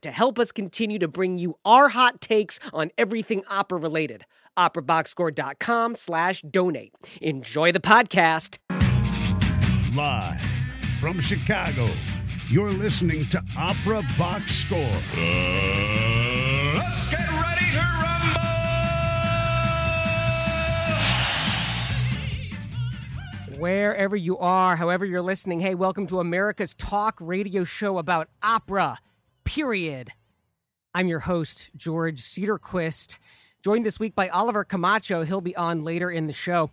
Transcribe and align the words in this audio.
to 0.00 0.10
help 0.10 0.38
us 0.38 0.52
continue 0.52 0.98
to 0.98 1.08
bring 1.08 1.38
you 1.38 1.56
our 1.64 1.90
hot 1.90 2.20
takes 2.20 2.58
on 2.72 2.90
everything 2.96 3.42
opera 3.48 3.78
related 3.78 4.24
operaboxscore.com 4.58 5.94
slash 5.94 6.42
donate. 6.42 6.92
Enjoy 7.20 7.72
the 7.72 7.80
podcast. 7.80 8.58
Live 9.94 10.40
from 11.00 11.20
Chicago, 11.20 11.88
you're 12.48 12.70
listening 12.70 13.24
to 13.26 13.42
Opera 13.58 14.02
Box 14.18 14.52
Score. 14.52 14.78
Uh, 14.78 16.74
let's 16.76 17.10
get 17.10 17.28
ready 17.30 17.70
to 17.72 17.80
rumble! 23.48 23.58
Wherever 23.58 24.16
you 24.16 24.38
are, 24.38 24.76
however 24.76 25.04
you're 25.04 25.22
listening, 25.22 25.60
hey, 25.60 25.74
welcome 25.74 26.06
to 26.06 26.20
America's 26.20 26.74
talk 26.74 27.18
radio 27.20 27.64
show 27.64 27.98
about 27.98 28.28
opera, 28.42 28.98
period. 29.44 30.12
I'm 30.94 31.08
your 31.08 31.20
host, 31.20 31.70
George 31.76 32.20
Cedarquist 32.20 33.18
joined 33.62 33.86
this 33.86 34.00
week 34.00 34.14
by 34.14 34.28
Oliver 34.28 34.64
Camacho. 34.64 35.22
He'll 35.22 35.40
be 35.40 35.54
on 35.54 35.84
later 35.84 36.10
in 36.10 36.26
the 36.26 36.32
show. 36.32 36.70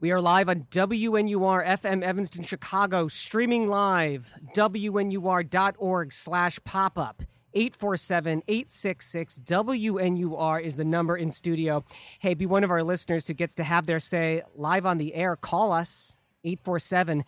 We 0.00 0.10
are 0.10 0.20
live 0.20 0.48
on 0.48 0.62
WNUR 0.70 1.66
FM 1.66 2.02
Evanston, 2.02 2.42
Chicago, 2.42 3.08
streaming 3.08 3.68
live, 3.68 4.32
WNUR.org 4.56 6.12
slash 6.12 6.58
pop 6.64 6.98
up. 6.98 7.22
847 7.52 8.42
866 8.48 9.40
WNUR 9.40 10.62
is 10.62 10.76
the 10.76 10.84
number 10.84 11.16
in 11.16 11.30
studio. 11.30 11.84
Hey, 12.20 12.34
be 12.34 12.46
one 12.46 12.64
of 12.64 12.70
our 12.70 12.82
listeners 12.82 13.26
who 13.26 13.34
gets 13.34 13.54
to 13.56 13.64
have 13.64 13.86
their 13.86 14.00
say 14.00 14.42
live 14.54 14.86
on 14.86 14.98
the 14.98 15.14
air. 15.14 15.36
Call 15.36 15.72
us 15.72 16.16
847 16.44 17.24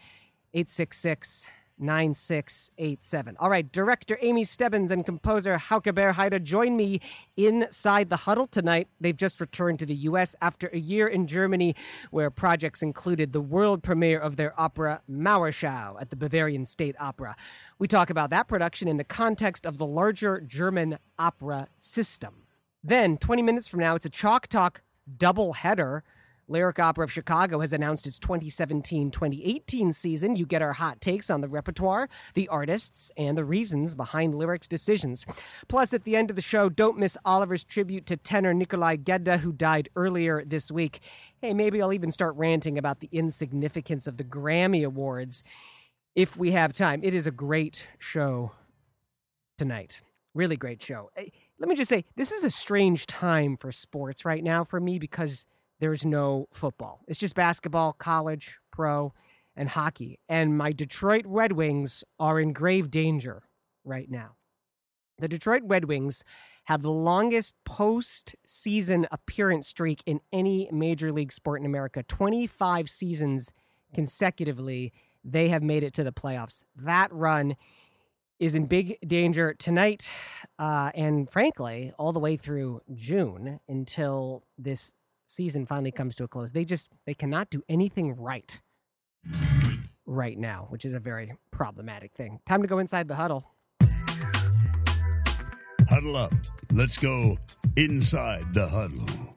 866 0.54 1.46
9687. 1.82 3.36
All 3.38 3.50
right, 3.50 3.70
director 3.70 4.16
Amy 4.22 4.44
Stebbins 4.44 4.90
and 4.90 5.04
composer 5.04 5.56
Hauke 5.56 5.92
Berheide 5.92 6.42
join 6.42 6.76
me 6.76 7.00
inside 7.36 8.08
the 8.08 8.18
huddle 8.18 8.46
tonight. 8.46 8.88
They've 9.00 9.16
just 9.16 9.40
returned 9.40 9.78
to 9.80 9.86
the 9.86 9.94
U.S. 9.94 10.34
after 10.40 10.68
a 10.72 10.78
year 10.78 11.06
in 11.08 11.26
Germany, 11.26 11.74
where 12.10 12.30
projects 12.30 12.82
included 12.82 13.32
the 13.32 13.40
world 13.40 13.82
premiere 13.82 14.20
of 14.20 14.36
their 14.36 14.58
opera 14.58 15.02
Mauerschau 15.10 16.00
at 16.00 16.10
the 16.10 16.16
Bavarian 16.16 16.64
State 16.64 16.96
Opera. 16.98 17.36
We 17.78 17.88
talk 17.88 18.08
about 18.08 18.30
that 18.30 18.48
production 18.48 18.88
in 18.88 18.96
the 18.96 19.04
context 19.04 19.66
of 19.66 19.78
the 19.78 19.86
larger 19.86 20.40
German 20.40 20.98
opera 21.18 21.68
system. 21.78 22.44
Then, 22.84 23.16
20 23.18 23.42
minutes 23.42 23.68
from 23.68 23.80
now, 23.80 23.94
it's 23.94 24.06
a 24.06 24.10
Chalk 24.10 24.46
Talk 24.46 24.82
double 25.16 25.54
header. 25.54 26.04
Lyric 26.52 26.78
Opera 26.78 27.04
of 27.04 27.10
Chicago 27.10 27.60
has 27.60 27.72
announced 27.72 28.06
its 28.06 28.18
2017 28.18 29.10
2018 29.10 29.92
season. 29.92 30.36
You 30.36 30.44
get 30.44 30.60
our 30.60 30.74
hot 30.74 31.00
takes 31.00 31.30
on 31.30 31.40
the 31.40 31.48
repertoire, 31.48 32.08
the 32.34 32.46
artists, 32.48 33.10
and 33.16 33.38
the 33.38 33.44
reasons 33.44 33.94
behind 33.94 34.34
Lyric's 34.34 34.68
decisions. 34.68 35.24
Plus, 35.66 35.94
at 35.94 36.04
the 36.04 36.14
end 36.14 36.28
of 36.28 36.36
the 36.36 36.42
show, 36.42 36.68
don't 36.68 36.98
miss 36.98 37.16
Oliver's 37.24 37.64
tribute 37.64 38.04
to 38.06 38.18
tenor 38.18 38.52
Nikolai 38.52 38.96
Gedda, 38.96 39.38
who 39.38 39.52
died 39.52 39.88
earlier 39.96 40.44
this 40.44 40.70
week. 40.70 41.00
Hey, 41.40 41.54
maybe 41.54 41.80
I'll 41.80 41.92
even 41.92 42.10
start 42.10 42.36
ranting 42.36 42.76
about 42.76 43.00
the 43.00 43.08
insignificance 43.10 44.06
of 44.06 44.18
the 44.18 44.24
Grammy 44.24 44.84
Awards 44.84 45.42
if 46.14 46.36
we 46.36 46.50
have 46.50 46.74
time. 46.74 47.00
It 47.02 47.14
is 47.14 47.26
a 47.26 47.30
great 47.30 47.88
show 47.98 48.52
tonight. 49.56 50.02
Really 50.34 50.56
great 50.56 50.82
show. 50.82 51.10
Eh, 51.16 51.28
let 51.58 51.68
me 51.70 51.74
just 51.74 51.88
say, 51.88 52.04
this 52.16 52.30
is 52.30 52.44
a 52.44 52.50
strange 52.50 53.06
time 53.06 53.56
for 53.56 53.72
sports 53.72 54.26
right 54.26 54.44
now 54.44 54.64
for 54.64 54.80
me 54.80 54.98
because 54.98 55.46
there's 55.82 56.06
no 56.06 56.46
football. 56.52 57.00
It's 57.08 57.18
just 57.18 57.34
basketball, 57.34 57.92
college, 57.92 58.60
pro, 58.70 59.12
and 59.56 59.68
hockey. 59.68 60.20
And 60.28 60.56
my 60.56 60.70
Detroit 60.70 61.24
Red 61.26 61.54
Wings 61.54 62.04
are 62.20 62.38
in 62.38 62.52
grave 62.52 62.88
danger 62.88 63.42
right 63.84 64.08
now. 64.08 64.36
The 65.18 65.26
Detroit 65.26 65.62
Red 65.64 65.86
Wings 65.86 66.22
have 66.66 66.82
the 66.82 66.92
longest 66.92 67.56
postseason 67.68 69.06
appearance 69.10 69.66
streak 69.66 70.04
in 70.06 70.20
any 70.32 70.68
major 70.70 71.12
league 71.12 71.32
sport 71.32 71.58
in 71.58 71.66
America 71.66 72.04
25 72.04 72.88
seasons 72.88 73.52
consecutively. 73.92 74.92
They 75.24 75.48
have 75.48 75.64
made 75.64 75.82
it 75.82 75.94
to 75.94 76.04
the 76.04 76.12
playoffs. 76.12 76.62
That 76.76 77.12
run 77.12 77.56
is 78.38 78.54
in 78.54 78.66
big 78.66 78.98
danger 79.04 79.52
tonight 79.52 80.12
uh, 80.60 80.92
and, 80.94 81.28
frankly, 81.28 81.92
all 81.98 82.12
the 82.12 82.20
way 82.20 82.36
through 82.36 82.82
June 82.94 83.58
until 83.68 84.44
this 84.56 84.94
season 85.26 85.66
finally 85.66 85.92
comes 85.92 86.16
to 86.16 86.24
a 86.24 86.28
close. 86.28 86.52
They 86.52 86.64
just 86.64 86.90
they 87.06 87.14
cannot 87.14 87.50
do 87.50 87.62
anything 87.68 88.14
right 88.16 88.60
right 90.06 90.38
now, 90.38 90.66
which 90.70 90.84
is 90.84 90.94
a 90.94 91.00
very 91.00 91.34
problematic 91.50 92.12
thing. 92.14 92.40
Time 92.48 92.62
to 92.62 92.68
go 92.68 92.78
inside 92.78 93.08
the 93.08 93.16
huddle. 93.16 93.52
Huddle 95.88 96.16
up. 96.16 96.32
Let's 96.72 96.96
go 96.96 97.36
inside 97.76 98.54
the 98.54 98.66
huddle. 98.66 99.36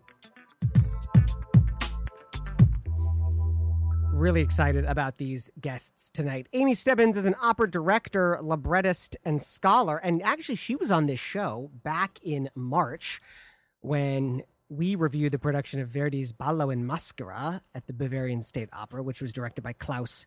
Really 4.14 4.42
excited 4.42 4.86
about 4.86 5.18
these 5.18 5.52
guests 5.60 6.10
tonight. 6.10 6.48
Amy 6.54 6.74
Stebbins 6.74 7.18
is 7.18 7.26
an 7.26 7.36
opera 7.42 7.70
director, 7.70 8.40
librettist, 8.42 9.18
and 9.26 9.42
scholar. 9.42 9.98
And 9.98 10.24
actually, 10.24 10.56
she 10.56 10.78
was 10.78 10.90
on 10.90 11.06
this 11.06 11.20
show 11.20 11.70
back 11.84 12.20
in 12.24 12.50
March 12.56 13.22
when 13.82 14.44
we 14.70 14.96
review 14.96 15.30
the 15.30 15.40
production 15.40 15.80
of 15.80 15.90
Verdi's 15.90 16.32
Ballo 16.32 16.70
in 16.70 16.88
Maschera 16.88 17.62
at 17.74 17.88
the 17.88 17.94
Bavarian 17.94 18.42
State 18.42 18.70
Opera, 18.74 19.04
which 19.04 19.22
was 19.22 19.32
directed 19.32 19.62
by 19.62 19.74
Claus 19.74 20.26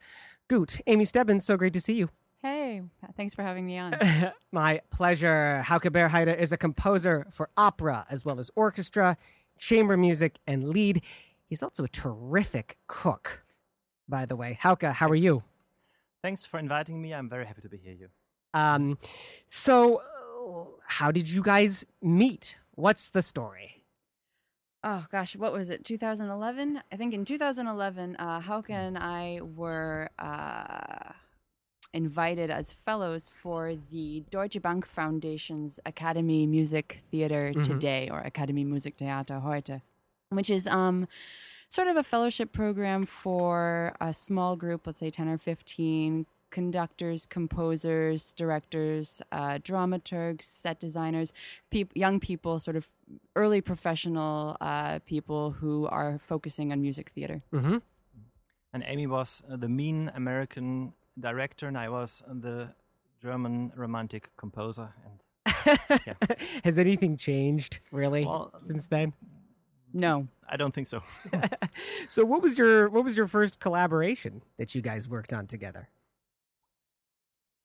Guth. 0.48 0.80
Amy 0.86 1.04
Stebbins, 1.04 1.44
so 1.44 1.56
great 1.56 1.72
to 1.72 1.80
see 1.80 1.94
you. 1.94 2.08
Hey, 2.40 2.82
thanks 3.16 3.34
for 3.34 3.42
having 3.42 3.66
me 3.66 3.78
on. 3.78 3.96
My 4.52 4.80
pleasure. 4.90 5.62
Hauke 5.66 5.90
Berheide 5.90 6.38
is 6.38 6.52
a 6.52 6.56
composer 6.56 7.26
for 7.30 7.50
opera 7.56 8.06
as 8.08 8.24
well 8.24 8.38
as 8.38 8.50
orchestra, 8.54 9.16
chamber 9.58 9.96
music, 9.96 10.38
and 10.46 10.72
Lied. 10.72 11.02
He's 11.46 11.62
also 11.62 11.82
a 11.82 11.88
terrific 11.88 12.78
cook, 12.86 13.42
by 14.08 14.24
the 14.24 14.36
way. 14.36 14.56
Hauke, 14.62 14.92
how 14.92 15.08
are 15.08 15.16
you? 15.16 15.42
Thanks 16.22 16.46
for 16.46 16.58
inviting 16.58 17.02
me. 17.02 17.12
I'm 17.12 17.28
very 17.28 17.44
happy 17.44 17.62
to 17.62 17.68
be 17.68 17.78
here. 17.78 17.94
You. 17.94 18.08
Um, 18.54 18.98
so, 19.48 19.96
uh, 19.96 20.64
how 20.86 21.10
did 21.10 21.28
you 21.28 21.42
guys 21.42 21.84
meet? 22.00 22.56
What's 22.72 23.10
the 23.10 23.22
story? 23.22 23.77
Oh 24.84 25.06
gosh, 25.10 25.36
what 25.36 25.52
was 25.52 25.70
it? 25.70 25.84
2011? 25.84 26.82
I 26.92 26.96
think 26.96 27.14
in 27.14 27.24
2011, 27.24 28.16
uh, 28.18 28.40
Hauke 28.40 28.70
and 28.70 28.98
I 28.98 29.40
were 29.42 30.10
uh, 30.18 31.12
invited 31.92 32.50
as 32.50 32.72
fellows 32.72 33.30
for 33.34 33.74
the 33.90 34.24
Deutsche 34.30 34.60
Bank 34.62 34.86
Foundation's 34.86 35.80
Academy 35.86 36.46
Music 36.46 37.02
Theater 37.10 37.50
mm-hmm. 37.50 37.62
Today 37.62 38.08
or 38.10 38.20
Academy 38.20 38.64
Musiktheater 38.64 39.42
heute, 39.42 39.82
which 40.30 40.50
is 40.50 40.66
um, 40.66 41.08
sort 41.68 41.88
of 41.88 41.96
a 41.96 42.02
fellowship 42.02 42.52
program 42.52 43.06
for 43.06 43.94
a 44.00 44.12
small 44.12 44.56
group, 44.56 44.86
let's 44.86 45.00
say 45.00 45.10
10 45.10 45.28
or 45.28 45.38
15 45.38 46.26
conductors, 46.50 47.26
composers, 47.26 48.32
directors, 48.32 49.22
uh, 49.32 49.58
dramaturgs, 49.58 50.42
set 50.42 50.78
designers, 50.80 51.32
peop- 51.70 51.92
young 51.94 52.20
people, 52.20 52.58
sort 52.58 52.76
of 52.76 52.88
early 53.36 53.60
professional 53.60 54.56
uh, 54.60 54.98
people 55.00 55.52
who 55.52 55.86
are 55.86 56.18
focusing 56.18 56.72
on 56.72 56.80
music 56.80 57.10
theater. 57.10 57.42
Mm-hmm. 57.52 57.78
And 58.72 58.84
Amy 58.86 59.06
was 59.06 59.42
uh, 59.50 59.56
the 59.56 59.68
mean 59.68 60.10
American 60.14 60.92
director, 61.18 61.66
and 61.66 61.78
I 61.78 61.88
was 61.88 62.22
the 62.26 62.74
German 63.20 63.72
romantic 63.74 64.30
composer. 64.36 64.94
And 65.04 65.78
yeah. 66.06 66.14
has 66.64 66.78
anything 66.78 67.16
changed 67.16 67.78
really 67.90 68.24
well, 68.24 68.52
since 68.56 68.88
then? 68.88 69.14
No, 69.92 70.28
I 70.48 70.56
don't 70.56 70.72
think 70.74 70.86
so. 70.86 71.02
so, 72.08 72.24
what 72.24 72.42
was 72.42 72.58
your 72.58 72.88
what 72.88 73.04
was 73.04 73.16
your 73.16 73.26
first 73.26 73.58
collaboration 73.58 74.42
that 74.58 74.74
you 74.74 74.82
guys 74.82 75.08
worked 75.08 75.32
on 75.32 75.46
together? 75.46 75.88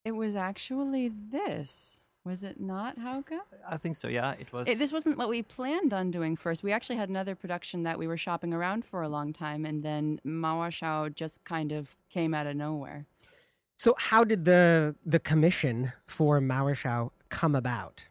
It 0.05 0.11
was 0.11 0.35
actually 0.35 1.09
this. 1.09 2.01
Was 2.25 2.43
it 2.43 2.59
not, 2.59 2.97
Hauke? 2.99 3.39
I 3.67 3.75
think 3.75 3.97
so, 3.97 4.07
yeah. 4.07 4.33
It 4.39 4.53
was. 4.53 4.67
It, 4.67 4.79
this 4.79 4.93
wasn't 4.93 5.17
what 5.17 5.27
we 5.27 5.41
planned 5.41 5.93
on 5.93 6.09
doing 6.09 6.37
first. 6.37 6.63
We 6.63 6.71
actually 6.71 6.95
had 6.95 7.09
another 7.09 7.35
production 7.35 7.83
that 7.83 7.99
we 7.99 8.07
were 8.07 8.15
shopping 8.15 8.53
around 8.53 8.85
for 8.85 9.01
a 9.01 9.09
long 9.09 9.33
time, 9.33 9.65
and 9.65 9.83
then 9.83 10.21
Mauerschau 10.25 11.13
just 11.13 11.43
kind 11.43 11.73
of 11.73 11.97
came 12.09 12.33
out 12.33 12.47
of 12.47 12.55
nowhere. 12.55 13.05
So, 13.75 13.95
how 13.97 14.23
did 14.23 14.45
the 14.45 14.95
the 15.05 15.19
commission 15.19 15.91
for 16.05 16.39
Mauerschau 16.39 17.11
come 17.27 17.55
about? 17.55 18.05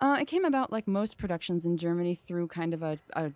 Uh, 0.00 0.16
it 0.20 0.26
came 0.26 0.44
about 0.46 0.72
like 0.72 0.86
most 0.88 1.18
productions 1.18 1.66
in 1.66 1.76
Germany 1.76 2.14
through 2.14 2.48
kind 2.48 2.72
of 2.72 2.82
a, 2.82 2.98
a 3.12 3.32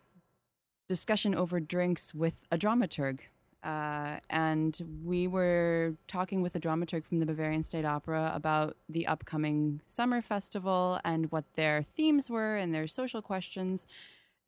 discussion 0.88 1.35
over 1.35 1.61
drinks 1.61 2.15
with 2.15 2.47
a 2.50 2.56
dramaturg. 2.56 3.20
Uh, 3.62 4.19
and 4.29 4.81
we 5.05 5.26
were 5.29 5.94
talking 6.09 6.43
with 6.43 6.56
a 6.56 6.61
dramaturg 6.61 7.05
from 7.05 7.19
the 7.19 7.26
Bavarian 7.26 7.62
State 7.62 7.85
Opera 7.85 8.32
about 8.35 8.76
the 8.88 9.06
upcoming 9.06 9.81
summer 9.85 10.20
festival 10.20 10.99
and 11.05 11.31
what 11.31 11.44
their 11.55 11.82
themes 11.82 12.29
were 12.29 12.56
and 12.56 12.75
their 12.75 12.87
social 12.87 13.23
questions. 13.23 13.87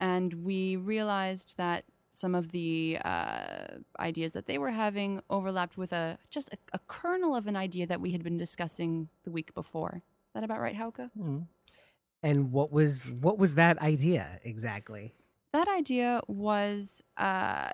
And 0.00 0.44
we 0.44 0.76
realized 0.76 1.56
that 1.56 1.84
some 2.12 2.34
of 2.34 2.52
the 2.52 2.98
uh, 3.04 3.66
ideas 3.98 4.32
that 4.32 4.46
they 4.46 4.58
were 4.58 4.70
having 4.70 5.20
overlapped 5.28 5.76
with 5.76 5.92
a 5.92 6.18
just 6.30 6.52
a, 6.52 6.58
a, 6.72 6.78
kernel 6.86 7.34
of 7.34 7.46
an 7.46 7.56
idea 7.56 7.86
that 7.86 8.00
we 8.00 8.12
had 8.12 8.22
been 8.22 8.38
discussing 8.38 9.08
the 9.24 9.30
week 9.30 9.52
before. 9.52 10.02
Is 10.28 10.34
that 10.34 10.44
about 10.44 10.60
right, 10.60 10.76
Hauke? 10.76 11.10
Mm. 11.18 11.46
And 12.22 12.52
what 12.52 12.72
was 12.72 13.10
what 13.20 13.38
was 13.38 13.56
that 13.56 13.78
idea 13.82 14.40
exactly? 14.44 15.12
That 15.52 15.68
idea 15.68 16.20
was 16.26 17.02
uh, 17.16 17.70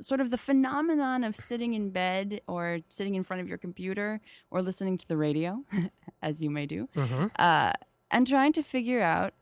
sort 0.00 0.20
of 0.20 0.30
the 0.30 0.38
phenomenon 0.38 1.24
of 1.24 1.36
sitting 1.36 1.74
in 1.74 1.90
bed 1.90 2.40
or 2.46 2.80
sitting 2.88 3.14
in 3.14 3.22
front 3.22 3.40
of 3.42 3.48
your 3.48 3.58
computer 3.58 4.20
or 4.50 4.62
listening 4.62 4.96
to 4.98 5.06
the 5.08 5.16
radio, 5.16 5.64
as 6.22 6.40
you 6.42 6.50
may 6.50 6.66
do, 6.66 6.88
Mm-hmm. 6.96 7.26
uh, 7.38 7.72
and 8.10 8.26
trying 8.26 8.52
to 8.54 8.62
figure 8.62 9.00
out 9.02 9.34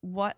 what 0.00 0.36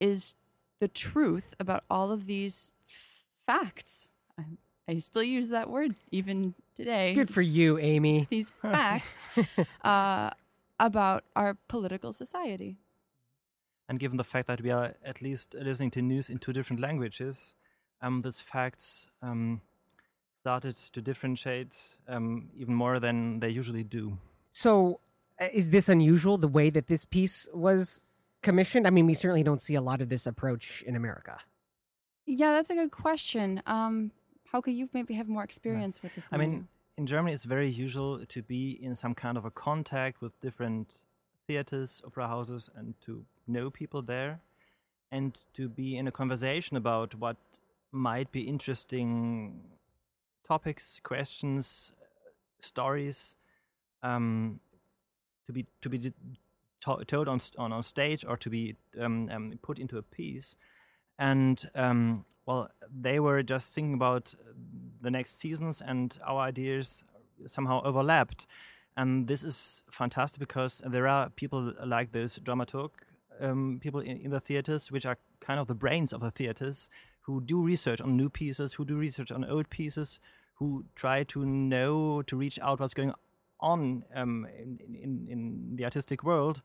is 0.00 0.34
the 0.80 0.88
truth 0.88 1.54
about 1.58 1.84
all 1.88 2.10
of 2.12 2.26
these 2.26 2.74
f- 2.88 3.24
facts. 3.46 4.08
I, 4.38 4.44
I 4.88 4.98
still 4.98 5.22
use 5.22 5.48
that 5.48 5.70
word 5.70 5.94
even 6.10 6.54
today. 6.76 7.14
Good 7.14 7.28
for 7.30 7.42
you, 7.42 7.78
Amy. 7.78 8.26
These 8.30 8.50
facts 8.62 9.26
uh, 9.84 10.30
about 10.78 11.24
our 11.36 11.56
political 11.68 12.12
society. 12.12 12.76
And 13.88 13.98
given 13.98 14.16
the 14.16 14.24
fact 14.24 14.46
that 14.46 14.60
we 14.60 14.70
are 14.70 14.94
at 15.04 15.20
least 15.22 15.54
listening 15.54 15.90
to 15.92 16.02
news 16.02 16.28
in 16.30 16.38
two 16.38 16.52
different 16.52 16.80
languages, 16.80 17.54
um, 18.02 18.22
these 18.22 18.40
facts 18.40 19.06
um, 19.22 19.60
started 20.32 20.74
to 20.74 21.00
differentiate 21.00 21.76
um, 22.08 22.50
even 22.56 22.74
more 22.74 22.98
than 22.98 23.40
they 23.40 23.48
usually 23.48 23.84
do. 23.84 24.18
So, 24.52 25.00
uh, 25.40 25.46
is 25.52 25.70
this 25.70 25.88
unusual 25.88 26.36
the 26.36 26.48
way 26.48 26.68
that 26.70 26.88
this 26.88 27.04
piece 27.04 27.48
was 27.54 28.02
commissioned? 28.42 28.86
I 28.86 28.90
mean, 28.90 29.06
we 29.06 29.14
certainly 29.14 29.44
don't 29.44 29.62
see 29.62 29.76
a 29.76 29.80
lot 29.80 30.02
of 30.02 30.08
this 30.08 30.26
approach 30.26 30.82
in 30.82 30.96
America. 30.96 31.38
Yeah, 32.26 32.52
that's 32.52 32.70
a 32.70 32.74
good 32.74 32.90
question. 32.90 33.62
Um, 33.66 34.10
Hauke, 34.52 34.74
you 34.74 34.88
maybe 34.92 35.14
have 35.14 35.28
more 35.28 35.44
experience 35.44 36.02
with 36.02 36.14
this. 36.14 36.26
I 36.30 36.36
than 36.38 36.50
mean, 36.50 36.68
in 36.98 37.06
Germany, 37.06 37.32
it's 37.32 37.44
very 37.44 37.68
usual 37.68 38.24
to 38.26 38.42
be 38.42 38.78
in 38.82 38.94
some 38.94 39.14
kind 39.14 39.38
of 39.38 39.44
a 39.44 39.50
contact 39.50 40.20
with 40.20 40.38
different 40.40 40.88
theaters, 41.46 42.02
opera 42.06 42.28
houses, 42.28 42.68
and 42.76 42.94
to 43.06 43.24
know 43.46 43.70
people 43.70 44.02
there, 44.02 44.40
and 45.10 45.38
to 45.54 45.68
be 45.68 45.96
in 45.96 46.06
a 46.06 46.12
conversation 46.12 46.76
about 46.76 47.14
what 47.14 47.36
might 47.92 48.32
be 48.32 48.42
interesting 48.42 49.60
topics, 50.46 51.00
questions, 51.02 51.92
stories, 52.60 53.36
um, 54.02 54.60
to 55.46 55.52
be 55.52 55.66
to 55.82 55.88
be 55.88 55.98
to- 55.98 57.04
told 57.06 57.28
on 57.28 57.40
on 57.58 57.72
on 57.72 57.82
stage 57.82 58.24
or 58.26 58.36
to 58.36 58.50
be 58.50 58.76
um, 59.00 59.28
um, 59.30 59.58
put 59.62 59.78
into 59.78 59.98
a 59.98 60.02
piece. 60.02 60.56
And 61.18 61.62
um, 61.74 62.24
well, 62.46 62.70
they 62.90 63.20
were 63.20 63.42
just 63.42 63.68
thinking 63.68 63.94
about 63.94 64.34
the 65.00 65.10
next 65.10 65.38
seasons, 65.38 65.80
and 65.80 66.16
our 66.26 66.40
ideas 66.40 67.04
somehow 67.48 67.82
overlapped. 67.84 68.46
And 68.96 69.26
this 69.26 69.44
is 69.44 69.82
fantastic 69.90 70.38
because 70.38 70.82
there 70.84 71.08
are 71.08 71.30
people 71.30 71.72
like 71.84 72.12
this 72.12 72.38
dramaturg, 72.38 72.90
um, 73.40 73.78
people 73.80 74.00
in, 74.00 74.18
in 74.18 74.30
the 74.30 74.40
theaters, 74.40 74.90
which 74.90 75.06
are 75.06 75.18
kind 75.40 75.58
of 75.58 75.66
the 75.66 75.74
brains 75.74 76.12
of 76.12 76.20
the 76.20 76.30
theaters, 76.30 76.90
who 77.22 77.40
do 77.40 77.62
research 77.62 78.00
on 78.00 78.16
new 78.16 78.28
pieces, 78.28 78.74
who 78.74 78.84
do 78.84 78.96
research 78.96 79.32
on 79.32 79.44
old 79.44 79.70
pieces, 79.70 80.20
who 80.54 80.84
try 80.94 81.24
to 81.24 81.44
know, 81.44 82.22
to 82.22 82.36
reach 82.36 82.58
out 82.60 82.80
what's 82.80 82.94
going 82.94 83.12
on 83.60 84.04
um, 84.14 84.46
in, 84.58 84.78
in, 85.02 85.26
in 85.28 85.76
the 85.76 85.84
artistic 85.84 86.24
world 86.24 86.62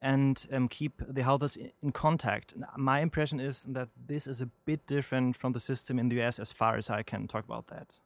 and 0.00 0.46
um, 0.52 0.68
keep 0.68 1.02
the 1.06 1.22
houses 1.22 1.58
in 1.82 1.92
contact. 1.92 2.54
My 2.76 3.00
impression 3.00 3.40
is 3.40 3.62
that 3.68 3.88
this 4.06 4.26
is 4.26 4.40
a 4.40 4.46
bit 4.64 4.86
different 4.86 5.36
from 5.36 5.52
the 5.52 5.60
system 5.60 5.98
in 5.98 6.08
the 6.08 6.20
US 6.22 6.38
as 6.38 6.52
far 6.52 6.76
as 6.76 6.88
I 6.88 7.02
can 7.02 7.26
talk 7.26 7.44
about 7.44 7.66
that. 7.66 7.98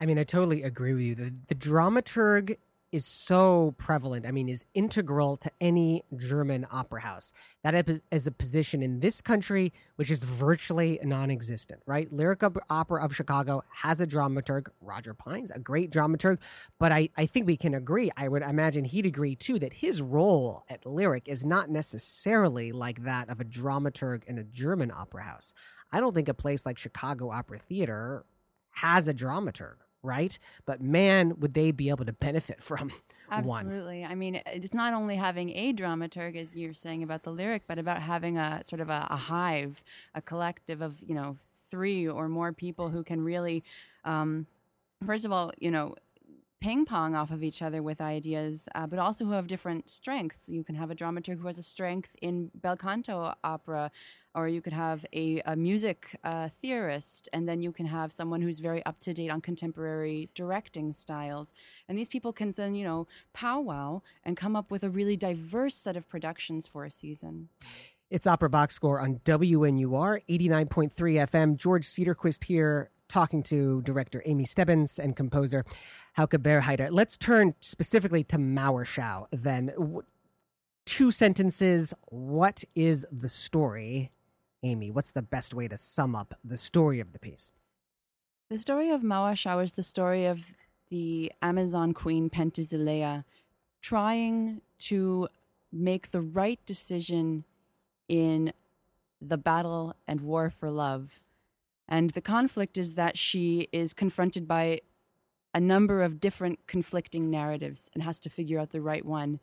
I 0.00 0.06
mean, 0.06 0.18
I 0.18 0.24
totally 0.24 0.62
agree 0.62 0.94
with 0.94 1.02
you. 1.02 1.14
The, 1.14 1.34
the 1.48 1.54
dramaturg 1.56 2.56
is 2.90 3.04
so 3.04 3.74
prevalent. 3.78 4.26
I 4.26 4.30
mean, 4.30 4.48
is 4.48 4.64
integral 4.74 5.36
to 5.38 5.50
any 5.60 6.02
German 6.16 6.66
opera 6.70 7.00
house. 7.02 7.32
That 7.62 7.88
is- 8.10 8.26
a 8.26 8.30
position 8.30 8.82
in 8.82 9.00
this 9.00 9.20
country 9.20 9.72
which 9.96 10.10
is 10.10 10.24
virtually 10.24 10.98
non-existent. 11.02 11.82
Right? 11.86 12.12
Lyric 12.12 12.42
Opera 12.70 13.04
of 13.04 13.14
Chicago 13.14 13.62
has 13.70 14.00
a 14.00 14.06
dramaturg, 14.06 14.68
Roger 14.80 15.14
Pines, 15.14 15.50
a 15.50 15.58
great 15.58 15.90
dramaturg. 15.90 16.38
But 16.78 16.92
I, 16.92 17.08
I 17.16 17.26
think 17.26 17.46
we 17.46 17.56
can 17.56 17.74
agree. 17.74 18.10
I 18.16 18.28
would 18.28 18.42
imagine 18.42 18.84
he'd 18.84 19.06
agree 19.06 19.36
too 19.36 19.58
that 19.58 19.72
his 19.74 20.00
role 20.00 20.64
at 20.68 20.86
Lyric 20.86 21.28
is 21.28 21.44
not 21.44 21.70
necessarily 21.70 22.72
like 22.72 23.04
that 23.04 23.28
of 23.28 23.40
a 23.40 23.44
dramaturg 23.44 24.24
in 24.24 24.38
a 24.38 24.44
German 24.44 24.90
opera 24.90 25.24
house. 25.24 25.52
I 25.90 26.00
don't 26.00 26.14
think 26.14 26.28
a 26.28 26.34
place 26.34 26.66
like 26.66 26.78
Chicago 26.78 27.30
Opera 27.30 27.58
Theater 27.58 28.24
has 28.72 29.08
a 29.08 29.14
dramaturg, 29.14 29.76
right? 30.08 30.36
But 30.64 30.80
man, 30.80 31.38
would 31.38 31.54
they 31.54 31.70
be 31.70 31.90
able 31.90 32.06
to 32.06 32.12
benefit 32.12 32.60
from 32.62 32.90
one? 33.28 33.66
Absolutely. 33.66 34.04
I 34.04 34.14
mean, 34.14 34.40
it's 34.46 34.74
not 34.74 34.94
only 34.94 35.16
having 35.16 35.50
a 35.50 35.72
dramaturg, 35.72 36.36
as 36.36 36.56
you're 36.56 36.74
saying 36.74 37.02
about 37.02 37.22
the 37.22 37.30
lyric, 37.30 37.64
but 37.68 37.78
about 37.78 38.02
having 38.02 38.38
a 38.38 38.64
sort 38.64 38.80
of 38.80 38.88
a, 38.88 39.06
a 39.10 39.16
hive, 39.16 39.84
a 40.14 40.22
collective 40.22 40.80
of, 40.80 41.02
you 41.06 41.14
know, 41.14 41.36
three 41.70 42.08
or 42.08 42.28
more 42.28 42.52
people 42.52 42.88
who 42.88 43.04
can 43.04 43.20
really, 43.20 43.62
um, 44.04 44.46
first 45.04 45.24
of 45.24 45.32
all, 45.32 45.52
you 45.58 45.70
know, 45.70 45.94
ping 46.60 46.84
pong 46.84 47.14
off 47.14 47.30
of 47.30 47.42
each 47.42 47.62
other 47.62 47.82
with 47.82 48.00
ideas, 48.00 48.68
uh, 48.74 48.86
but 48.86 48.98
also 48.98 49.24
who 49.24 49.32
have 49.32 49.46
different 49.46 49.88
strengths. 49.88 50.48
You 50.48 50.64
can 50.64 50.74
have 50.74 50.90
a 50.90 50.94
dramaturg 50.94 51.40
who 51.40 51.46
has 51.46 51.58
a 51.58 51.62
strength 51.62 52.16
in 52.20 52.50
bel 52.54 52.76
canto 52.76 53.34
opera, 53.44 53.90
or 54.34 54.48
you 54.48 54.60
could 54.60 54.72
have 54.72 55.06
a, 55.12 55.40
a 55.46 55.56
music 55.56 56.16
uh, 56.24 56.48
theorist, 56.48 57.28
and 57.32 57.48
then 57.48 57.62
you 57.62 57.72
can 57.72 57.86
have 57.86 58.12
someone 58.12 58.42
who's 58.42 58.58
very 58.58 58.84
up 58.86 58.98
to 59.00 59.14
date 59.14 59.30
on 59.30 59.40
contemporary 59.40 60.30
directing 60.34 60.92
styles. 60.92 61.54
And 61.88 61.96
these 61.96 62.08
people 62.08 62.32
can 62.32 62.50
then, 62.50 62.74
you 62.74 62.84
know, 62.84 63.06
powwow 63.32 64.00
and 64.24 64.36
come 64.36 64.56
up 64.56 64.70
with 64.70 64.82
a 64.82 64.90
really 64.90 65.16
diverse 65.16 65.74
set 65.74 65.96
of 65.96 66.08
productions 66.08 66.66
for 66.66 66.84
a 66.84 66.90
season. 66.90 67.48
It's 68.10 68.26
Opera 68.26 68.48
Box 68.48 68.74
Score 68.74 69.00
on 69.00 69.20
WNUR 69.24 70.20
89.3 70.28 70.90
FM. 70.90 71.56
George 71.56 71.86
Cedarquist 71.86 72.44
here 72.44 72.90
talking 73.08 73.42
to 73.44 73.82
director 73.82 74.22
Amy 74.26 74.44
Stebbins 74.44 74.98
and 74.98 75.16
composer 75.16 75.64
Hauke 76.16 76.38
Berheide. 76.38 76.88
Let's 76.90 77.16
turn 77.16 77.54
specifically 77.60 78.24
to 78.24 78.36
Mauerschau 78.36 79.26
then. 79.32 79.72
Two 80.84 81.10
sentences. 81.10 81.92
What 82.08 82.64
is 82.74 83.06
the 83.10 83.28
story? 83.28 84.10
Amy, 84.62 84.90
what's 84.90 85.12
the 85.12 85.22
best 85.22 85.54
way 85.54 85.68
to 85.68 85.76
sum 85.76 86.16
up 86.16 86.34
the 86.44 86.56
story 86.56 87.00
of 87.00 87.12
the 87.12 87.18
piece? 87.18 87.50
The 88.50 88.58
story 88.58 88.90
of 88.90 89.02
Mauerschau 89.02 89.62
is 89.62 89.74
the 89.74 89.82
story 89.82 90.24
of 90.24 90.54
the 90.88 91.30
Amazon 91.42 91.92
queen 91.92 92.30
Penthesilea 92.30 93.24
trying 93.82 94.62
to 94.78 95.28
make 95.70 96.10
the 96.10 96.20
right 96.20 96.58
decision 96.64 97.44
in 98.08 98.52
the 99.20 99.36
battle 99.36 99.94
and 100.06 100.20
war 100.22 100.50
for 100.50 100.70
love. 100.70 101.20
And 101.88 102.10
the 102.10 102.20
conflict 102.20 102.76
is 102.76 102.94
that 102.94 103.16
she 103.16 103.68
is 103.72 103.94
confronted 103.94 104.46
by 104.46 104.80
a 105.54 105.60
number 105.60 106.02
of 106.02 106.20
different 106.20 106.66
conflicting 106.66 107.30
narratives 107.30 107.90
and 107.94 108.02
has 108.02 108.20
to 108.20 108.30
figure 108.30 108.58
out 108.58 108.70
the 108.70 108.80
right 108.80 109.04
one 109.04 109.40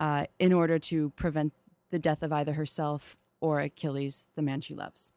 uh, 0.00 0.26
in 0.38 0.52
order 0.52 0.78
to 0.78 1.10
prevent 1.10 1.52
the 1.90 1.98
death 1.98 2.22
of 2.22 2.32
either 2.32 2.54
herself 2.54 3.16
or 3.40 3.60
Achilles, 3.60 4.28
the 4.34 4.42
man 4.42 4.60
she 4.60 4.74
loves. 4.74 5.12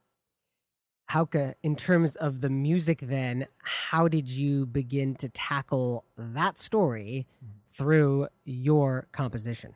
Hauke, 1.12 1.56
in 1.62 1.76
terms 1.76 2.16
of 2.16 2.40
the 2.40 2.50
music, 2.50 3.00
then, 3.02 3.48
how 3.64 4.08
did 4.08 4.30
you 4.30 4.66
begin 4.66 5.16
to 5.16 5.28
tackle 5.28 6.06
that 6.18 6.58
story 6.58 7.28
through 7.74 8.28
your 8.46 9.08
composition? 9.12 9.76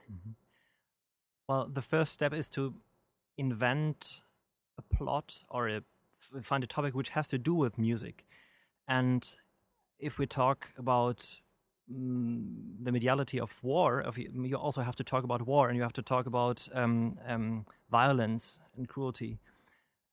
Well, 1.49 1.67
the 1.67 1.81
first 1.81 2.13
step 2.13 2.33
is 2.33 2.47
to 2.49 2.75
invent 3.37 4.21
a 4.77 4.81
plot 4.81 5.43
or 5.49 5.67
a, 5.67 5.77
f- 5.77 5.83
find 6.41 6.63
a 6.63 6.67
topic 6.67 6.95
which 6.95 7.09
has 7.09 7.27
to 7.27 7.37
do 7.37 7.53
with 7.53 7.77
music. 7.77 8.25
And 8.87 9.27
if 9.99 10.17
we 10.17 10.25
talk 10.25 10.73
about 10.77 11.39
mm, 11.91 12.43
the 12.81 12.91
mediality 12.91 13.39
of 13.39 13.63
war, 13.63 14.03
you 14.15 14.57
also 14.57 14.81
have 14.81 14.95
to 14.95 15.03
talk 15.03 15.23
about 15.23 15.45
war 15.45 15.67
and 15.67 15.75
you 15.77 15.83
have 15.83 15.93
to 15.93 16.01
talk 16.01 16.25
about 16.25 16.67
um, 16.73 17.17
um, 17.27 17.65
violence 17.89 18.59
and 18.75 18.87
cruelty. 18.87 19.39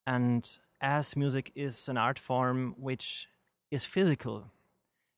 And 0.07 0.59
as 0.81 1.17
music 1.17 1.53
is 1.55 1.89
an 1.89 1.97
art 1.97 2.19
form 2.19 2.75
which 2.79 3.29
is 3.71 3.85
physical, 3.85 4.51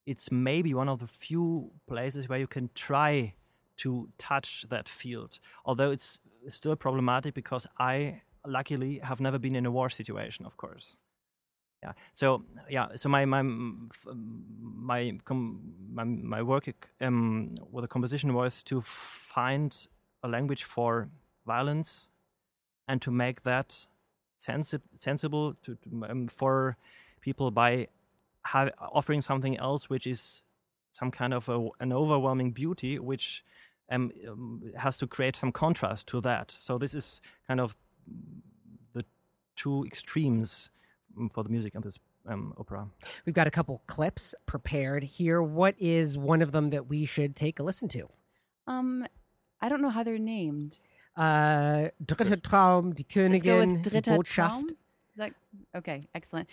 it's 0.06 0.30
maybe 0.30 0.74
one 0.74 0.88
of 0.88 0.98
the 0.98 1.06
few 1.06 1.72
places 1.86 2.28
where 2.28 2.38
you 2.38 2.46
can 2.46 2.70
try 2.74 3.34
to 3.78 4.08
touch 4.18 4.66
that 4.68 4.88
field. 4.88 5.38
Although 5.64 5.90
it's 5.90 6.20
still 6.50 6.76
problematic 6.76 7.34
because 7.34 7.66
I 7.78 8.22
luckily 8.46 8.98
have 8.98 9.20
never 9.20 9.38
been 9.38 9.56
in 9.56 9.66
a 9.66 9.70
war 9.70 9.88
situation, 9.88 10.46
of 10.46 10.56
course. 10.56 10.96
Yeah. 11.82 11.92
So 12.14 12.44
yeah. 12.68 12.88
So 12.96 13.08
my 13.08 13.24
my 13.24 13.42
my 13.42 15.12
my, 15.30 16.04
my 16.04 16.42
work 16.42 16.90
um, 17.00 17.54
with 17.70 17.82
the 17.82 17.88
composition 17.88 18.32
was 18.32 18.62
to 18.64 18.80
find 18.80 19.86
a 20.22 20.28
language 20.28 20.64
for 20.64 21.10
violence 21.46 22.08
and 22.88 23.02
to 23.02 23.10
make 23.10 23.42
that 23.42 23.86
sensi- 24.38 24.80
sensible 24.98 25.54
to, 25.62 25.76
to 25.76 26.04
um, 26.08 26.28
for 26.28 26.76
people 27.20 27.50
by 27.50 27.88
offering 28.92 29.22
something 29.22 29.56
else 29.58 29.88
which 29.88 30.06
is 30.06 30.42
some 30.92 31.10
kind 31.10 31.32
of 31.32 31.48
a, 31.48 31.68
an 31.80 31.92
overwhelming 31.92 32.52
beauty 32.52 32.98
which 32.98 33.44
um, 33.90 34.12
um, 34.28 34.62
has 34.76 34.96
to 34.96 35.06
create 35.06 35.36
some 35.36 35.50
contrast 35.50 36.06
to 36.06 36.20
that 36.20 36.50
so 36.50 36.78
this 36.78 36.94
is 36.94 37.20
kind 37.46 37.60
of 37.60 37.76
the 38.92 39.04
two 39.56 39.84
extremes 39.84 40.70
um, 41.18 41.28
for 41.28 41.42
the 41.42 41.50
music 41.50 41.74
of 41.74 41.82
this 41.82 41.98
um, 42.26 42.54
opera 42.58 42.88
We've 43.26 43.34
got 43.34 43.46
a 43.46 43.50
couple 43.50 43.82
clips 43.86 44.34
prepared 44.46 45.02
here. 45.02 45.42
What 45.42 45.74
is 45.78 46.16
one 46.16 46.42
of 46.42 46.52
them 46.52 46.70
that 46.70 46.88
we 46.88 47.04
should 47.04 47.36
take 47.36 47.58
a 47.58 47.62
listen 47.62 47.88
to? 47.88 48.08
Um, 48.66 49.06
I 49.60 49.68
don't 49.68 49.82
know 49.82 49.90
how 49.90 50.02
they're 50.02 50.18
named. 50.18 50.78
Uh, 51.16 51.88
Dritter 52.04 52.42
Traum, 52.42 52.92
Die 52.92 53.04
Königin, 53.04 53.72
with 53.72 53.82
Die 53.82 53.90
Dritter 54.00 54.16
Botschaft. 54.16 54.48
Traum. 54.48 54.68
That 55.16 55.32
okay? 55.76 56.02
Excellent. 56.14 56.48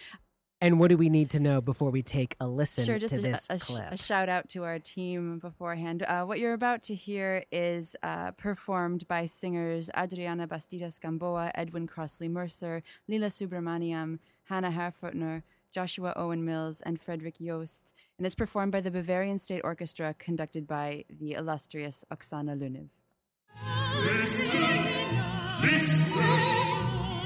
And 0.63 0.80
what 0.80 0.89
do 0.91 0.98
we 0.98 1.10
need 1.10 1.32
to 1.32 1.39
know 1.39 1.60
before 1.60 1.89
we 1.89 2.03
take 2.03 2.36
a 2.39 2.48
listen 2.48 2.86
Sure, 2.86 3.00
just 3.00 3.15
to 3.15 3.20
a, 3.20 3.24
this 3.24 3.48
a, 3.50 3.58
sh- 3.58 3.63
clip? 3.63 3.91
a 3.91 3.98
shout 3.98 4.30
out 4.30 4.48
to 4.50 4.63
our 4.63 4.77
team 4.77 5.39
beforehand. 5.39 6.03
Uh, 6.03 6.24
what 6.24 6.38
you're 6.39 6.53
about 6.53 6.84
to 6.84 6.94
hear 6.94 7.44
is 7.51 7.96
uh, 8.03 8.30
performed 8.32 9.08
by 9.08 9.25
singers 9.25 9.89
Adriana 9.98 10.48
Bastidas 10.48 11.01
Gamboa, 11.01 11.51
Edwin 11.56 11.88
Crossley 11.88 12.27
Mercer, 12.27 12.84
Lila 13.08 13.27
Subramaniam, 13.27 14.20
Hannah 14.44 14.70
Herfurtner, 14.70 15.41
Joshua 15.74 16.13
Owen 16.15 16.46
Mills, 16.46 16.82
and 16.82 17.01
Frederick 17.01 17.39
Yost. 17.39 17.91
And 18.20 18.27
it's 18.27 18.36
performed 18.36 18.72
by 18.72 18.82
the 18.82 18.91
Bavarian 18.91 19.39
State 19.39 19.62
Orchestra, 19.63 20.13
conducted 20.13 20.68
by 20.68 21.06
the 21.10 21.34
illustrious 21.34 22.06
Oksana 22.12 22.56
Lyniv. 22.56 22.89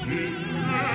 That's 0.06 0.95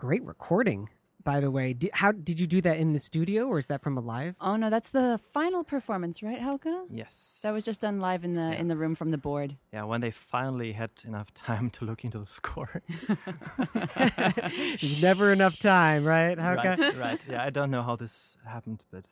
great 0.00 0.24
recording, 0.24 0.88
by 1.22 1.40
the 1.40 1.50
way. 1.50 1.74
Did, 1.74 1.90
how 1.92 2.10
did 2.12 2.40
you 2.40 2.46
do 2.46 2.60
that 2.62 2.78
in 2.78 2.92
the 2.92 2.98
studio, 2.98 3.44
or 3.46 3.58
is 3.58 3.66
that 3.66 3.82
from 3.82 3.98
a 3.98 4.00
live? 4.00 4.34
Oh 4.40 4.56
no, 4.56 4.70
that's 4.70 4.88
the 4.90 5.20
final 5.32 5.62
performance, 5.62 6.22
right, 6.22 6.38
Helga? 6.40 6.84
yes 6.90 7.40
That 7.42 7.52
was 7.52 7.64
just 7.66 7.80
done 7.82 8.00
live 8.00 8.24
in 8.24 8.32
the 8.34 8.58
in 8.60 8.68
the 8.68 8.76
room 8.76 8.94
from 8.94 9.10
the 9.10 9.18
board. 9.18 9.56
yeah 9.74 9.84
when 9.84 10.00
they 10.00 10.10
finally 10.10 10.72
had 10.72 10.90
enough 11.04 11.28
time 11.34 11.68
to 11.76 11.84
look 11.84 12.04
into 12.04 12.18
the 12.18 12.26
score 12.26 12.82
There's 14.80 15.02
never 15.02 15.32
enough 15.32 15.58
time, 15.58 16.04
right? 16.04 16.38
How 16.38 16.54
ca- 16.56 16.76
right 16.80 16.96
right 16.96 17.20
yeah 17.28 17.42
i 17.44 17.50
don't 17.50 17.70
know 17.70 17.82
how 17.82 17.96
this 17.96 18.36
happened 18.46 18.82
but 18.90 19.04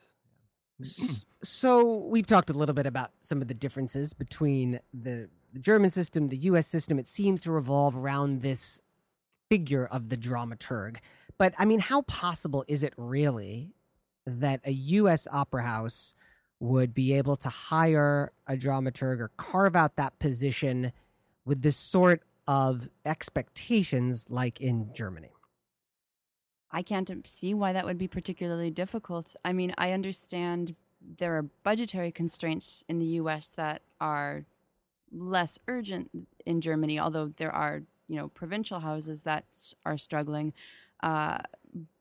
So 1.43 1.97
we've 2.13 2.25
talked 2.27 2.49
a 2.49 2.53
little 2.53 2.75
bit 2.75 2.87
about 2.87 3.11
some 3.21 3.41
of 3.43 3.47
the 3.47 3.53
differences 3.53 4.13
between 4.13 4.79
the, 4.93 5.29
the 5.53 5.59
German 5.59 5.89
system, 5.89 6.29
the 6.29 6.37
U.S. 6.51 6.67
system. 6.67 6.97
It 6.99 7.07
seems 7.07 7.41
to 7.41 7.51
revolve 7.51 7.95
around 7.97 8.41
this 8.41 8.81
figure 9.49 9.85
of 9.85 10.09
the 10.09 10.17
dramaturg. 10.17 10.97
But 11.37 11.53
I 11.57 11.65
mean, 11.65 11.79
how 11.79 12.03
possible 12.03 12.65
is 12.67 12.83
it 12.83 12.93
really 12.97 13.73
that 14.25 14.61
a 14.63 14.71
U.S. 14.71 15.27
opera 15.31 15.63
house 15.63 16.13
would 16.59 16.93
be 16.93 17.13
able 17.13 17.35
to 17.37 17.49
hire 17.49 18.31
a 18.45 18.55
dramaturg 18.55 19.19
or 19.19 19.31
carve 19.37 19.75
out 19.75 19.95
that 19.95 20.19
position 20.19 20.91
with 21.45 21.61
this 21.61 21.77
sort 21.77 22.21
of 22.47 22.89
expectations 23.05 24.27
like 24.29 24.59
in 24.59 24.91
Germany? 24.93 25.31
I 26.71 26.81
can't 26.83 27.09
see 27.25 27.53
why 27.53 27.73
that 27.73 27.85
would 27.85 27.97
be 27.97 28.07
particularly 28.07 28.69
difficult. 28.69 29.35
I 29.43 29.53
mean, 29.53 29.73
I 29.77 29.91
understand 29.91 30.75
there 31.17 31.37
are 31.37 31.43
budgetary 31.63 32.11
constraints 32.11 32.83
in 32.87 32.99
the 32.99 33.05
US 33.05 33.49
that 33.49 33.81
are 33.99 34.45
less 35.11 35.57
urgent 35.67 36.11
in 36.45 36.61
Germany, 36.61 36.99
although 36.99 37.33
there 37.37 37.51
are, 37.51 37.83
you 38.09 38.17
know, 38.17 38.27
provincial 38.27 38.81
houses 38.81 39.21
that 39.21 39.45
are 39.85 39.97
struggling. 39.97 40.53
Uh, 41.01 41.37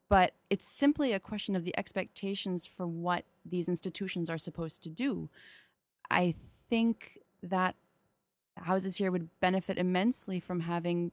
but 0.08 0.32
it's 0.48 0.66
simply 0.66 1.12
a 1.12 1.20
question 1.20 1.54
of 1.54 1.64
the 1.64 1.78
expectations 1.78 2.66
for 2.66 2.86
what 2.86 3.24
these 3.44 3.68
institutions 3.68 4.28
are 4.30 4.38
supposed 4.38 4.82
to 4.82 4.88
do. 4.88 5.28
I 6.10 6.34
think 6.70 7.18
that 7.42 7.76
houses 8.56 8.96
here 8.96 9.12
would 9.12 9.28
benefit 9.40 9.78
immensely 9.78 10.40
from 10.40 10.60
having 10.60 11.12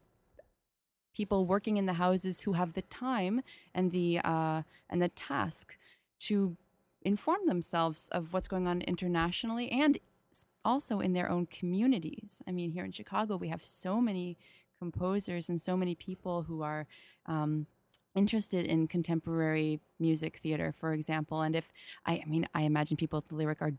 people 1.13 1.45
working 1.45 1.77
in 1.77 1.85
the 1.85 1.93
houses 1.93 2.41
who 2.41 2.53
have 2.53 2.73
the 2.73 2.81
time 2.83 3.41
and 3.73 3.91
the 3.91 4.19
uh, 4.23 4.63
and 4.89 5.01
the 5.01 5.09
task 5.09 5.77
to 6.19 6.57
inform 7.01 7.45
themselves 7.45 8.09
of 8.09 8.33
what's 8.33 8.47
going 8.47 8.67
on 8.67 8.81
internationally 8.81 9.69
and 9.69 9.99
also 10.63 10.99
in 10.99 11.13
their 11.13 11.29
own 11.29 11.45
communities. 11.45 12.41
I 12.47 12.51
mean, 12.51 12.71
here 12.71 12.83
in 12.83 12.91
Chicago, 12.91 13.37
we 13.37 13.49
have 13.49 13.63
so 13.63 14.01
many 14.01 14.37
composers 14.79 15.49
and 15.49 15.59
so 15.59 15.75
many 15.75 15.95
people 15.95 16.43
who 16.43 16.61
are 16.61 16.87
um, 17.25 17.67
interested 18.15 18.65
in 18.65 18.87
contemporary 18.87 19.79
music 19.99 20.37
theater, 20.37 20.71
for 20.71 20.93
example. 20.93 21.41
And 21.41 21.55
if 21.55 21.71
I, 22.05 22.21
I 22.23 22.25
mean, 22.25 22.47
I 22.53 22.61
imagine 22.61 22.97
people 22.97 23.17
at 23.17 23.27
the 23.27 23.35
Lyric 23.35 23.61
are 23.61 23.73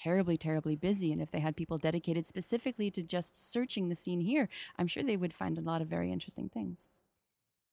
terribly, 0.00 0.36
terribly 0.36 0.76
busy. 0.76 1.12
And 1.12 1.20
if 1.20 1.30
they 1.30 1.40
had 1.40 1.56
people 1.56 1.78
dedicated 1.78 2.26
specifically 2.26 2.90
to 2.92 3.02
just 3.02 3.52
searching 3.52 3.88
the 3.88 3.94
scene 3.94 4.20
here, 4.20 4.48
I'm 4.78 4.86
sure 4.86 5.02
they 5.02 5.16
would 5.16 5.34
find 5.34 5.58
a 5.58 5.62
lot 5.62 5.82
of 5.82 5.88
very 5.88 6.10
interesting 6.10 6.48
things. 6.48 6.88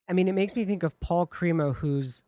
I 0.08 0.14
mean, 0.14 0.28
it 0.28 0.34
makes 0.34 0.56
me 0.56 0.66
think 0.66 0.84
of 0.84 1.00
Paul 1.00 1.28
Cremo, 1.28 1.76
who's 1.76 2.24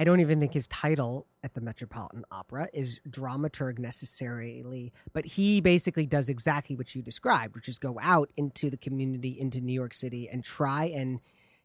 I 0.00 0.04
don't 0.04 0.20
even 0.20 0.40
think 0.40 0.54
his 0.54 0.66
title 0.66 1.26
at 1.44 1.52
the 1.52 1.60
Metropolitan 1.60 2.24
Opera 2.30 2.68
is 2.72 3.02
dramaturg 3.06 3.78
necessarily, 3.78 4.94
but 5.12 5.26
he 5.26 5.60
basically 5.60 6.06
does 6.06 6.30
exactly 6.30 6.74
what 6.74 6.94
you 6.94 7.02
described, 7.02 7.54
which 7.54 7.68
is 7.68 7.78
go 7.78 7.98
out 8.00 8.30
into 8.38 8.70
the 8.70 8.78
community, 8.78 9.38
into 9.38 9.60
New 9.60 9.74
York 9.74 9.92
City, 9.92 10.26
and 10.26 10.42
try 10.42 10.86
and 10.86 11.20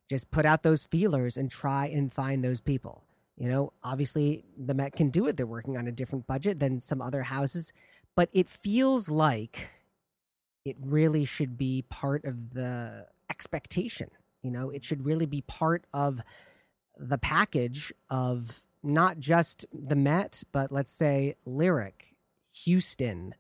just 0.10 0.32
put 0.32 0.46
out 0.46 0.64
those 0.64 0.86
feelers 0.86 1.38
and 1.38 1.50
try 1.50 1.86
and 1.88 2.12
find 2.12 2.44
those 2.44 2.60
people. 2.60 3.06
You 3.38 3.48
know, 3.48 3.72
obviously 3.82 4.44
the 4.58 4.74
Met 4.74 4.92
can 4.92 5.12
do 5.12 5.28
it. 5.28 5.38
They're 5.38 5.46
working 5.46 5.78
on 5.78 5.88
a 5.88 5.92
different 5.94 6.28
budget 6.28 6.60
than 6.60 6.82
some 6.82 7.02
other 7.02 7.24
houses, 7.24 7.72
but 8.18 8.28
it 8.34 8.50
feels 8.50 9.08
like 9.08 9.70
it 10.66 10.76
really 10.82 11.24
should 11.24 11.58
be 11.58 11.86
part 11.90 12.26
of 12.26 12.54
the 12.54 13.08
expectation. 13.30 14.10
You 14.44 14.52
know, 14.52 14.72
it 14.72 14.84
should 14.84 15.06
really 15.06 15.26
be 15.26 15.40
part 15.40 15.86
of 15.94 16.22
the 16.98 17.18
package 17.18 17.94
of 18.10 18.64
not 18.84 19.20
just 19.20 19.66
the 19.74 19.96
Met, 19.96 20.44
but 20.52 20.72
let's 20.72 20.92
say 20.92 21.36
Lyric, 21.46 22.16
Houston, 22.64 23.34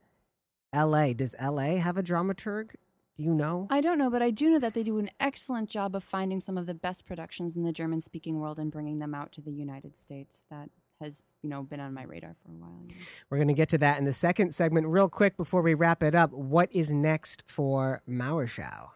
LA. 0.73 1.13
Does 1.13 1.35
LA 1.41 1.77
have 1.77 1.97
a 1.97 2.03
dramaturg? 2.03 2.71
Do 3.17 3.23
you 3.23 3.33
know? 3.33 3.67
I 3.69 3.79
don't 3.79 3.97
know, 3.97 4.09
but 4.09 4.21
I 4.21 4.29
do 4.29 4.49
know 4.49 4.59
that 4.59 4.73
they 4.73 4.83
do 4.83 4.97
an 4.97 5.09
excellent 5.21 5.69
job 5.69 5.95
of 5.95 6.03
finding 6.03 6.41
some 6.41 6.57
of 6.57 6.65
the 6.65 6.73
best 6.73 7.05
productions 7.05 7.55
in 7.55 7.63
the 7.63 7.71
German 7.71 8.01
speaking 8.01 8.39
world 8.39 8.59
and 8.59 8.71
bringing 8.71 8.99
them 8.99 9.15
out 9.15 9.31
to 9.33 9.41
the 9.41 9.53
United 9.53 10.01
States. 10.01 10.43
That 10.49 10.69
has, 10.99 11.23
you 11.41 11.49
know, 11.49 11.63
been 11.63 11.79
on 11.79 11.93
my 11.93 12.03
radar 12.03 12.35
for 12.43 12.51
a 12.51 12.55
while. 12.55 12.83
We're 13.29 13.37
going 13.37 13.47
to 13.47 13.53
get 13.53 13.69
to 13.69 13.77
that 13.77 13.99
in 13.99 14.05
the 14.05 14.13
second 14.13 14.53
segment. 14.53 14.87
Real 14.87 15.07
quick 15.07 15.37
before 15.37 15.61
we 15.61 15.73
wrap 15.73 16.03
it 16.03 16.13
up, 16.13 16.31
what 16.31 16.69
is 16.73 16.91
next 16.91 17.43
for 17.47 18.01
Mauerschau? 18.09 18.89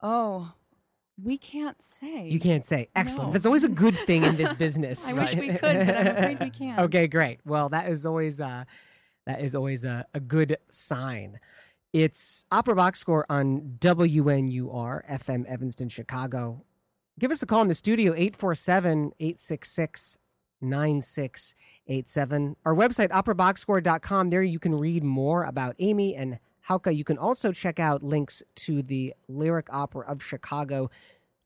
Oh, 0.00 0.54
we 1.20 1.38
can't 1.38 1.80
say. 1.82 2.28
You 2.28 2.40
can't 2.40 2.64
say. 2.64 2.88
Excellent. 2.94 3.28
No. 3.28 3.32
That's 3.32 3.46
always 3.46 3.64
a 3.64 3.68
good 3.68 3.96
thing 3.96 4.24
in 4.24 4.36
this 4.36 4.52
business. 4.64 5.08
I 5.08 5.12
wish 5.12 5.34
we 5.34 5.48
could, 5.48 5.60
but 5.60 5.96
I'm 5.96 6.06
afraid 6.06 6.40
we 6.40 6.50
can't. 6.50 6.78
Okay, 6.80 7.06
great. 7.06 7.40
Well, 7.44 7.68
that 7.70 7.88
is 7.88 8.06
always 8.06 8.40
uh, 8.40 8.64
that 9.26 9.40
is 9.40 9.54
always 9.54 9.84
a, 9.84 10.06
a 10.14 10.20
good 10.20 10.56
sign. 10.70 11.38
It's 11.92 12.46
Opera 12.50 12.74
Box 12.74 13.00
Score 13.00 13.26
on 13.28 13.76
WNUR 13.78 15.06
FM 15.08 15.44
Evanston, 15.46 15.90
Chicago. 15.90 16.64
Give 17.18 17.30
us 17.30 17.42
a 17.42 17.46
call 17.46 17.60
in 17.62 17.68
the 17.68 17.74
studio 17.74 18.12
847 18.14 19.12
866 19.20 20.16
9687. 20.62 22.56
Our 22.64 22.74
website, 22.74 23.10
operaboxscore.com. 23.10 24.30
There 24.30 24.42
you 24.42 24.58
can 24.58 24.78
read 24.78 25.04
more 25.04 25.44
about 25.44 25.76
Amy 25.78 26.14
and 26.14 26.38
Hauke. 26.68 26.94
You 26.94 27.04
can 27.04 27.18
also 27.18 27.52
check 27.52 27.80
out 27.80 28.02
links 28.02 28.42
to 28.56 28.82
the 28.82 29.14
Lyric 29.28 29.66
Opera 29.72 30.06
of 30.06 30.22
Chicago 30.22 30.90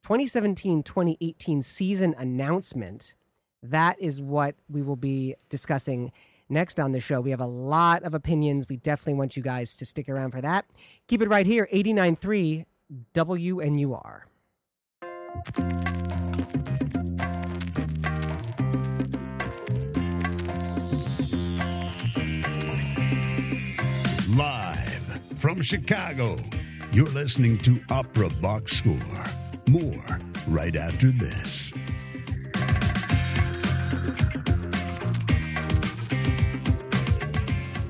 2017 0.03 0.83
2018 0.83 1.63
season 1.63 2.15
announcement. 2.19 3.15
That 3.63 4.01
is 4.01 4.21
what 4.21 4.55
we 4.69 4.83
will 4.83 4.97
be 4.97 5.35
discussing 5.49 6.13
next 6.49 6.79
on 6.79 6.93
the 6.93 7.01
show. 7.01 7.21
We 7.21 7.31
have 7.31 7.41
a 7.41 7.47
lot 7.47 8.05
of 8.05 8.15
opinions. 8.15 8.69
We 8.69 8.77
definitely 8.77 9.15
want 9.15 9.37
you 9.37 9.43
guys 9.43 9.75
to 9.77 9.85
stick 9.85 10.09
around 10.09 10.31
for 10.31 10.41
that. 10.41 10.67
Keep 11.09 11.23
it 11.23 11.29
right 11.29 11.47
here 11.47 11.69
89.3 11.73 12.67
WNUR. 13.15 14.23
From 25.57 25.63
Chicago, 25.63 26.37
you're 26.93 27.09
listening 27.09 27.57
to 27.57 27.81
Opera 27.89 28.29
Box 28.43 28.73
Score. 28.73 29.25
More 29.67 30.19
right 30.49 30.77
after 30.77 31.11
this. 31.11 31.73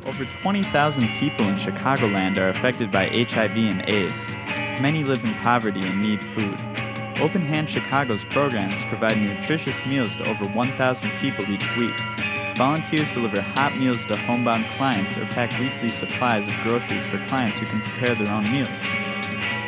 Over 0.07 0.25
20,000 0.27 1.09
people 1.19 1.49
in 1.49 1.57
Chicagoland 1.57 2.37
are 2.37 2.51
affected 2.51 2.93
by 2.93 3.09
HIV 3.09 3.57
and 3.57 3.83
AIDS. 3.89 4.31
Many 4.81 5.03
live 5.03 5.25
in 5.25 5.35
poverty 5.35 5.81
and 5.81 6.01
need 6.01 6.23
food. 6.23 6.61
Open 7.21 7.43
Hand 7.43 7.69
Chicago's 7.69 8.25
programs 8.27 8.85
provide 8.85 9.19
nutritious 9.19 9.85
meals 9.85 10.15
to 10.19 10.29
over 10.29 10.47
1,000 10.47 11.11
people 11.19 11.45
each 11.51 11.77
week. 11.77 12.26
Volunteers 12.57 13.13
deliver 13.13 13.43
hot 13.43 13.77
meals 13.77 14.07
to 14.07 14.17
homebound 14.17 14.67
clients 14.71 15.19
or 15.19 15.27
pack 15.27 15.61
weekly 15.61 15.91
supplies 15.91 16.49
of 16.49 16.55
groceries 16.63 17.05
for 17.05 17.23
clients 17.27 17.59
who 17.59 17.67
can 17.67 17.83
prepare 17.83 18.15
their 18.15 18.33
own 18.33 18.51
meals. 18.51 18.83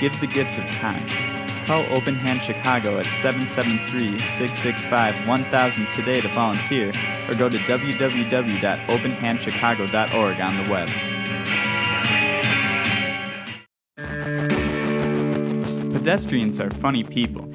Give 0.00 0.18
the 0.22 0.26
gift 0.26 0.56
of 0.56 0.64
time. 0.70 1.06
Call 1.66 1.84
Open 1.92 2.14
Hand 2.14 2.40
Chicago 2.40 2.98
at 2.98 3.10
773 3.10 4.24
665 4.24 5.28
1000 5.28 5.90
today 5.90 6.22
to 6.22 6.28
volunteer 6.28 6.88
or 7.28 7.34
go 7.34 7.50
to 7.50 7.58
www.openhandchicago.org 7.58 10.40
on 10.40 10.56
the 10.56 10.70
web. 10.70 10.88
Pedestrians 15.92 16.58
are 16.58 16.70
funny 16.70 17.04
people. 17.04 17.46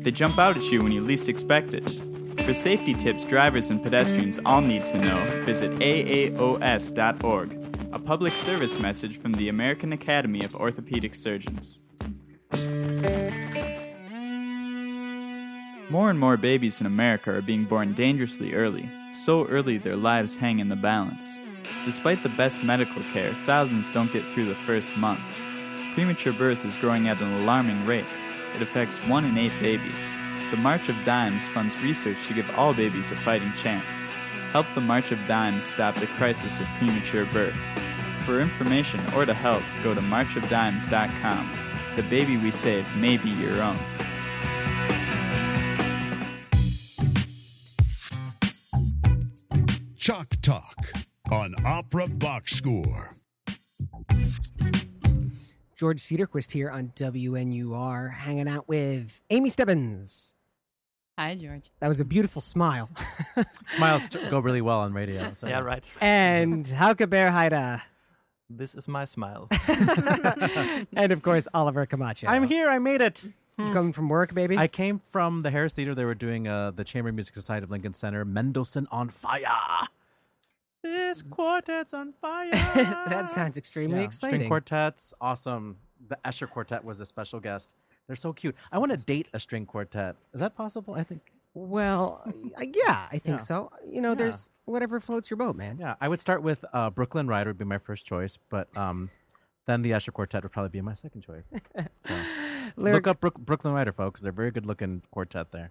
They 0.00 0.10
jump 0.10 0.38
out 0.38 0.58
at 0.58 0.64
you 0.64 0.82
when 0.82 0.92
you 0.92 1.00
least 1.00 1.30
expect 1.30 1.72
it. 1.72 2.13
For 2.44 2.52
safety 2.52 2.92
tips 2.92 3.24
drivers 3.24 3.70
and 3.70 3.82
pedestrians 3.82 4.38
all 4.44 4.60
need 4.60 4.84
to 4.84 4.98
know, 4.98 5.18
visit 5.46 5.72
aaos.org, 5.80 7.52
a 7.90 7.98
public 7.98 8.34
service 8.34 8.78
message 8.78 9.16
from 9.16 9.32
the 9.32 9.48
American 9.48 9.94
Academy 9.94 10.44
of 10.44 10.54
Orthopedic 10.54 11.14
Surgeons. 11.14 11.78
More 15.88 16.10
and 16.10 16.20
more 16.20 16.36
babies 16.36 16.82
in 16.82 16.86
America 16.86 17.34
are 17.34 17.40
being 17.40 17.64
born 17.64 17.94
dangerously 17.94 18.52
early, 18.52 18.90
so 19.14 19.46
early 19.46 19.78
their 19.78 19.96
lives 19.96 20.36
hang 20.36 20.58
in 20.58 20.68
the 20.68 20.76
balance. 20.76 21.40
Despite 21.82 22.22
the 22.22 22.28
best 22.28 22.62
medical 22.62 23.02
care, 23.04 23.32
thousands 23.46 23.90
don't 23.90 24.12
get 24.12 24.28
through 24.28 24.50
the 24.50 24.54
first 24.54 24.94
month. 24.98 25.20
Premature 25.94 26.34
birth 26.34 26.66
is 26.66 26.76
growing 26.76 27.08
at 27.08 27.22
an 27.22 27.32
alarming 27.42 27.86
rate. 27.86 28.20
It 28.54 28.60
affects 28.60 28.98
one 29.04 29.24
in 29.24 29.38
eight 29.38 29.58
babies. 29.60 30.10
The 30.54 30.60
March 30.60 30.88
of 30.88 30.94
Dimes 31.02 31.48
funds 31.48 31.76
research 31.80 32.28
to 32.28 32.32
give 32.32 32.48
all 32.50 32.72
babies 32.72 33.10
a 33.10 33.16
fighting 33.16 33.52
chance. 33.54 34.04
Help 34.52 34.72
the 34.76 34.80
March 34.80 35.10
of 35.10 35.18
Dimes 35.26 35.64
stop 35.64 35.96
the 35.96 36.06
crisis 36.06 36.60
of 36.60 36.66
premature 36.78 37.26
birth. 37.26 37.58
For 38.18 38.40
information 38.40 39.00
or 39.16 39.26
to 39.26 39.34
help, 39.34 39.64
go 39.82 39.94
to 39.94 40.00
marchofdimes.com. 40.00 41.58
The 41.96 42.04
baby 42.04 42.36
we 42.36 42.52
save 42.52 42.86
may 42.94 43.16
be 43.16 43.30
your 43.30 43.60
own. 43.60 43.76
Chalk 49.96 50.28
Talk 50.40 50.92
on 51.32 51.56
Opera 51.66 52.06
Box 52.06 52.52
Score. 52.52 53.12
George 55.76 56.00
Cedarquist 56.00 56.52
here 56.52 56.70
on 56.70 56.92
WNUR, 56.94 58.14
hanging 58.14 58.46
out 58.46 58.68
with 58.68 59.20
Amy 59.30 59.50
Stebbins. 59.50 60.33
Hi, 61.18 61.34
George. 61.36 61.70
That 61.80 61.88
was 61.88 62.00
a 62.00 62.04
beautiful 62.04 62.42
smile. 62.42 62.90
Smiles 63.68 64.08
go 64.08 64.40
really 64.40 64.60
well 64.60 64.80
on 64.80 64.92
radio. 64.92 65.30
So. 65.34 65.46
Yeah, 65.46 65.60
right. 65.60 65.84
and 66.00 66.64
Hauke 66.82 67.06
Berheide. 67.06 67.82
This 68.50 68.74
is 68.74 68.88
my 68.88 69.04
smile. 69.04 69.48
and 70.96 71.12
of 71.12 71.22
course, 71.22 71.48
Oliver 71.54 71.86
Camacho. 71.86 72.26
I'm 72.28 72.46
here. 72.46 72.68
I 72.68 72.78
made 72.78 73.00
it. 73.00 73.22
You 73.58 73.72
coming 73.72 73.92
from 73.92 74.08
work, 74.08 74.34
baby? 74.34 74.58
I 74.58 74.66
came 74.66 74.98
from 74.98 75.42
the 75.42 75.50
Harris 75.50 75.74
Theater. 75.74 75.94
They 75.94 76.04
were 76.04 76.14
doing 76.16 76.48
uh, 76.48 76.72
the 76.72 76.82
Chamber 76.84 77.12
Music 77.12 77.34
Society 77.34 77.62
of 77.64 77.70
Lincoln 77.70 77.92
Center, 77.94 78.24
Mendelssohn 78.24 78.88
on 78.90 79.08
Fire. 79.10 79.88
This 80.82 81.22
quartet's 81.22 81.94
on 81.94 82.12
fire. 82.20 82.50
that 82.50 83.28
sounds 83.30 83.56
extremely 83.56 84.00
Yeah, 84.00 84.04
exciting. 84.06 84.40
String 84.40 84.48
quartets, 84.48 85.14
awesome. 85.20 85.78
The 86.08 86.18
Escher 86.24 86.50
Quartet 86.50 86.84
was 86.84 87.00
a 87.00 87.06
special 87.06 87.40
guest. 87.40 87.74
They're 88.06 88.16
so 88.16 88.32
cute. 88.32 88.54
I 88.70 88.78
want 88.78 88.92
to 88.92 88.98
date 88.98 89.28
a 89.32 89.40
string 89.40 89.64
quartet. 89.66 90.16
Is 90.32 90.40
that 90.40 90.54
possible? 90.56 90.94
I 90.94 91.02
think. 91.04 91.22
Well, 91.54 92.22
yeah, 92.60 93.06
I 93.12 93.18
think 93.18 93.26
Yeah. 93.26 93.38
so. 93.38 93.70
You 93.88 94.00
know, 94.00 94.10
Yeah. 94.10 94.14
there's 94.16 94.50
whatever 94.64 94.98
floats 95.00 95.30
your 95.30 95.36
boat, 95.38 95.54
man. 95.56 95.78
Yeah, 95.78 95.94
I 96.00 96.08
would 96.08 96.20
start 96.20 96.42
with 96.42 96.64
uh, 96.72 96.90
Brooklyn 96.90 97.28
Rider 97.28 97.50
would 97.50 97.58
be 97.58 97.64
my 97.64 97.78
first 97.78 98.04
choice, 98.04 98.38
but 98.50 98.76
um, 98.76 99.08
then 99.66 99.82
the 99.82 99.92
Escher 99.92 100.12
Quartet 100.12 100.42
would 100.42 100.52
probably 100.52 100.70
be 100.70 100.80
my 100.80 100.94
second 100.94 101.22
choice. 101.22 101.44
Look 102.76 103.06
up 103.06 103.20
Brook- 103.20 103.38
Brooklyn 103.38 103.72
Rider, 103.72 103.92
folks. 103.92 104.20
They're 104.20 104.30
a 104.30 104.34
very 104.34 104.50
good 104.50 104.66
looking 104.66 105.02
quartet 105.10 105.52
there. 105.52 105.70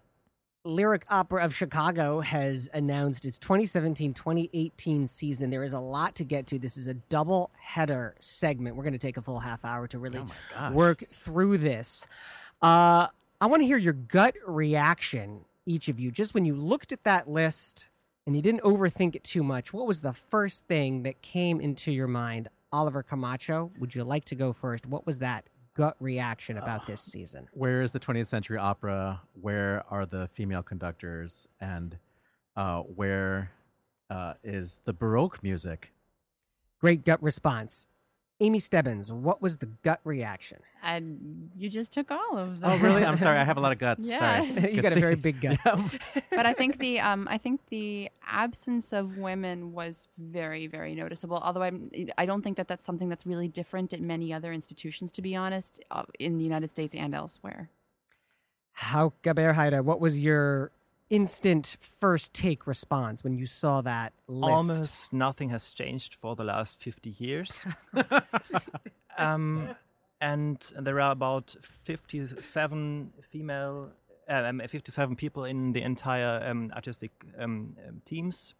Lyric 0.65 1.03
Opera 1.09 1.43
of 1.43 1.53
Chicago 1.53 2.21
has 2.21 2.69
announced 2.73 3.25
its 3.25 3.37
2017-2018 3.39 5.09
season. 5.09 5.49
There 5.49 5.65
is 5.65 5.73
a 5.73 5.79
lot 5.79 6.15
to 6.15 6.23
get 6.23 6.47
to. 6.47 6.59
This 6.59 6.77
is 6.77 6.87
a 6.87 6.93
double 6.93 7.51
header 7.59 8.15
segment. 8.19 8.77
We're 8.77 8.83
going 8.83 8.93
to 8.93 8.99
take 8.99 9.17
a 9.17 9.21
full 9.21 9.39
half 9.39 9.65
hour 9.65 9.87
to 9.87 9.99
really 9.99 10.23
gosh. 10.53 10.71
work 10.71 11.03
through 11.09 11.57
this. 11.57 12.07
Uh, 12.61 13.07
I 13.41 13.45
want 13.47 13.61
to 13.61 13.65
hear 13.65 13.77
your 13.77 13.91
gut 13.91 14.35
reaction, 14.47 15.43
each 15.65 15.89
of 15.89 15.99
you. 15.99 16.11
Just 16.11 16.33
when 16.33 16.45
you 16.45 16.55
looked 16.55 16.93
at 16.93 17.03
that 17.03 17.29
list 17.29 17.89
and 18.25 18.33
you 18.33 18.41
didn't 18.41 18.61
overthink 18.61 19.15
it 19.15 19.23
too 19.25 19.43
much, 19.43 19.73
what 19.73 19.85
was 19.85 19.99
the 19.99 20.13
first 20.13 20.65
thing 20.67 21.03
that 21.03 21.21
came 21.21 21.59
into 21.59 21.91
your 21.91 22.07
mind? 22.07 22.47
Oliver 22.71 23.03
Camacho, 23.03 23.69
would 23.79 23.93
you 23.93 24.03
like 24.05 24.25
to 24.25 24.35
go 24.35 24.53
first? 24.53 24.87
What 24.87 25.05
was 25.05 25.19
that 25.19 25.45
gut 25.75 25.95
reaction 25.99 26.57
about 26.57 26.85
this 26.87 27.01
season? 27.01 27.47
Where 27.53 27.81
is 27.81 27.91
the 27.91 27.99
20th 27.99 28.27
century 28.27 28.57
opera? 28.57 29.21
Where 29.33 29.83
are 29.89 30.05
the 30.05 30.27
female 30.27 30.63
conductors? 30.63 31.47
And 31.59 31.97
uh, 32.55 32.81
where 32.81 33.51
uh, 34.09 34.33
is 34.43 34.79
the 34.85 34.93
Baroque 34.93 35.41
music? 35.43 35.91
Great 36.79 37.05
gut 37.05 37.21
response. 37.23 37.87
Amy 38.43 38.59
Stebbins, 38.59 39.09
what 39.09 39.41
was 39.41 39.57
the 39.57 39.67
gut 39.83 40.01
reaction? 40.03 40.57
And 40.83 41.49
you 41.55 41.69
just 41.69 41.93
took 41.93 42.11
all 42.11 42.37
of 42.37 42.59
them. 42.59 42.71
Oh, 42.71 42.77
really? 42.79 43.01
I'm 43.01 43.17
sorry. 43.17 43.39
I 43.39 43.43
have 43.45 43.55
a 43.55 43.61
lot 43.61 43.71
of 43.71 43.77
guts. 43.77 44.05
Yeah. 44.13 44.41
Sorry. 44.41 44.47
you 44.73 44.81
Could 44.81 44.83
got 44.83 44.97
a 44.97 44.99
very 44.99 45.15
big 45.15 45.39
gut. 45.39 45.57
but 46.29 46.45
I 46.45 46.51
think 46.51 46.77
the 46.77 46.99
um, 46.99 47.25
I 47.31 47.37
think 47.37 47.61
the 47.67 48.09
absence 48.27 48.91
of 48.91 49.17
women 49.17 49.71
was 49.71 50.09
very 50.17 50.67
very 50.67 50.93
noticeable. 50.93 51.37
Although 51.37 51.63
I'm 51.63 51.89
I 52.17 52.25
don't 52.25 52.41
think 52.41 52.57
that 52.57 52.67
that's 52.67 52.83
something 52.83 53.07
that's 53.07 53.25
really 53.25 53.47
different 53.47 53.93
at 53.93 54.01
many 54.01 54.33
other 54.33 54.51
institutions. 54.51 55.09
To 55.13 55.21
be 55.21 55.37
honest, 55.37 55.79
uh, 55.89 56.03
in 56.19 56.37
the 56.37 56.43
United 56.43 56.69
States 56.69 56.93
and 56.93 57.15
elsewhere. 57.15 57.69
Hauke 58.77 59.13
Berheide, 59.23 59.81
what 59.85 60.01
was 60.01 60.19
your 60.19 60.71
instant 61.09 61.77
first 61.79 62.33
take 62.33 62.65
response 62.67 63.23
when 63.23 63.37
you 63.37 63.45
saw 63.45 63.81
that 63.81 64.13
list? 64.27 64.51
Almost 64.51 65.13
nothing 65.13 65.49
has 65.49 65.71
changed 65.71 66.15
for 66.15 66.35
the 66.35 66.43
last 66.43 66.79
50 66.79 67.15
years. 67.17 67.65
um, 69.17 69.75
and 70.21 70.71
there 70.79 71.01
are 71.01 71.11
about 71.11 71.55
57 71.61 73.13
female, 73.29 73.89
um, 74.29 74.61
57 74.65 75.15
people 75.15 75.45
in 75.45 75.73
the 75.73 75.81
entire 75.81 76.41
um, 76.47 76.71
artistic 76.73 77.11
um, 77.37 77.75
um, 77.87 78.01
teams. 78.05 78.53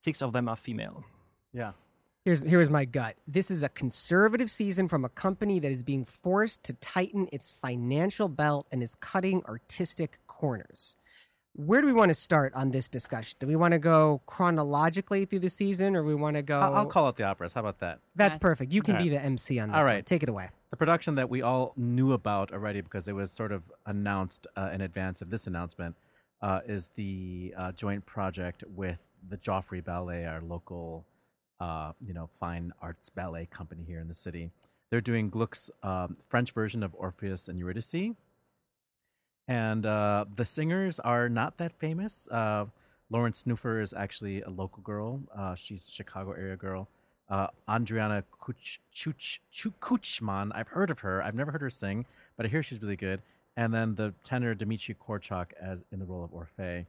Six 0.00 0.22
of 0.22 0.32
them 0.32 0.48
are 0.48 0.56
female. 0.56 1.04
Yeah. 1.52 1.72
Here's 2.24 2.42
here's 2.42 2.70
my 2.70 2.84
gut. 2.84 3.16
This 3.26 3.50
is 3.50 3.64
a 3.64 3.68
conservative 3.68 4.48
season 4.48 4.86
from 4.86 5.04
a 5.04 5.08
company 5.08 5.58
that 5.58 5.70
is 5.72 5.82
being 5.82 6.04
forced 6.04 6.62
to 6.64 6.72
tighten 6.74 7.28
its 7.32 7.50
financial 7.50 8.28
belt 8.28 8.68
and 8.70 8.80
is 8.80 8.94
cutting 8.94 9.42
artistic 9.46 10.18
corners. 10.28 10.94
Where 11.54 11.82
do 11.82 11.86
we 11.86 11.92
want 11.92 12.08
to 12.08 12.14
start 12.14 12.54
on 12.54 12.70
this 12.70 12.88
discussion? 12.88 13.36
Do 13.38 13.46
we 13.46 13.56
want 13.56 13.72
to 13.72 13.78
go 13.78 14.22
chronologically 14.24 15.26
through 15.26 15.40
the 15.40 15.50
season, 15.50 15.94
or 15.94 16.02
we 16.02 16.14
want 16.14 16.36
to 16.36 16.42
go? 16.42 16.58
I'll, 16.58 16.74
I'll 16.74 16.86
call 16.86 17.08
it 17.10 17.16
the 17.16 17.24
operas. 17.24 17.52
How 17.52 17.60
about 17.60 17.78
that? 17.80 17.98
That's 18.16 18.36
Yeah. 18.36 18.38
perfect. 18.38 18.72
You 18.72 18.80
can 18.80 18.96
All 18.96 19.02
be 19.02 19.10
the 19.10 19.22
MC 19.22 19.58
on 19.58 19.68
this. 19.68 19.76
All 19.76 19.84
right, 19.86 19.96
one. 19.96 20.04
take 20.04 20.22
it 20.22 20.30
away. 20.30 20.48
The 20.70 20.76
production 20.76 21.16
that 21.16 21.28
we 21.28 21.42
all 21.42 21.74
knew 21.76 22.12
about 22.12 22.52
already 22.52 22.80
because 22.80 23.06
it 23.06 23.12
was 23.14 23.30
sort 23.30 23.52
of 23.52 23.70
announced 23.84 24.46
uh, 24.56 24.70
in 24.72 24.80
advance 24.80 25.20
of 25.20 25.28
this 25.28 25.46
announcement 25.46 25.96
uh, 26.40 26.60
is 26.66 26.88
the 26.94 27.52
uh, 27.58 27.72
joint 27.72 28.06
project 28.06 28.64
with 28.66 29.00
the 29.28 29.36
Joffrey 29.36 29.84
Ballet, 29.84 30.24
our 30.24 30.40
local, 30.40 31.04
uh, 31.60 31.92
you 32.00 32.14
know, 32.14 32.30
fine 32.40 32.72
arts 32.80 33.10
ballet 33.10 33.44
company 33.44 33.84
here 33.86 34.00
in 34.00 34.08
the 34.08 34.14
city. 34.14 34.50
They're 34.90 35.02
doing 35.02 35.28
Gluck's 35.28 35.70
um, 35.82 36.16
French 36.28 36.52
version 36.52 36.82
of 36.82 36.94
Orpheus 36.94 37.46
and 37.48 37.58
Eurydice. 37.58 38.14
And 39.48 39.84
uh, 39.84 40.24
the 40.34 40.44
singers 40.44 41.00
are 41.00 41.28
not 41.28 41.58
that 41.58 41.72
famous. 41.78 42.28
Uh, 42.28 42.66
Lauren 43.10 43.32
Snouffer 43.32 43.82
is 43.82 43.92
actually 43.92 44.40
a 44.42 44.48
local 44.50 44.82
girl. 44.82 45.20
Uh, 45.36 45.54
she's 45.54 45.86
a 45.88 45.90
Chicago 45.90 46.32
area 46.32 46.56
girl. 46.56 46.88
Uh, 47.28 47.48
Andriana 47.68 48.24
Kuch, 48.40 48.78
Chuch, 48.94 49.38
Chu- 49.50 49.74
Kuchman, 49.80 50.50
I've 50.54 50.68
heard 50.68 50.90
of 50.90 51.00
her. 51.00 51.22
I've 51.22 51.34
never 51.34 51.50
heard 51.50 51.62
her 51.62 51.70
sing, 51.70 52.06
but 52.36 52.46
I 52.46 52.48
hear 52.48 52.62
she's 52.62 52.80
really 52.82 52.96
good. 52.96 53.22
And 53.56 53.72
then 53.72 53.94
the 53.94 54.14
tenor 54.24 54.54
Dmitry 54.54 54.94
Korchak 54.94 55.52
as 55.60 55.80
in 55.90 55.98
the 55.98 56.04
role 56.04 56.24
of 56.24 56.30
Orphe. 56.30 56.86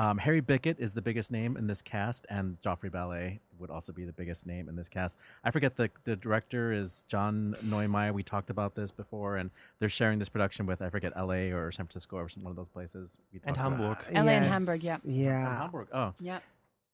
Um, 0.00 0.16
Harry 0.16 0.40
Bicket 0.40 0.76
is 0.78 0.94
the 0.94 1.02
biggest 1.02 1.30
name 1.30 1.58
in 1.58 1.66
this 1.66 1.82
cast, 1.82 2.24
and 2.30 2.58
Joffrey 2.62 2.90
Ballet 2.90 3.40
would 3.58 3.68
also 3.68 3.92
be 3.92 4.06
the 4.06 4.14
biggest 4.14 4.46
name 4.46 4.66
in 4.70 4.74
this 4.74 4.88
cast. 4.88 5.18
I 5.44 5.50
forget 5.50 5.76
the 5.76 5.90
the 6.04 6.16
director 6.16 6.72
is 6.72 7.04
John 7.06 7.54
Neumeier. 7.62 8.14
We 8.14 8.22
talked 8.22 8.48
about 8.48 8.74
this 8.74 8.90
before, 8.90 9.36
and 9.36 9.50
they're 9.78 9.90
sharing 9.90 10.18
this 10.18 10.30
production 10.30 10.64
with 10.64 10.80
I 10.80 10.88
forget 10.88 11.12
L.A. 11.16 11.50
or 11.52 11.70
San 11.70 11.84
Francisco 11.84 12.16
or 12.16 12.30
some, 12.30 12.42
one 12.44 12.50
of 12.50 12.56
those 12.56 12.70
places. 12.70 13.18
We 13.30 13.40
And 13.44 13.54
talked 13.54 13.74
about- 13.74 14.02
Hamburg. 14.04 14.26
LA 14.26 14.32
and 14.32 14.44
Hamburg, 14.46 14.80
yeah. 14.82 14.96
And 15.04 15.14
Yeah. 15.14 15.58
Hamburg. 15.60 15.88
Oh, 15.92 16.14
yeah. 16.18 16.38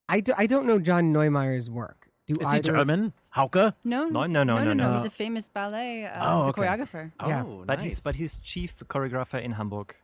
I, 0.09 0.19
do, 0.21 0.33
I 0.37 0.47
don't 0.47 0.66
know 0.66 0.81
John 0.81 1.12
Neumeier's 1.12 1.71
work. 1.71 2.09
Do 2.27 2.35
is 2.40 2.49
he 2.51 2.57
either- 2.57 2.73
German? 2.73 3.12
Hauke? 3.37 3.75
No, 3.85 4.09
No, 4.09 4.27
no, 4.27 4.42
no, 4.42 4.59
no, 4.59 4.64
no, 4.64 4.73
no. 4.73 4.90
no. 4.90 4.97
He's 4.97 5.05
a 5.05 5.11
famous 5.11 5.49
ballet. 5.49 6.07
Uh, 6.07 6.11
Oh, 6.25 6.38
he's 6.40 6.47
a 6.47 6.51
okay. 6.51 6.62
choreographer. 6.62 7.12
Yeah. 7.25 7.45
Oh, 7.47 7.62
But 7.64 7.79
nice. 7.79 7.88
he's 7.88 8.01
but 8.01 8.16
he's 8.16 8.40
chief 8.40 8.77
choreographer 8.88 9.40
in 9.40 9.53
Hamburg. 9.53 9.95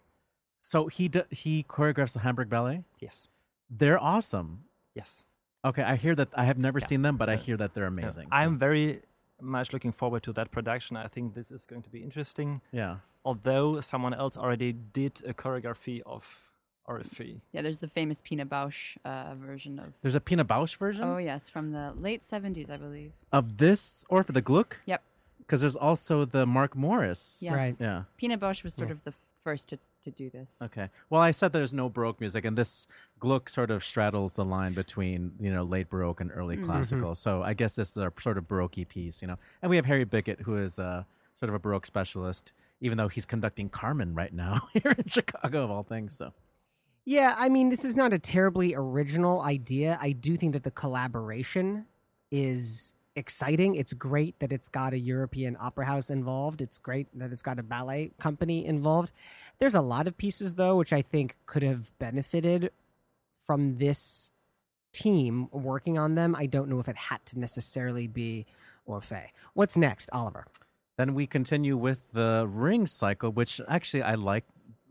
So 0.62 0.86
he 0.86 1.08
d- 1.08 1.28
he 1.30 1.62
choreographs 1.68 2.12
the 2.14 2.20
Hamburg 2.20 2.48
Ballet. 2.48 2.84
Yes. 2.98 3.28
They're 3.68 3.98
awesome. 4.02 4.64
Yes. 4.94 5.24
Okay, 5.64 5.82
I 5.82 5.96
hear 5.96 6.14
that. 6.14 6.28
I 6.34 6.44
have 6.44 6.58
never 6.58 6.78
Yeah. 6.80 6.86
seen 6.86 7.02
them, 7.02 7.16
but 7.16 7.28
I 7.28 7.36
hear 7.36 7.56
that 7.58 7.74
they're 7.74 7.84
Yeah. 7.84 7.88
amazing. 7.98 8.26
so- 8.28 8.36
I'm 8.40 8.56
very 8.58 9.02
much 9.40 9.72
looking 9.72 9.92
forward 9.92 10.22
to 10.24 10.32
that 10.32 10.50
production. 10.50 10.96
I 10.96 11.08
think 11.08 11.34
this 11.34 11.50
is 11.50 11.64
going 11.64 11.82
to 11.82 11.90
be 11.90 12.02
interesting. 12.02 12.60
yeah. 12.72 12.98
Although 13.24 13.80
someone 13.80 14.14
else 14.14 14.36
already 14.36 14.72
did 14.72 15.22
a 15.24 15.32
choreography 15.32 16.00
of 16.04 16.50
Orphe. 16.88 17.40
Yeah, 17.52 17.62
there's 17.62 17.78
the 17.78 17.86
famous 17.86 18.20
Pina 18.20 18.44
Bausch 18.44 18.96
uh, 19.04 19.36
version 19.36 19.78
of. 19.78 19.92
There's 20.02 20.16
a 20.16 20.20
Pina 20.20 20.44
Bausch 20.44 20.74
version 20.76 21.04
Oh 21.04 21.18
yes, 21.18 21.48
from 21.48 21.70
the 21.70 21.92
late 21.96 22.22
'70s, 22.22 22.68
I 22.68 22.76
believe. 22.76 23.12
of 23.30 23.58
this, 23.58 24.04
or 24.08 24.24
for 24.24 24.32
the 24.32 24.42
Gluck. 24.42 24.78
Yep. 24.86 25.00
Because 25.38 25.60
there's 25.60 25.76
also 25.76 26.24
the 26.24 26.44
Mark 26.46 26.74
Morris. 26.74 27.38
Yes. 27.40 27.54
Right. 27.54 27.76
Yeah. 27.80 28.04
Pina 28.16 28.36
Bausch 28.36 28.64
was 28.64 28.74
sort 28.74 28.90
of 28.90 29.04
the 29.04 29.14
first 29.44 29.68
to, 29.68 29.78
to 30.02 30.10
do 30.10 30.30
this. 30.30 30.58
Okay. 30.62 30.88
Well, 31.10 31.20
I 31.20 31.30
said 31.30 31.52
there's 31.52 31.74
no 31.74 31.88
Baroque 31.88 32.20
music, 32.20 32.44
and 32.44 32.56
this 32.56 32.86
Gluck 33.18 33.48
sort 33.48 33.70
of 33.70 33.84
straddles 33.84 34.34
the 34.34 34.44
line 34.44 34.74
between 34.74 35.32
you 35.40 35.52
know 35.52 35.62
late 35.62 35.88
Baroque 35.88 36.20
and 36.20 36.30
early 36.34 36.56
classical. 36.56 37.14
So 37.14 37.42
I 37.42 37.54
guess 37.54 37.76
this 37.76 37.90
is 37.90 37.96
a 37.96 38.12
sort 38.20 38.38
of 38.38 38.48
Baroque 38.48 38.88
piece, 38.88 39.22
you 39.22 39.28
know. 39.28 39.38
And 39.62 39.70
we 39.70 39.76
have 39.76 39.86
Harry 39.86 40.04
Bicket, 40.04 40.42
who 40.42 40.56
is 40.56 40.78
uh, 40.78 41.04
sort 41.38 41.48
of 41.48 41.54
a 41.54 41.58
Baroque 41.58 41.86
specialist, 41.86 42.52
even 42.80 42.98
though 42.98 43.08
he's 43.08 43.26
conducting 43.26 43.68
Carmen 43.68 44.14
right 44.14 44.32
now 44.32 44.68
here 44.72 44.94
in 44.96 45.04
Chicago, 45.06 45.64
of 45.64 45.70
all 45.70 45.82
things. 45.82 46.16
So 46.16 46.32
Yeah, 47.04 47.34
I 47.38 47.48
mean, 47.48 47.68
this 47.68 47.84
is 47.84 47.96
not 47.96 48.12
a 48.12 48.18
terribly 48.18 48.74
original 48.74 49.40
idea. 49.40 49.98
I 50.00 50.12
do 50.12 50.36
think 50.36 50.52
that 50.52 50.62
the 50.64 50.70
collaboration 50.70 51.86
is 52.30 52.94
exciting. 53.16 53.74
It's 53.74 53.92
great 53.92 54.38
that 54.40 54.52
it's 54.52 54.68
got 54.68 54.92
a 54.92 54.98
European 54.98 55.56
opera 55.60 55.86
house 55.86 56.10
involved. 56.10 56.60
It's 56.60 56.78
great 56.78 57.08
that 57.18 57.32
it's 57.32 57.42
got 57.42 57.58
a 57.58 57.62
ballet 57.62 58.12
company 58.18 58.64
involved. 58.66 59.12
There's 59.58 59.74
a 59.74 59.80
lot 59.80 60.06
of 60.06 60.16
pieces, 60.16 60.54
though, 60.54 60.76
which 60.76 60.92
I 60.92 61.02
think 61.02 61.36
could 61.46 61.62
have 61.62 61.96
benefited 61.98 62.70
from 63.38 63.76
this 63.76 64.30
team 64.92 65.48
working 65.50 65.98
on 65.98 66.14
them. 66.14 66.34
I 66.34 66.46
don't 66.46 66.68
know 66.68 66.78
if 66.78 66.88
it 66.88 66.96
had 66.96 67.24
to 67.26 67.38
necessarily 67.38 68.06
be 68.06 68.46
Orphe. 68.88 69.28
What's 69.54 69.76
next, 69.76 70.10
Oliver? 70.12 70.46
Then 70.96 71.14
we 71.14 71.26
continue 71.26 71.76
with 71.76 72.12
the 72.12 72.46
ring 72.50 72.86
cycle, 72.86 73.30
which 73.30 73.60
actually 73.68 74.02
I 74.02 74.14
like 74.14 74.44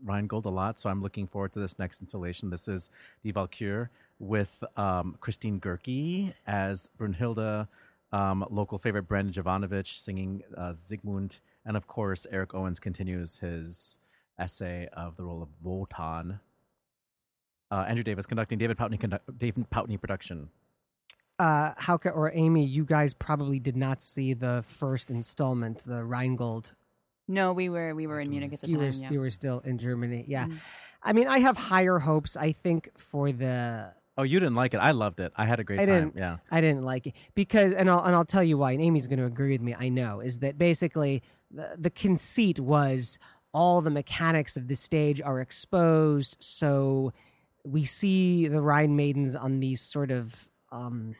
Rheingold 0.04 0.46
a 0.46 0.50
lot, 0.50 0.80
so 0.80 0.90
I'm 0.90 1.00
looking 1.00 1.26
forward 1.28 1.52
to 1.52 1.60
this 1.60 1.78
next 1.78 2.00
installation. 2.00 2.50
This 2.50 2.66
is 2.66 2.90
Die 3.24 3.30
Valkyrie 3.30 3.88
with 4.18 4.64
um, 4.76 5.16
Christine 5.20 5.60
Goerke 5.60 6.34
as 6.46 6.88
Brunhilde, 6.98 7.68
um, 8.12 8.44
local 8.50 8.78
favorite 8.78 9.04
Brandon 9.08 9.32
Jovanovich 9.32 9.98
singing 9.98 10.42
uh, 10.56 10.74
Siegmund, 10.74 11.40
and 11.64 11.76
of 11.76 11.86
course 11.86 12.26
Eric 12.30 12.54
Owens 12.54 12.78
continues 12.80 13.38
his 13.38 13.98
essay 14.38 14.88
of 14.92 15.16
the 15.16 15.24
role 15.24 15.42
of 15.42 15.48
Wotan. 15.62 16.40
Uh, 17.70 17.84
Andrew 17.88 18.02
Davis 18.04 18.26
conducting 18.26 18.58
David 18.58 18.76
Pountney, 18.76 19.00
conduct, 19.00 19.38
David 19.38 19.70
Pountney 19.70 19.98
production. 19.98 20.50
uh, 21.38 21.72
Hauke 21.74 22.14
or 22.14 22.30
Amy, 22.34 22.66
you 22.66 22.84
guys 22.84 23.14
probably 23.14 23.58
did 23.58 23.76
not 23.76 24.02
see 24.02 24.34
the 24.34 24.62
first 24.62 25.10
installment, 25.10 25.78
the 25.84 26.04
Rheingold. 26.04 26.74
No, 27.28 27.52
we 27.52 27.68
were 27.70 27.94
we 27.94 28.06
were 28.06 28.20
in 28.20 28.28
Munich 28.30 28.52
at 28.52 28.60
the 28.60 28.68
You 28.68 28.76
time. 28.76 28.86
were, 28.86 28.92
yeah. 28.92 29.10
you 29.10 29.20
were 29.20 29.30
still 29.30 29.60
in 29.60 29.78
Germany. 29.78 30.24
Yeah. 30.28 30.46
Mm. 30.46 30.58
I 31.02 31.12
mean, 31.14 31.28
I 31.28 31.38
have 31.38 31.56
higher 31.56 31.98
hopes, 31.98 32.36
I 32.36 32.52
think, 32.52 32.90
for 32.96 33.32
the. 33.32 33.94
Oh, 34.18 34.24
you 34.24 34.38
didn't 34.40 34.54
like 34.54 34.74
it? 34.74 34.78
I 34.78 34.90
loved 34.90 35.20
it. 35.20 35.32
I 35.36 35.46
had 35.46 35.58
a 35.58 35.64
great 35.64 35.80
I 35.80 35.86
time. 35.86 35.94
didn't. 36.10 36.16
Yeah. 36.16 36.36
I 36.50 36.60
didn't 36.60 36.82
like 36.82 37.06
it 37.06 37.14
because, 37.34 37.72
and 37.72 37.88
I'll 37.90 38.04
and 38.04 38.14
I'll 38.14 38.24
tell 38.26 38.44
you 38.44 38.58
why. 38.58 38.72
And 38.72 38.82
Amy's 38.82 39.06
going 39.06 39.18
to 39.18 39.24
agree 39.24 39.52
with 39.52 39.62
me. 39.62 39.74
I 39.78 39.88
know 39.88 40.20
is 40.20 40.40
that 40.40 40.58
basically 40.58 41.22
the, 41.50 41.74
the 41.78 41.90
conceit 41.90 42.60
was 42.60 43.18
all 43.54 43.80
the 43.80 43.90
mechanics 43.90 44.56
of 44.56 44.68
the 44.68 44.74
stage 44.76 45.20
are 45.20 45.40
exposed, 45.40 46.36
so 46.40 47.12
we 47.64 47.84
see 47.84 48.48
the 48.48 48.60
Rhine 48.60 48.96
maidens 48.96 49.34
on 49.34 49.60
these 49.60 49.80
sort 49.80 50.10
of 50.10 50.48
um, 50.70 51.14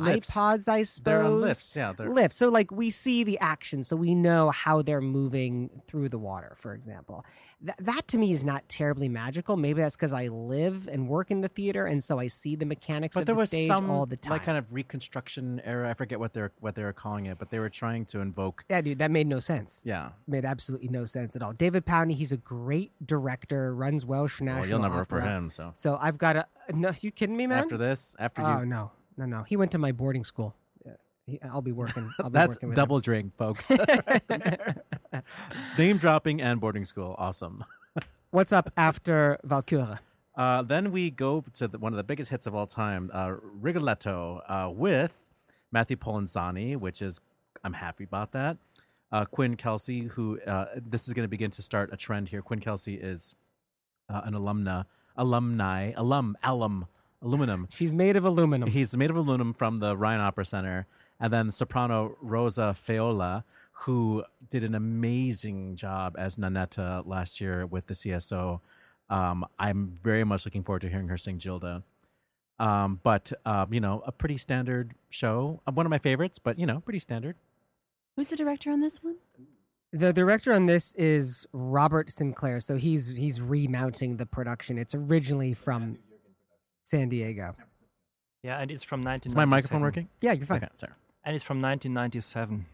Lifts. 0.00 0.32
tripods, 0.32 0.66
I 0.68 0.82
suppose. 0.82 1.04
They're 1.04 1.22
on 1.22 1.40
lifts. 1.40 1.76
Yeah. 1.76 1.92
They're, 1.96 2.08
Lifts. 2.10 2.36
So 2.36 2.48
like 2.48 2.70
we 2.70 2.90
see 2.90 3.22
the 3.22 3.38
action, 3.38 3.84
so 3.84 3.96
we 3.96 4.14
know 4.14 4.50
how 4.50 4.82
they're 4.82 5.00
moving 5.00 5.82
through 5.86 6.08
the 6.08 6.18
water. 6.18 6.52
For 6.56 6.74
example, 6.74 7.24
Th- 7.64 7.74
that 7.80 8.06
to 8.08 8.18
me 8.18 8.32
is 8.32 8.44
not 8.44 8.68
terribly 8.68 9.08
magical. 9.08 9.56
Maybe 9.56 9.80
that's 9.80 9.96
because 9.96 10.12
I 10.12 10.28
live 10.28 10.86
and 10.86 11.08
work 11.08 11.30
in 11.32 11.40
the 11.40 11.48
theater, 11.48 11.86
and 11.86 12.02
so 12.04 12.18
I 12.18 12.28
see 12.28 12.54
the 12.54 12.66
mechanics 12.66 13.14
but 13.14 13.20
of 13.20 13.26
there 13.26 13.34
the 13.34 13.40
was 13.40 13.48
stage 13.48 13.66
some 13.66 13.90
all 13.90 14.06
the 14.06 14.16
time. 14.16 14.32
like 14.32 14.44
kind 14.44 14.56
of 14.58 14.72
reconstruction 14.72 15.60
era. 15.64 15.90
I 15.90 15.94
forget 15.94 16.20
what 16.20 16.34
they're 16.34 16.52
what 16.60 16.74
they 16.76 16.84
were 16.84 16.92
calling 16.92 17.26
it, 17.26 17.38
but 17.38 17.50
they 17.50 17.58
were 17.58 17.68
trying 17.70 18.04
to 18.06 18.20
invoke. 18.20 18.64
yeah, 18.70 18.80
dude, 18.80 18.98
that 19.00 19.10
made 19.10 19.26
no 19.26 19.40
sense. 19.40 19.82
Yeah, 19.84 20.10
Made 20.28 20.44
absolutely 20.44 20.88
no 20.88 21.04
sense 21.04 21.34
at 21.34 21.42
all. 21.42 21.52
David 21.52 21.84
Pountney, 21.84 22.14
he's 22.14 22.30
a 22.32 22.36
great 22.36 22.92
director, 23.04 23.74
runs 23.74 24.04
Welsh 24.06 24.40
National 24.40 24.60
well, 24.60 24.68
you'll 24.68 24.78
never 24.80 25.00
Opera. 25.02 25.20
for 25.22 25.26
him. 25.28 25.50
So 25.50 25.72
So 25.74 25.98
I've 26.00 26.18
got 26.18 26.36
a. 26.36 26.46
No, 26.72 26.92
you 27.00 27.10
kidding 27.10 27.36
me, 27.36 27.46
man? 27.48 27.58
after 27.64 27.76
this, 27.76 28.14
after 28.20 28.42
oh 28.42 28.60
you, 28.60 28.66
no, 28.66 28.92
no, 29.16 29.24
no. 29.26 29.42
He 29.42 29.56
went 29.56 29.72
to 29.72 29.78
my 29.78 29.90
boarding 29.92 30.22
school. 30.22 30.54
I'll 31.50 31.60
be 31.60 31.72
working. 31.72 32.10
I'll 32.20 32.30
be 32.30 32.32
that's 32.38 32.50
working 32.56 32.68
with 32.70 32.76
double 32.76 33.00
drink, 33.00 33.36
folks. 33.36 33.70
Name 35.78 35.98
dropping 35.98 36.40
and 36.40 36.60
boarding 36.60 36.84
school, 36.84 37.14
awesome. 37.18 37.64
What's 38.30 38.52
up 38.52 38.70
after 38.76 39.38
Valkyra? 39.46 40.00
Uh, 40.36 40.62
then 40.62 40.92
we 40.92 41.10
go 41.10 41.44
to 41.54 41.66
the, 41.66 41.78
one 41.78 41.92
of 41.92 41.96
the 41.96 42.04
biggest 42.04 42.30
hits 42.30 42.46
of 42.46 42.54
all 42.54 42.66
time, 42.66 43.10
uh, 43.12 43.34
Rigoletto, 43.42 44.42
uh, 44.48 44.70
with 44.70 45.12
Matthew 45.72 45.96
Polenzani, 45.96 46.76
which 46.76 47.02
is 47.02 47.20
I'm 47.64 47.72
happy 47.72 48.04
about 48.04 48.32
that. 48.32 48.56
Uh, 49.10 49.24
Quinn 49.24 49.56
Kelsey, 49.56 50.02
who 50.02 50.40
uh, 50.46 50.66
this 50.76 51.08
is 51.08 51.14
going 51.14 51.24
to 51.24 51.28
begin 51.28 51.50
to 51.52 51.62
start 51.62 51.90
a 51.92 51.96
trend 51.96 52.28
here. 52.28 52.42
Quinn 52.42 52.60
Kelsey 52.60 52.94
is 52.94 53.34
uh, 54.08 54.20
an 54.24 54.34
alumna, 54.34 54.84
alumni, 55.16 55.92
alum, 55.96 56.36
alum, 56.44 56.86
aluminum. 57.22 57.68
She's 57.70 57.94
made 57.94 58.16
of 58.16 58.24
aluminum. 58.24 58.68
He's 58.68 58.96
made 58.96 59.10
of 59.10 59.16
aluminum 59.16 59.54
from 59.54 59.78
the 59.78 59.96
Ryan 59.96 60.20
Opera 60.20 60.44
Center, 60.44 60.86
and 61.18 61.32
then 61.32 61.50
soprano 61.50 62.16
Rosa 62.20 62.76
Feola, 62.78 63.44
who 63.82 64.24
did 64.50 64.64
an 64.64 64.74
amazing 64.74 65.76
job 65.76 66.16
as 66.18 66.36
Nanetta 66.36 67.06
last 67.06 67.40
year 67.40 67.64
with 67.66 67.86
the 67.86 67.94
CSO. 67.94 68.60
Um, 69.08 69.46
I'm 69.58 69.98
very 70.02 70.24
much 70.24 70.44
looking 70.44 70.62
forward 70.64 70.80
to 70.82 70.88
hearing 70.88 71.08
her 71.08 71.16
sing 71.16 71.38
Gilda. 71.38 71.84
Um, 72.58 72.98
but 73.04 73.32
um, 73.46 73.72
you 73.72 73.80
know, 73.80 74.02
a 74.04 74.10
pretty 74.12 74.36
standard 74.36 74.92
show. 75.10 75.60
Uh, 75.66 75.72
One 75.72 75.86
of 75.86 75.90
my 75.90 75.98
favorites, 75.98 76.38
but 76.38 76.58
you 76.58 76.66
know, 76.66 76.80
pretty 76.80 76.98
standard. 76.98 77.36
Who's 78.16 78.28
the 78.28 78.36
director 78.36 78.70
on 78.72 78.80
this 78.80 79.02
one? 79.02 79.16
The 79.92 80.12
director 80.12 80.52
on 80.52 80.66
this 80.66 80.92
is 80.94 81.46
Robert 81.52 82.10
Sinclair, 82.10 82.58
so 82.60 82.76
he's 82.76 83.10
he's 83.10 83.40
remounting 83.40 84.16
the 84.16 84.26
production. 84.26 84.76
It's 84.76 84.94
originally 84.94 85.54
from 85.54 85.98
San 86.84 87.08
Diego. 87.08 87.54
Yeah, 88.42 88.58
and 88.58 88.70
it's 88.70 88.82
from 88.84 89.00
Is 89.00 89.06
1997. 89.34 89.36
my 89.36 89.44
microphone 89.44 89.80
working? 89.80 90.08
Yeah, 90.20 90.32
you're 90.32 90.46
fine. 90.46 90.58
Okay, 90.58 90.68
sorry. 90.74 90.92
And 91.24 91.34
it's 91.36 91.44
from 91.44 91.62
1997. 91.62 92.66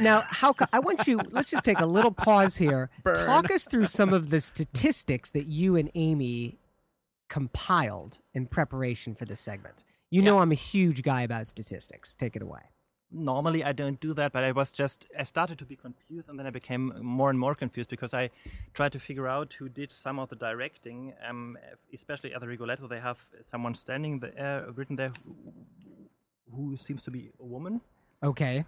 Now, 0.00 0.22
how 0.26 0.54
I 0.72 0.78
want 0.78 1.06
you. 1.06 1.20
Let's 1.30 1.50
just 1.50 1.64
take 1.64 1.80
a 1.80 1.86
little 1.86 2.10
pause 2.10 2.56
here. 2.56 2.88
Talk 3.04 3.50
us 3.50 3.64
through 3.64 3.86
some 3.86 4.12
of 4.14 4.30
the 4.30 4.40
statistics 4.40 5.30
that 5.32 5.46
you 5.46 5.76
and 5.76 5.90
Amy 5.94 6.58
compiled 7.28 8.18
in 8.32 8.46
preparation 8.46 9.14
for 9.14 9.26
this 9.26 9.40
segment. 9.40 9.84
You 10.10 10.22
know, 10.22 10.38
I'm 10.38 10.52
a 10.52 10.54
huge 10.72 11.02
guy 11.02 11.22
about 11.22 11.46
statistics. 11.46 12.14
Take 12.14 12.34
it 12.36 12.42
away. 12.42 12.60
normally 13.10 13.64
I 13.64 13.72
don't 13.72 14.00
do 14.00 14.12
that, 14.14 14.32
but 14.32 14.44
I 14.44 14.52
was 14.52 14.72
just 14.72 15.06
I 15.18 15.24
started 15.24 15.58
to 15.58 15.64
be 15.64 15.76
confused, 15.76 16.28
and 16.28 16.38
then 16.38 16.46
I 16.46 16.50
became 16.50 16.92
more 17.02 17.30
and 17.30 17.38
more 17.38 17.54
confused 17.54 17.90
because 17.90 18.12
I 18.14 18.30
tried 18.74 18.92
to 18.92 18.98
figure 18.98 19.26
out 19.28 19.54
who 19.54 19.68
did 19.68 19.90
some 19.92 20.18
of 20.18 20.28
the 20.28 20.36
directing. 20.36 21.14
Um, 21.28 21.58
especially 21.94 22.34
at 22.34 22.40
the 22.40 22.48
Rigoletto, 22.48 22.86
they 22.88 23.00
have 23.00 23.18
someone 23.50 23.74
standing 23.74 24.20
there, 24.20 24.66
written 24.74 24.96
there, 24.96 25.12
who, 25.24 25.34
who 26.54 26.76
seems 26.76 27.02
to 27.02 27.10
be 27.10 27.30
a 27.40 27.44
woman. 27.44 27.80
Okay. 28.22 28.64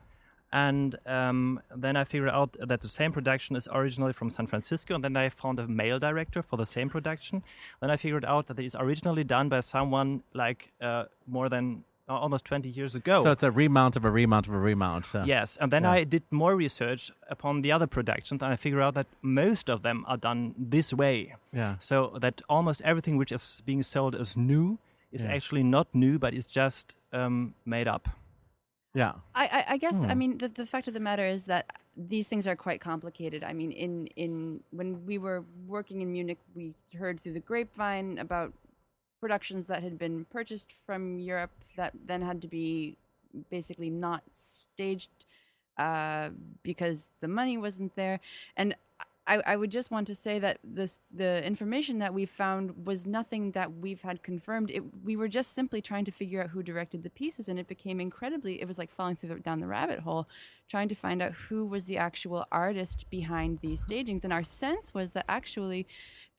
And 0.53 0.97
um, 1.07 1.61
then 1.75 1.97
I 1.97 2.05
figured 2.05 2.31
out 2.31 2.57
that 2.59 2.81
the 2.81 2.89
same 2.89 3.13
production 3.13 3.55
is 3.57 3.69
originally 3.73 4.13
from 4.13 4.31
San 4.31 4.47
Francisco, 4.47 4.95
and 4.95 5.05
then 5.05 5.17
I 5.17 5.29
found 5.29 5.61
a 5.61 5.69
male 5.69 5.99
director 6.01 6.43
for 6.43 6.57
the 6.57 6.67
same 6.67 6.89
production. 6.89 7.43
Then 7.81 7.91
I 7.91 7.97
figured 7.97 8.25
out 8.25 8.47
that 8.49 8.59
it 8.59 8.65
is 8.65 8.75
originally 8.79 9.23
done 9.25 9.49
by 9.49 9.61
someone 9.61 10.23
like 10.35 10.73
uh, 10.81 11.05
more 11.27 11.49
than 11.49 11.85
uh, 12.09 12.15
almost 12.19 12.45
20 12.47 12.69
years 12.69 12.97
ago. 12.97 13.23
So 13.23 13.31
it's 13.31 13.45
a 13.45 13.51
remount 13.53 13.95
of 13.95 14.05
a 14.05 14.11
remount 14.11 14.49
of 14.49 14.55
a 14.55 14.59
remount. 14.59 15.07
So. 15.07 15.23
Yes, 15.25 15.57
and 15.61 15.71
then 15.73 15.83
Yeah. 15.85 15.93
I 15.93 16.05
did 16.05 16.25
more 16.33 16.57
research 16.57 17.13
upon 17.29 17.63
the 17.63 17.71
other 17.71 17.87
productions, 17.87 18.43
and 18.43 18.53
I 18.53 18.57
figured 18.57 18.83
out 18.83 18.95
that 18.95 19.07
most 19.23 19.71
of 19.71 19.83
them 19.83 20.05
are 20.09 20.17
done 20.17 20.55
this 20.59 20.93
way. 20.93 21.37
Yeah. 21.53 21.77
So 21.79 22.17
that 22.21 22.43
almost 22.49 22.83
everything 22.83 23.17
which 23.19 23.31
is 23.31 23.63
being 23.65 23.85
sold 23.85 24.17
as 24.17 24.37
new 24.37 24.79
is 25.13 25.23
Yeah. 25.25 25.33
actually 25.37 25.63
not 25.63 25.87
new, 25.95 26.19
but 26.19 26.35
it's 26.35 26.51
just 26.51 26.97
um, 27.13 27.55
made 27.65 27.87
up. 27.87 28.09
Yeah. 28.95 29.13
I, 29.35 29.47
I, 29.47 29.65
I 29.75 29.77
guess 29.77 30.05
I 30.09 30.15
Hmm. 30.15 30.15
mean 30.15 30.39
the, 30.39 30.49
the 30.49 30.67
fact 30.67 30.89
of 30.89 30.95
the 30.95 31.01
matter 31.01 31.25
is 31.25 31.45
that 31.45 31.79
these 31.97 32.27
things 32.27 32.47
are 32.47 32.57
quite 32.57 32.81
complicated. 32.81 33.45
I 33.45 33.53
mean, 33.53 33.73
in 33.73 34.07
in 34.17 34.61
when 34.71 35.07
we 35.07 35.19
were 35.19 35.45
working 35.67 36.01
in 36.01 36.13
Munich, 36.13 36.39
we 36.55 36.75
heard 36.99 37.21
through 37.21 37.35
the 37.35 37.41
grapevine 37.41 38.19
about 38.19 38.53
productions 39.21 39.67
that 39.67 39.83
had 39.83 39.99
been 39.99 40.25
purchased 40.27 40.73
from 40.87 41.19
Europe 41.19 41.53
that 41.77 41.93
then 42.07 42.23
had 42.23 42.41
to 42.43 42.49
be 42.49 42.97
basically 43.51 43.91
not 43.91 44.23
staged 44.35 45.11
uh, 45.79 46.31
because 46.63 47.11
the 47.21 47.29
money 47.29 47.57
wasn't 47.57 47.95
there. 47.97 48.21
And 48.57 48.75
I, 49.31 49.43
I 49.47 49.57
would 49.57 49.71
just 49.71 49.93
want 49.93 50.09
to 50.09 50.15
say 50.17 50.41
that 50.41 50.59
this 50.65 51.01
the 51.15 51.47
information 51.47 52.01
that 52.01 52.13
we 52.13 52.27
found 52.27 52.87
was 52.87 53.07
nothing 53.07 53.53
that 53.53 53.73
we've 53.73 54.03
had 54.03 54.25
confirmed. 54.25 54.73
It, 54.73 54.83
we 55.05 55.15
were 55.15 55.29
just 55.29 55.53
simply 55.55 55.81
trying 55.81 56.05
to 56.07 56.11
figure 56.11 56.43
out 56.43 56.51
who 56.51 56.65
directed 56.65 57.05
the 57.05 57.11
pieces, 57.11 57.49
and 57.49 57.57
it 57.59 57.69
became 57.69 58.01
incredibly. 58.01 58.61
It 58.61 58.67
was 58.67 58.79
like 58.79 58.91
falling 58.91 59.15
through 59.15 59.29
the, 59.29 59.35
down 59.37 59.61
the 59.61 59.69
rabbit 59.69 60.01
hole, 60.01 60.29
trying 60.69 60.89
to 60.89 60.97
find 60.97 61.23
out 61.23 61.33
who 61.33 61.65
was 61.65 61.85
the 61.85 61.97
actual 61.97 62.45
artist 62.51 63.09
behind 63.09 63.61
these 63.61 63.83
stagings. 63.83 64.25
And 64.25 64.33
our 64.33 64.43
sense 64.43 64.93
was 64.93 65.13
that 65.13 65.27
actually, 65.29 65.87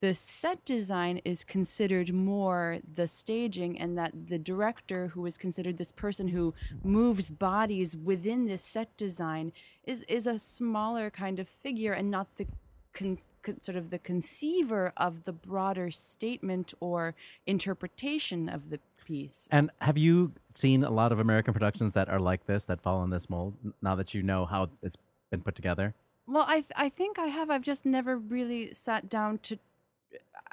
the 0.02 0.14
set 0.14 0.66
design 0.66 1.22
is 1.24 1.46
considered 1.46 2.12
more 2.12 2.80
the 3.00 3.08
staging, 3.08 3.80
and 3.80 3.98
that 3.98 4.28
the 4.28 4.40
director, 4.40 5.08
who 5.14 5.26
is 5.26 5.38
considered 5.38 5.78
this 5.78 5.94
person 5.94 6.28
who 6.28 6.54
moves 6.84 7.32
bodies 7.32 7.96
within 7.96 8.48
this 8.48 8.64
set 8.66 8.98
design, 8.98 9.54
is 9.86 10.04
is 10.04 10.28
a 10.28 10.38
smaller 10.38 11.10
kind 11.10 11.40
of 11.40 11.48
figure, 11.48 11.94
and 11.94 12.12
not 12.12 12.36
the 12.36 12.48
con, 12.94 13.18
con, 13.44 13.62
sort 13.62 13.78
of 13.78 13.90
the 13.90 14.00
conceiver 14.00 14.94
of 14.98 15.24
the 15.24 15.34
broader 15.34 15.92
statement 15.92 16.74
or 16.80 17.16
interpretation 17.46 18.50
of 18.50 18.70
the 18.70 18.80
piece. 19.06 19.48
And 19.52 19.72
have 19.80 19.98
you 19.98 20.34
seen 20.54 20.84
a 20.84 20.90
lot 20.92 21.12
of 21.12 21.20
American 21.20 21.54
productions 21.54 21.94
that 21.94 22.08
are 22.10 22.20
like 22.20 22.46
this, 22.46 22.66
that 22.66 22.82
fall 22.82 23.04
in 23.04 23.10
this 23.10 23.30
mold? 23.30 23.56
Now 23.82 23.96
that 23.96 24.14
you 24.14 24.22
know 24.24 24.46
how 24.46 24.70
it's 24.82 24.98
been 25.30 25.42
put 25.42 25.56
together, 25.56 25.94
Well, 26.28 26.46
I 26.48 26.62
th- 26.62 26.72
I 26.76 26.88
think 26.90 27.18
I 27.18 27.28
have. 27.28 27.50
I've 27.50 27.64
just 27.64 27.86
never 27.86 28.16
really 28.18 28.74
sat 28.74 29.10
down 29.10 29.40
to, 29.40 29.58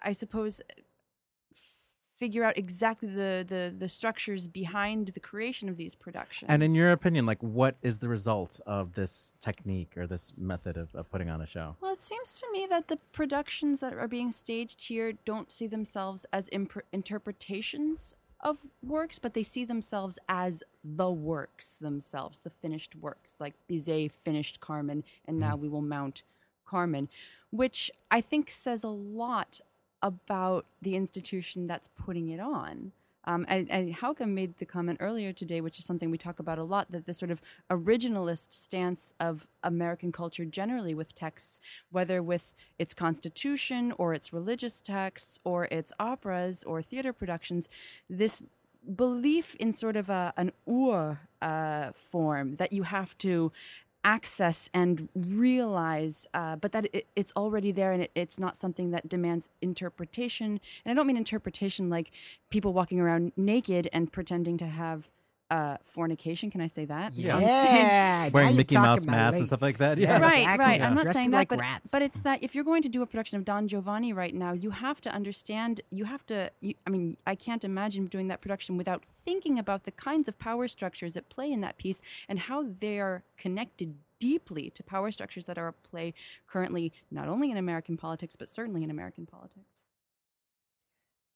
I 0.03 0.13
suppose, 0.13 0.63
figure 2.19 2.43
out 2.45 2.59
exactly 2.59 3.09
the, 3.09 3.45
the, 3.47 3.73
the 3.77 3.89
structures 3.89 4.49
behind 4.49 5.09
the 5.09 5.21
creation 5.21 5.69
of 5.69 5.77
these 5.77 5.95
productions. 5.95 6.49
and 6.49 6.63
in 6.63 6.75
your 6.75 6.91
opinion, 6.91 7.25
like 7.27 7.43
what 7.43 7.77
is 7.81 7.99
the 7.99 8.09
result 8.09 8.61
of 8.67 8.95
this 8.95 9.33
technique 9.41 9.97
or 9.97 10.07
this 10.07 10.33
method 10.37 10.77
of, 10.77 10.95
of 10.95 11.11
putting 11.11 11.31
on 11.31 11.41
a 11.41 11.47
show? 11.47 11.77
Well, 11.81 11.93
it 11.93 12.01
seems 12.01 12.35
to 12.35 12.47
me 12.53 12.67
that 12.69 12.89
the 12.89 12.99
productions 13.13 13.81
that 13.81 13.93
are 13.93 14.09
being 14.09 14.33
staged 14.33 14.89
here 14.89 15.13
don't 15.25 15.53
see 15.53 15.69
themselves 15.69 16.27
as 16.33 16.49
imp- 16.51 16.85
interpretations 16.93 18.17
of 18.41 18.59
works, 18.83 19.19
but 19.19 19.35
they 19.35 19.43
see 19.43 19.65
themselves 19.65 20.19
as 20.29 20.63
the 20.85 21.11
works 21.11 21.77
themselves, 21.77 22.41
the 22.41 22.51
finished 22.51 22.95
works. 22.97 23.37
Like 23.39 23.55
Bizet 23.69 24.13
finished 24.13 24.61
Carmen, 24.61 25.05
and 25.27 25.37
mm-hmm. 25.37 25.49
now 25.49 25.57
we 25.57 25.69
will 25.69 25.83
mount 25.83 26.23
Carmen, 26.67 27.09
which 27.51 27.91
I 28.11 28.21
think 28.21 28.51
says 28.51 28.85
a 28.85 28.89
lot 28.89 29.61
about 30.03 30.67
the 30.81 30.97
institution 30.97 31.67
that's 31.67 31.89
putting 31.89 32.29
it 32.29 32.41
on. 32.41 32.93
Um, 33.25 33.45
and, 33.47 33.71
and 33.71 33.95
Hauke 33.95 34.27
made 34.27 34.57
the 34.57 34.65
comment 34.65 34.99
earlier 35.03 35.35
today, 35.35 35.61
which 35.61 35.79
is 35.79 35.85
something 35.85 36.11
we 36.11 36.17
talk 36.17 36.39
about 36.39 36.59
a 36.59 36.65
lot, 36.65 36.91
that 36.91 37.05
the 37.05 37.13
sort 37.13 37.31
of 37.31 37.43
originalist 37.71 38.55
stance 38.55 39.13
of 39.21 39.47
American 39.63 40.13
culture 40.13 40.47
generally 40.47 40.95
with 40.95 41.15
texts, 41.15 41.61
whether 41.91 42.23
with 42.23 42.55
its 42.79 42.95
constitution 42.95 43.93
or 43.99 44.15
its 44.15 44.33
religious 44.33 44.81
texts 44.81 45.41
or 45.45 45.67
its 45.67 45.93
operas 46.01 46.65
or 46.65 46.81
theater 46.81 47.13
productions, 47.13 47.69
this 48.09 48.43
belief 48.97 49.55
in 49.57 49.73
sort 49.73 49.97
of 49.97 50.09
a, 50.09 50.33
an 50.39 50.53
ur 50.67 51.21
uh, 51.43 51.93
form 51.93 52.57
that 52.57 52.73
you 52.73 52.85
have 52.85 53.19
to 53.19 53.53
access 54.09 54.71
and 54.73 55.11
realize, 55.15 56.27
uh, 56.33 56.57
but 56.57 56.73
that 56.73 56.87
it, 56.95 57.07
it's 57.15 57.31
already 57.37 57.71
there 57.71 57.93
and 57.93 58.05
it, 58.05 58.11
it's 58.15 58.39
not 58.39 58.57
something 58.57 58.91
that 58.91 59.07
demands 59.07 59.51
interpretation. 59.61 60.59
And 60.83 60.91
I 60.91 60.95
don't 60.95 61.07
mean 61.07 61.19
interpretation 61.19 61.91
like 61.91 62.11
people 62.49 62.73
walking 62.73 62.99
around 63.01 63.33
naked 63.37 63.87
and 63.93 64.11
pretending 64.11 64.57
to 64.59 64.67
have 64.67 65.11
uh, 65.51 65.77
fornication. 65.85 66.51
Can 66.51 66.61
I 66.61 66.67
say 66.67 66.85
that? 66.85 67.15
Yeah. 67.15 67.37
On 67.37 67.41
stage? 67.41 67.51
Yeah, 67.53 68.29
Wearing 68.31 68.51
you're 68.51 68.57
Mickey 68.59 68.75
Mouse 68.77 69.07
masks 69.07 69.33
late- 69.33 69.39
and 69.39 69.47
stuff 69.47 69.63
like 69.63 69.79
that. 69.79 69.99
Yeah, 69.99 70.19
Yeah. 70.19 70.21
right, 70.21 70.39
exactly. 70.41 70.67
right. 70.67 70.81
I'm 70.83 70.95
not 70.95 71.03
Dressed 71.05 71.17
saying 71.19 71.31
like 71.31 71.49
that, 71.49 71.57
but, 71.57 71.61
rats. 71.63 71.91
but 71.91 72.03
it's 72.03 72.19
that 72.21 72.43
if 72.43 72.55
you're 72.55 72.65
going 72.65 72.83
to 72.83 72.89
do 72.89 73.01
a 73.03 73.07
production 73.07 73.39
of 73.39 73.45
Don 73.45 73.67
Giovanni 73.69 74.13
right 74.13 74.35
now, 74.35 74.53
you 74.53 74.71
have 74.71 75.01
to 75.03 75.11
understand. 75.11 75.81
You 75.91 76.05
have 76.05 76.27
to. 76.27 76.51
You, 76.61 76.75
I 76.87 76.91
mean, 76.91 77.17
I 77.27 77.35
can't 77.35 77.65
imagine 77.65 78.07
doing 78.07 78.29
that 78.29 78.41
production 78.41 78.77
without 78.77 79.05
thinking 79.05 79.59
about 79.59 79.85
the 79.85 79.91
kinds 79.93 80.29
of 80.29 80.39
power 80.39 80.69
structures 80.69 81.17
at 81.17 81.29
play 81.31 81.51
in 81.51 81.61
that 81.63 81.79
piece 81.79 82.03
and 82.29 82.39
how 82.41 82.65
they 82.81 82.99
are 83.01 83.23
connected 83.37 83.97
deeply 84.21 84.69
to 84.71 84.83
power 84.83 85.13
structures 85.13 85.45
that 85.45 85.57
are 85.57 85.69
at 85.69 85.83
play 85.85 86.13
currently, 86.49 86.93
not 87.11 87.29
only 87.29 87.51
in 87.53 87.57
American 87.57 87.97
politics 87.97 88.35
but 88.37 88.49
certainly 88.49 88.83
in 88.83 88.91
American 88.91 89.25
politics. 89.27 89.85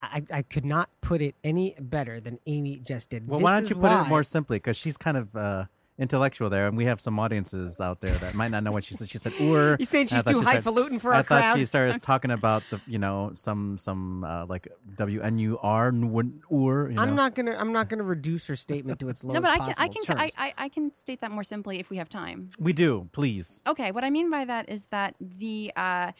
I, 0.03 0.23
I 0.31 0.43
could 0.43 0.65
not 0.65 0.91
put 1.01 1.23
it 1.23 1.35
any 1.45 1.77
better 1.81 2.21
than 2.21 2.38
Amy 2.47 2.81
just 2.85 3.11
did. 3.11 3.29
Well, 3.29 3.38
This 3.38 3.45
why 3.45 3.61
don't 3.61 3.71
you 3.71 3.77
put 3.77 3.83
why- 3.85 4.03
it 4.05 4.09
more 4.09 4.23
simply? 4.25 4.57
Because 4.57 4.77
she's 4.77 4.97
kind 4.97 5.17
of 5.17 5.37
uh, 5.37 5.65
intellectual 5.99 6.51
there, 6.51 6.67
and 6.67 6.77
we 6.77 6.87
have 6.87 7.01
some 7.01 7.19
audiences 7.21 7.79
out 7.79 8.01
there 8.01 8.15
that 8.17 8.35
might 8.35 8.51
not 8.51 8.65
know 8.65 8.73
what 8.73 8.83
she 8.83 8.95
said. 8.95 9.09
She 9.09 9.19
said 9.19 9.33
"ur." 9.41 9.77
You 9.79 9.85
saying 9.85 10.09
she's 10.09 10.23
too 10.25 10.31
she 10.38 10.41
started- 10.43 10.57
highfalutin 10.57 10.99
for 10.99 11.12
us. 11.15 11.17
I 11.31 11.37
our 11.37 11.43
thought 11.43 11.59
she 11.59 11.65
started 11.67 12.03
talking 12.03 12.31
about 12.33 12.65
the, 12.71 12.81
you 12.87 12.99
know, 12.99 13.33
some 13.37 13.79
some 13.79 14.25
uh, 14.25 14.47
like 14.47 14.67
W 14.97 15.21
N 15.21 15.38
U 15.38 15.59
R 15.62 15.88
ur. 15.88 15.93
You 15.93 16.97
know? 16.97 17.03
I'm 17.03 17.15
not 17.15 17.35
gonna. 17.35 17.55
I'm 17.57 17.73
not 17.73 17.88
gonna 17.88 18.03
reduce 18.03 18.47
her 18.49 18.57
statement 18.57 18.99
to 19.01 19.09
its 19.09 19.23
lowest 19.23 19.35
no, 19.35 19.41
but 19.43 19.51
I 19.51 19.59
can. 19.59 19.75
possible 19.75 20.15
I 20.19 20.25
can. 20.29 20.33
I. 20.38 20.47
I, 20.47 20.65
I 20.65 20.69
can 20.69 20.95
state 20.95 21.21
that 21.21 21.31
more 21.31 21.45
simply 21.45 21.79
if 21.79 21.91
we 21.91 21.99
have 21.99 22.09
time. 22.09 22.49
We 22.59 22.73
do, 22.73 23.09
please. 23.12 23.62
Okay, 23.67 23.93
what 23.93 24.03
I 24.03 24.11
mean 24.11 24.31
by 24.31 24.45
that 24.47 24.69
is 24.69 24.87
that 24.87 25.15
the 25.21 25.73
uh, 25.77 26.11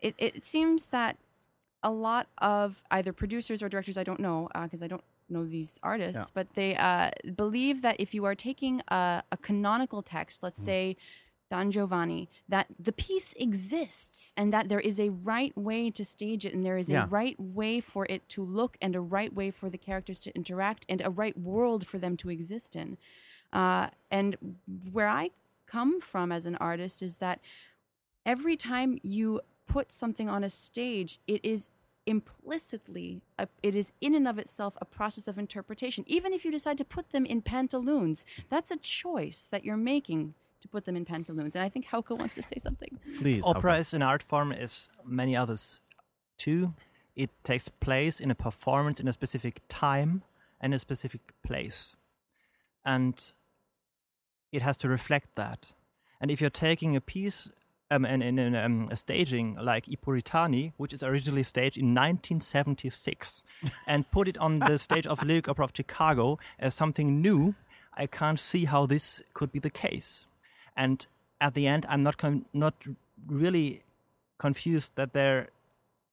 it, 0.00 0.14
it 0.18 0.44
seems 0.44 0.86
that 0.86 1.16
a 1.82 1.90
lot 1.90 2.28
of 2.38 2.82
either 2.90 3.12
producers 3.12 3.62
or 3.62 3.68
directors, 3.68 3.96
I 3.98 4.04
don't 4.04 4.20
know 4.20 4.48
because 4.62 4.82
I 4.82 4.86
don't 4.88 5.04
know 5.28 5.44
these 5.44 5.78
artists, 5.82 6.20
Yeah. 6.28 6.34
but 6.34 6.54
they 6.54 6.76
uh, 6.76 7.10
believe 7.36 7.82
that 7.82 7.96
if 7.98 8.14
you 8.14 8.24
are 8.24 8.34
taking 8.34 8.82
a, 8.88 9.22
a 9.32 9.36
canonical 9.36 10.02
text, 10.02 10.42
let's 10.42 10.60
Mm. 10.60 10.64
say 10.64 10.96
Don 11.50 11.70
Giovanni, 11.70 12.28
that 12.48 12.66
the 12.78 12.92
piece 12.92 13.34
exists 13.34 14.32
and 14.36 14.52
that 14.54 14.68
there 14.68 14.80
is 14.80 14.98
a 14.98 15.10
right 15.10 15.56
way 15.56 15.90
to 15.90 16.04
stage 16.04 16.46
it 16.46 16.54
and 16.54 16.64
there 16.64 16.78
is 16.78 16.88
Yeah. 16.88 17.04
a 17.04 17.06
right 17.08 17.38
way 17.38 17.80
for 17.80 18.06
it 18.08 18.28
to 18.30 18.42
look 18.42 18.76
and 18.80 18.94
a 18.96 19.00
right 19.00 19.32
way 19.34 19.50
for 19.50 19.68
the 19.68 19.78
characters 19.78 20.18
to 20.20 20.34
interact 20.34 20.86
and 20.88 21.00
a 21.02 21.10
right 21.10 21.36
world 21.38 21.86
for 21.86 21.98
them 21.98 22.16
to 22.18 22.30
exist 22.30 22.74
in. 22.76 22.96
Uh, 23.52 23.88
and 24.10 24.56
where 24.92 25.08
I 25.08 25.30
come 25.66 26.00
from 26.00 26.32
as 26.32 26.46
an 26.46 26.56
artist 26.56 27.02
is 27.02 27.16
that 27.16 27.40
every 28.24 28.56
time 28.56 28.98
you 29.02 29.40
put 29.72 29.90
something 29.90 30.28
on 30.28 30.44
a 30.44 30.50
stage, 30.50 31.18
it 31.26 31.42
is 31.42 31.70
implicitly, 32.04 33.22
a, 33.38 33.48
it 33.62 33.74
is 33.74 33.92
in 34.02 34.14
and 34.14 34.28
of 34.28 34.38
itself 34.38 34.76
a 34.82 34.84
process 34.84 35.26
of 35.26 35.38
interpretation. 35.38 36.04
Even 36.06 36.34
if 36.34 36.44
you 36.44 36.50
decide 36.50 36.76
to 36.76 36.84
put 36.84 37.10
them 37.10 37.24
in 37.24 37.40
pantaloons, 37.40 38.26
that's 38.50 38.70
a 38.70 38.76
choice 38.76 39.48
that 39.50 39.64
you're 39.64 39.78
making 39.78 40.34
to 40.60 40.68
put 40.68 40.84
them 40.84 40.94
in 40.94 41.06
pantaloons. 41.06 41.56
And 41.56 41.64
I 41.64 41.70
think 41.70 41.86
Hauke 41.86 42.18
wants 42.18 42.34
to 42.34 42.42
say 42.42 42.56
something. 42.58 42.98
Please. 43.18 43.42
Opera 43.44 43.74
Hauke. 43.74 43.80
is 43.80 43.94
an 43.94 44.02
art 44.02 44.22
form 44.22 44.52
as 44.52 44.90
many 45.06 45.34
others 45.34 45.80
too. 46.36 46.74
It 47.16 47.30
takes 47.42 47.68
place 47.68 48.20
in 48.20 48.30
a 48.30 48.34
performance 48.34 49.00
in 49.00 49.08
a 49.08 49.12
specific 49.12 49.62
time 49.68 50.22
and 50.60 50.74
a 50.74 50.78
specific 50.78 51.22
place. 51.42 51.96
And 52.84 53.32
it 54.52 54.60
has 54.60 54.76
to 54.78 54.88
reflect 54.88 55.34
that. 55.36 55.72
And 56.20 56.30
if 56.30 56.42
you're 56.42 56.50
taking 56.50 56.94
a 56.94 57.00
piece 57.00 57.48
um, 57.92 58.04
in, 58.04 58.22
in, 58.22 58.54
um, 58.56 58.88
a 58.90 58.96
staging 58.96 59.56
like 59.60 59.86
I 59.88 59.96
Puritani, 59.96 60.72
which 60.78 60.92
is 60.92 61.02
originally 61.02 61.42
staged 61.42 61.76
in 61.76 61.94
1976, 61.94 63.42
and 63.86 64.10
put 64.10 64.28
it 64.28 64.38
on 64.38 64.60
the 64.60 64.78
stage 64.78 65.06
of 65.06 65.22
Lyric 65.22 65.48
Opera 65.48 65.66
of 65.66 65.72
Chicago 65.76 66.38
as 66.58 66.74
something 66.74 67.20
new, 67.20 67.54
I 67.94 68.06
can't 68.06 68.40
see 68.40 68.64
how 68.64 68.86
this 68.86 69.22
could 69.34 69.52
be 69.52 69.58
the 69.58 69.70
case. 69.70 70.26
And 70.76 71.06
at 71.40 71.54
the 71.54 71.66
end, 71.66 71.84
I'm 71.88 72.02
not 72.02 72.16
con- 72.16 72.46
not 72.54 72.74
really 73.26 73.82
confused 74.38 74.92
that 74.94 75.12
there 75.12 75.50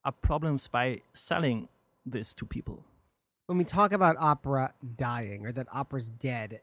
are 0.03 0.11
problems 0.11 0.67
by 0.67 1.01
selling 1.13 1.69
this 2.05 2.33
to 2.33 2.45
people. 2.45 2.83
when 3.47 3.57
we 3.57 3.63
talk 3.63 3.91
about 3.91 4.15
opera 4.19 4.73
dying 4.95 5.43
or 5.45 5.51
that 5.51 5.67
opera's 5.71 6.11
dead, 6.11 6.61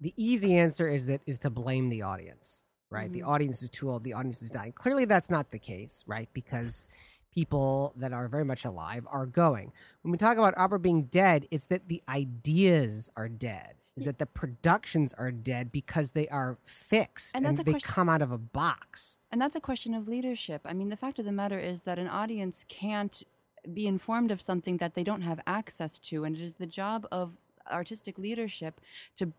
the 0.00 0.14
easy 0.16 0.56
answer 0.56 0.88
is 0.88 1.06
that 1.06 1.20
is 1.26 1.40
to 1.40 1.50
blame 1.50 1.88
the 1.88 2.02
audience, 2.02 2.64
right? 2.90 3.12
The 3.12 3.20
mm-hmm. 3.20 3.30
audience 3.30 3.62
is 3.62 3.70
too 3.70 3.90
old, 3.90 4.02
the 4.02 4.14
audience 4.14 4.42
is 4.42 4.50
dying. 4.50 4.72
Clearly 4.72 5.04
that's 5.04 5.30
not 5.30 5.50
the 5.50 5.58
case, 5.58 6.04
right? 6.06 6.28
Because 6.32 6.88
people 7.32 7.92
that 7.96 8.12
are 8.12 8.28
very 8.28 8.44
much 8.44 8.64
alive 8.64 9.06
are 9.10 9.26
going. 9.26 9.72
When 10.02 10.12
we 10.12 10.18
talk 10.18 10.36
about 10.36 10.54
opera 10.56 10.80
being 10.80 11.04
dead, 11.04 11.46
it's 11.50 11.66
that 11.66 11.88
the 11.88 12.02
ideas 12.08 13.10
are 13.16 13.28
dead. 13.28 13.74
Is 13.96 14.04
that 14.06 14.18
the 14.18 14.26
productions 14.26 15.12
are 15.18 15.30
dead 15.30 15.70
because 15.70 16.12
they 16.12 16.26
are 16.28 16.56
fixed 16.64 17.34
And 17.36 17.46
and, 17.46 17.56
they 17.58 17.72
question- 17.72 17.86
come 17.86 18.08
out 18.08 18.22
of 18.22 18.32
a 18.32 18.38
box. 18.38 19.18
And 19.30 19.42
that's 19.42 19.56
a 19.56 19.60
question 19.60 19.94
of 19.94 20.08
leadership. 20.08 20.62
I 20.64 20.72
mean, 20.72 20.88
the 20.88 20.96
fact 20.96 21.18
of 21.18 21.26
the 21.26 21.32
matter 21.32 21.58
is 21.58 21.82
that 21.82 21.98
an 21.98 22.08
audience 22.08 22.64
can't 22.66 23.22
be 23.70 23.86
informed 23.86 24.30
of 24.30 24.40
something 24.40 24.78
that 24.78 24.94
they 24.94 25.02
don't 25.02 25.20
have 25.22 25.40
access 25.46 25.98
to. 25.98 26.24
And 26.24 26.34
it 26.34 26.40
is 26.40 26.54
the 26.54 26.66
job 26.66 27.06
of 27.12 27.36
artistic 27.70 28.16
leadership 28.16 28.80
to 29.16 29.32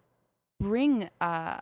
bring 0.61 1.09
uh, 1.19 1.59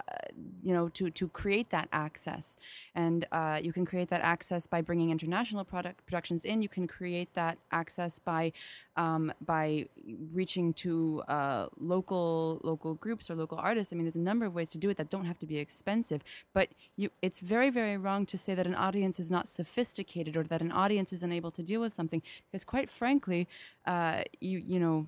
you 0.62 0.74
know 0.74 0.90
to 0.90 1.10
to 1.10 1.28
create 1.30 1.70
that 1.70 1.88
access. 1.92 2.58
And 2.94 3.26
uh, 3.32 3.60
you 3.64 3.74
can 3.74 3.86
create 3.86 4.10
that 4.10 4.22
access 4.22 4.68
by 4.68 4.82
bringing 4.82 5.10
international 5.10 5.64
product 5.64 6.06
productions 6.06 6.46
in. 6.46 6.62
You 6.62 6.70
can 6.70 6.88
create 6.88 7.34
that 7.34 7.58
access 7.72 8.20
by 8.20 8.52
um, 8.96 9.34
by 9.54 9.86
reaching 10.34 10.74
to 10.74 11.24
uh, 11.28 11.68
local 11.80 12.60
local 12.64 12.94
groups 12.94 13.30
or 13.30 13.36
local 13.36 13.58
artists. 13.58 13.94
I 13.94 13.96
mean 13.96 14.06
there's 14.06 14.16
a 14.16 14.30
number 14.32 14.46
of 14.46 14.54
ways 14.54 14.70
to 14.72 14.78
do 14.78 14.90
it 14.90 14.98
that 14.98 15.10
don't 15.10 15.26
have 15.26 15.40
to 15.40 15.46
be 15.46 15.58
expensive 15.58 16.22
but 16.54 16.70
you 16.96 17.10
it's 17.22 17.40
very 17.40 17.70
very 17.70 17.98
wrong 17.98 18.26
to 18.26 18.38
say 18.38 18.54
that 18.56 18.68
an 18.68 18.76
audience 18.76 19.20
is 19.20 19.32
not 19.32 19.48
sophisticated 19.48 20.36
or 20.36 20.44
that 20.44 20.62
an 20.62 20.72
audience 20.72 21.14
is 21.14 21.24
unable 21.24 21.52
to 21.52 21.64
deal 21.64 21.82
with 21.82 21.94
something 21.94 22.22
because 22.46 22.64
quite 22.64 22.90
frankly 22.90 23.48
uh, 23.86 24.22
you 24.40 24.62
you 24.66 24.80
know 24.80 25.08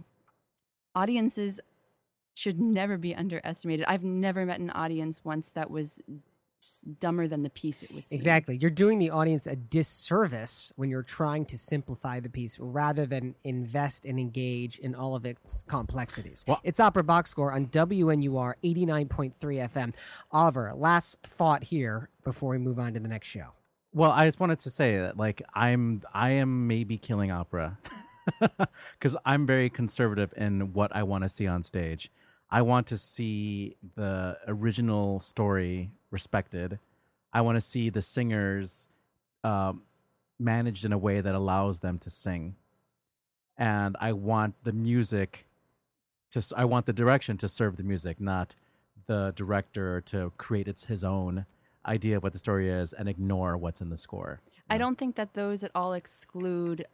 audiences 0.95 1.59
should 2.41 2.59
never 2.59 2.97
be 2.97 3.15
underestimated. 3.15 3.85
I've 3.87 4.03
never 4.03 4.45
met 4.45 4.59
an 4.59 4.71
audience 4.71 5.23
once 5.23 5.49
that 5.51 5.69
was 5.69 6.01
dumber 6.99 7.27
than 7.27 7.43
the 7.43 7.49
piece 7.49 7.83
it 7.83 7.93
was 7.93 8.05
seeing. 8.05 8.17
Exactly. 8.17 8.57
You're 8.57 8.69
doing 8.71 8.99
the 8.99 9.09
audience 9.09 9.47
a 9.47 9.55
disservice 9.55 10.73
when 10.75 10.89
you're 10.89 11.03
trying 11.03 11.45
to 11.45 11.57
simplify 11.57 12.19
the 12.19 12.29
piece 12.29 12.59
rather 12.59 13.05
than 13.05 13.35
invest 13.43 14.05
and 14.05 14.19
engage 14.19 14.77
in 14.79 14.93
all 14.95 15.15
of 15.15 15.25
its 15.25 15.63
complexities. 15.67 16.43
Well- 16.47 16.61
it's 16.63 16.79
Opera 16.79 17.03
Box 17.03 17.29
Score 17.29 17.51
on 17.51 17.67
WNUR 17.67 18.55
89.3 18.63 19.33
FM. 19.69 19.93
Oliver, 20.31 20.71
last 20.75 21.19
thought 21.23 21.63
here 21.65 22.09
before 22.23 22.51
we 22.51 22.57
move 22.57 22.79
on 22.79 22.93
to 22.93 22.99
the 22.99 23.07
next 23.07 23.27
show. 23.27 23.47
Well, 23.93 24.11
I 24.11 24.25
just 24.25 24.39
wanted 24.39 24.59
to 24.59 24.69
say 24.69 24.97
that, 24.99 25.17
like, 25.17 25.41
I'm 25.53 26.01
I 26.13 26.31
am 26.31 26.67
maybe 26.67 26.97
killing 26.97 27.29
opera 27.29 27.77
because 28.39 29.17
I'm 29.25 29.45
very 29.45 29.69
conservative 29.69 30.33
in 30.37 30.73
what 30.73 30.95
I 30.95 31.03
want 31.03 31.23
to 31.23 31.29
see 31.29 31.45
on 31.45 31.61
stage. 31.61 32.09
I 32.51 32.61
want 32.61 32.87
to 32.87 32.97
see 32.97 33.77
the 33.95 34.37
original 34.47 35.19
story 35.21 35.91
respected. 36.09 36.79
I 37.31 37.41
want 37.41 37.55
to 37.55 37.61
see 37.61 37.89
the 37.89 38.01
singers 38.01 38.89
um, 39.43 39.83
managed 40.37 40.83
in 40.83 40.91
a 40.91 40.97
way 40.97 41.21
that 41.21 41.33
allows 41.33 41.79
them 41.79 41.97
to 41.99 42.09
sing, 42.09 42.55
and 43.57 43.95
I 44.01 44.11
want 44.11 44.55
the 44.63 44.73
music 44.73 45.47
to. 46.31 46.43
I 46.57 46.65
want 46.65 46.85
the 46.85 46.93
direction 46.93 47.37
to 47.37 47.47
serve 47.47 47.77
the 47.77 47.83
music, 47.83 48.19
not 48.19 48.55
the 49.07 49.31
director 49.35 50.01
to 50.01 50.33
create 50.37 50.67
its 50.67 50.85
his 50.85 51.03
own 51.03 51.45
idea 51.85 52.17
of 52.17 52.23
what 52.23 52.33
the 52.33 52.39
story 52.39 52.69
is 52.69 52.93
and 52.93 53.07
ignore 53.07 53.57
what's 53.57 53.81
in 53.81 53.89
the 53.89 53.97
score. 53.97 54.41
I 54.69 54.77
don't 54.77 54.97
think 54.97 55.15
that 55.15 55.33
those 55.33 55.63
at 55.63 55.71
all 55.73 55.93
exclude 55.93 56.85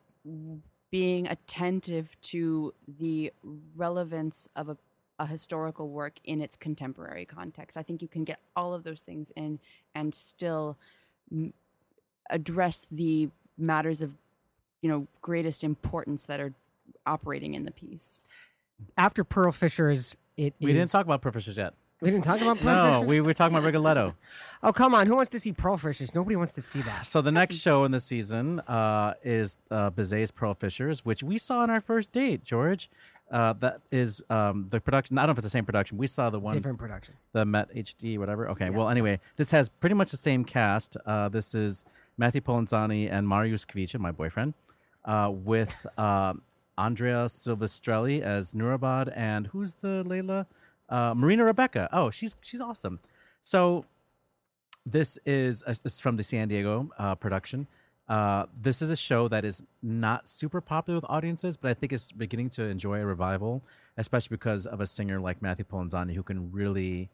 being 0.90 1.28
attentive 1.28 2.16
to 2.22 2.74
the 2.88 3.34
relevance 3.76 4.48
of 4.56 4.70
a, 4.70 4.78
a 5.20 5.26
historical 5.26 5.90
work 5.90 6.20
in 6.24 6.42
its 6.42 6.56
contemporary 6.56 7.26
context. 7.26 7.78
I 7.78 7.84
think 7.84 8.02
you 8.02 8.08
can 8.08 8.24
get 8.24 8.40
all 8.56 8.74
of 8.74 8.84
those 8.84 9.02
things 9.02 9.32
in 9.36 9.60
and 9.96 10.14
still 10.14 10.78
m- 11.32 11.54
address 12.30 12.86
the 12.92 13.30
matters 13.58 14.02
of, 14.02 14.14
you 14.82 14.90
know, 14.90 15.08
greatest 15.22 15.64
importance 15.64 16.26
that 16.28 16.40
are 16.40 16.54
operating 17.06 17.56
in 17.56 17.66
the 17.66 17.72
piece. 17.72 18.22
After 18.98 19.24
Pearl 19.24 19.52
Fishers, 19.52 20.16
it 20.36 20.54
We 20.60 20.72
didn't 20.74 20.92
talk 20.92 21.06
about 21.06 21.22
Professors 21.22 21.58
yet. 21.58 21.74
We 22.00 22.12
didn't 22.12 22.26
talk 22.26 22.40
about 22.42 22.58
Pearl 22.62 22.66
No, 22.76 22.92
Fishers? 23.00 23.08
we 23.08 23.22
were 23.22 23.34
talking 23.34 23.56
about 23.58 23.66
Rigoletto. 23.66 24.14
Oh, 24.64 24.74
come 24.74 24.96
on. 24.96 25.06
Who 25.06 25.16
wants 25.16 25.30
to 25.30 25.40
see 25.40 25.52
Pearl 25.54 25.78
Fishers? 25.78 26.16
Nobody 26.16 26.36
wants 26.36 26.52
to 26.54 26.64
see 26.64 26.82
that. 26.82 27.06
So 27.06 27.22
the 27.22 27.32
next 27.32 27.58
show 27.58 27.86
in 27.86 27.92
the 27.92 28.00
season 28.00 28.60
uh, 28.62 29.14
is 29.24 29.60
uh, 29.70 29.92
Bizet's 29.92 30.32
Pearl 30.32 30.56
Fishers, 30.56 31.06
which 31.06 31.22
we 31.22 31.38
saw 31.38 31.60
on 31.60 31.70
our 31.70 31.80
first 31.80 32.12
date, 32.12 32.44
George. 32.44 32.90
Uh, 33.30 33.54
that 33.54 33.82
is 33.92 34.22
um, 34.30 34.68
the 34.70 34.80
production. 34.80 35.18
I 35.18 35.22
don't 35.22 35.28
know 35.28 35.32
if 35.34 35.38
it's 35.40 35.46
the 35.46 35.50
same 35.50 35.66
production. 35.66 35.98
We 35.98 36.08
saw 36.08 36.30
the 36.30 36.40
one 36.40 36.54
Different 36.54 36.80
production. 36.80 37.16
the 37.34 37.46
Met 37.46 37.74
HD, 37.76 38.18
whatever. 38.18 38.50
Okay. 38.50 38.70
Well, 38.70 38.90
anyway, 38.90 39.20
this 39.36 39.52
has 39.52 39.68
pretty 39.68 39.96
much 39.96 40.12
the 40.12 40.18
same 40.18 40.46
cast. 40.46 40.96
Uh, 41.06 41.28
this 41.28 41.54
is 41.54 41.84
Matthew 42.18 42.42
Polenzani 42.42 43.12
and 43.12 43.28
Mariusz 43.28 43.66
Kwiecień, 43.66 44.00
my 44.00 44.12
boyfriend, 44.12 44.54
uh, 45.06 45.30
with 45.34 45.86
um 45.98 46.42
Andrea 46.78 47.26
Silvestrelli 47.28 48.22
as 48.22 48.54
Nourabad, 48.54 49.12
and 49.16 49.48
who's 49.48 49.74
the 49.82 50.04
Layla? 50.06 50.46
Uh, 50.90 51.14
Marina 51.16 51.44
Rebeka. 51.44 51.90
Oh, 51.92 52.10
she's 52.10 52.36
she's 52.42 52.62
awesome. 52.62 53.00
So 53.44 53.84
this 54.86 55.18
is 55.26 55.64
uh, 55.68 55.74
this 55.84 55.96
is 55.96 56.00
from 56.00 56.16
the 56.16 56.24
San 56.24 56.48
Diego 56.48 56.90
uh, 56.98 57.16
production. 57.16 57.68
Uh, 58.08 58.46
this 58.60 58.82
is 58.82 58.90
a 58.90 58.96
show 58.96 59.28
that 59.28 59.44
is 59.44 59.64
not 59.84 60.30
super 60.30 60.62
popular 60.62 60.98
with 60.98 61.06
audiences, 61.10 61.58
but 61.58 61.72
I 61.72 61.74
think 61.74 61.92
it's 61.92 62.12
beginning 62.12 62.50
to 62.52 62.64
enjoy 62.64 63.00
a 63.00 63.06
revival, 63.06 63.62
especially 63.98 64.36
because 64.36 64.66
of 64.66 64.80
a 64.80 64.88
singer 64.88 65.20
like 65.20 65.42
Matthew 65.42 65.66
Polenzani 65.66 66.16
who 66.16 66.24
can 66.24 66.52
really, 66.52 67.10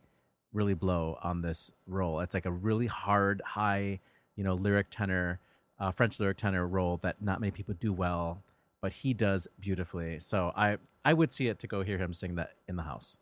really 0.54 0.76
blow 0.76 1.18
on 1.24 1.42
this 1.42 1.72
role. 1.88 2.20
It's 2.20 2.36
like 2.36 2.46
a 2.46 2.52
really 2.52 2.88
hard, 2.88 3.42
high, 3.44 4.00
you 4.36 4.44
know, 4.44 4.54
lyric 4.54 4.88
tenor, 4.92 5.40
uh, 5.80 5.90
French 5.92 6.20
lyric 6.20 6.38
tenor 6.38 6.68
role 6.68 6.98
that 7.02 7.22
not 7.22 7.40
many 7.40 7.52
people 7.52 7.74
do 7.80 7.92
well, 7.92 8.44
but 8.80 8.94
he 8.94 9.16
does 9.16 9.48
beautifully. 9.60 10.20
So 10.20 10.52
I 10.56 10.78
I 11.04 11.14
would 11.14 11.34
see 11.34 11.48
it 11.48 11.58
to 11.60 11.68
go 11.68 11.82
hear 11.82 11.98
him 11.98 12.14
sing 12.14 12.36
that 12.36 12.52
in 12.68 12.76
the 12.76 12.84
house. 12.84 13.20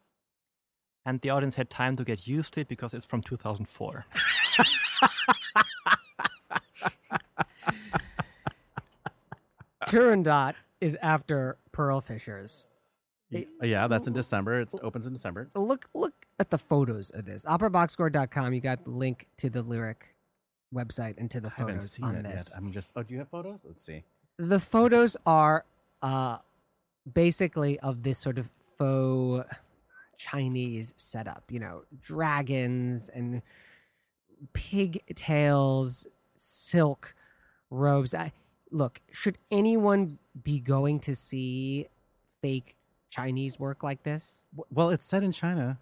And 1.06 1.22
the 1.22 1.30
audience 1.30 1.56
had 1.56 1.70
time 1.70 1.96
to 1.96 2.04
get 2.04 2.28
used 2.28 2.54
to 2.56 2.62
it 2.62 2.68
because 2.68 2.94
it's 2.94 3.06
from 3.06 3.22
2004. 3.22 4.06
Turandot 9.92 10.54
is 10.80 10.98
after 11.02 11.58
Pearl 11.72 12.02
Fishers. 12.02 12.68
Uh, 13.36 13.40
Yeah, 13.62 13.88
that's 13.88 14.08
in 14.08 14.14
December. 14.14 14.62
It 14.62 14.74
opens 14.82 15.06
in 15.06 15.14
December. 15.14 15.50
Look 15.56 15.90
look 15.94 16.14
at 16.40 16.50
the 16.50 16.58
photos 16.58 17.10
of 17.12 17.26
this. 17.26 17.46
OperaBoxScore.com. 17.46 18.54
You 18.54 18.62
got 18.62 18.84
the 18.84 18.90
link 18.92 19.28
to 19.38 19.50
the 19.50 19.62
lyric 19.62 20.16
website 20.74 21.16
and 21.18 21.30
to 21.32 21.40
the 21.42 21.50
I 21.50 21.54
haven't 21.58 21.76
photos 21.76 21.92
seen 21.92 22.06
on 22.06 22.16
it 22.16 22.24
this. 22.24 22.50
yet. 22.52 22.58
I'm 22.58 22.72
just. 22.72 22.94
Oh, 22.96 23.04
do 23.04 23.14
you 23.14 23.20
have 23.20 23.30
photos? 23.30 23.62
Let's 23.66 23.84
see. 23.86 24.04
the 24.38 24.60
photos 24.60 25.16
are 25.26 25.66
uh, 26.02 26.38
basically 27.14 27.80
of 27.82 28.04
this 28.04 28.18
sort 28.18 28.38
of 28.38 28.50
faux 28.78 29.48
Chinese 30.18 30.94
setup. 30.98 31.44
You 31.50 31.60
know, 31.60 31.84
dragons 32.02 33.10
and 33.10 33.42
pigtails, 34.54 36.08
silk 36.38 37.14
robes. 37.70 38.14
I, 38.14 38.32
look, 38.72 39.02
should 39.12 39.38
anyone 39.52 40.18
be 40.42 40.60
going 40.60 41.00
to 41.02 41.16
see 41.16 41.88
fake 42.42 42.76
Chinese 43.10 43.60
work 43.60 43.84
like 43.84 44.04
this? 44.04 44.42
Well, 44.72 44.90
it's 44.90 45.06
set 45.06 45.24
in 45.24 45.32
China. 45.32 45.78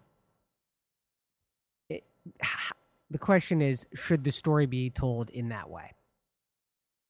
The 3.11 3.17
question 3.17 3.61
is, 3.61 3.87
should 3.95 4.23
the 4.23 4.31
story 4.31 4.65
be 4.65 4.89
told 4.89 5.29
in 5.29 5.49
that 5.49 5.69
way? 5.69 5.93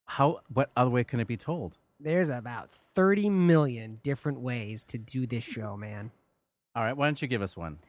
How? 0.06 0.42
What 0.54 0.72
other 0.76 0.90
way 0.90 1.04
can 1.04 1.20
it 1.20 1.28
be 1.28 1.38
told? 1.38 1.78
There's 2.00 2.30
about 2.30 2.72
30 2.72 3.30
million 3.30 4.00
different 4.04 4.40
ways 4.40 4.86
to 4.86 4.98
do 4.98 5.28
this 5.28 5.44
show, 5.44 5.76
man. 5.76 6.12
All 6.74 6.84
right, 6.84 6.96
why 6.96 7.08
don't 7.08 7.22
you 7.22 7.28
give 7.28 7.42
us 7.42 7.58
one? 7.58 7.80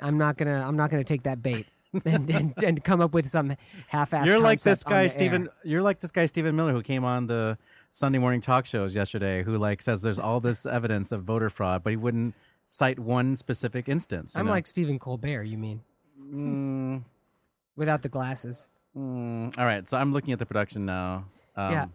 I'm 0.00 0.16
not 0.16 0.38
gonna. 0.38 0.64
I'm 0.66 0.76
not 0.76 0.90
gonna 0.90 1.04
take 1.04 1.24
that 1.24 1.42
bait 1.42 1.66
and 2.04 2.30
and, 2.30 2.54
and 2.62 2.84
come 2.84 3.00
up 3.00 3.12
with 3.12 3.28
some 3.28 3.54
half-assed. 3.88 4.26
You're 4.26 4.38
like 4.38 4.60
this 4.60 4.84
guy 4.84 5.06
Stephen. 5.06 5.44
air. 5.44 5.54
You're 5.64 5.82
like 5.82 6.00
this 6.00 6.10
guy 6.10 6.26
Stephen 6.26 6.56
Miller 6.56 6.72
who 6.72 6.82
came 6.82 7.04
on 7.04 7.26
the 7.26 7.58
Sunday 7.92 8.18
morning 8.18 8.40
talk 8.40 8.66
shows 8.66 8.94
yesterday. 8.94 9.42
Who 9.42 9.58
like 9.58 9.82
says 9.82 10.02
there's 10.02 10.18
all 10.18 10.40
this 10.40 10.66
evidence 10.66 11.12
of 11.12 11.22
voter 11.24 11.50
fraud, 11.50 11.82
but 11.82 11.90
he 11.90 11.96
wouldn't 11.96 12.34
cite 12.68 12.98
one 12.98 13.36
specific 13.36 13.88
instance. 13.88 14.36
I'm 14.36 14.46
know? 14.46 14.52
like 14.52 14.66
Stephen 14.66 14.98
Colbert. 14.98 15.44
You 15.44 15.58
mean 15.58 15.80
Mm, 16.20 17.02
without 17.76 18.02
the 18.02 18.08
glasses? 18.08 18.68
mm. 18.96 19.56
all 19.58 19.64
right, 19.64 19.88
so 19.88 19.98
I'm 19.98 20.12
looking 20.12 20.32
at 20.32 20.38
the 20.38 20.46
production 20.46 20.86
now. 20.86 21.26
Um, 21.56 21.72
Yeah. 21.72 21.86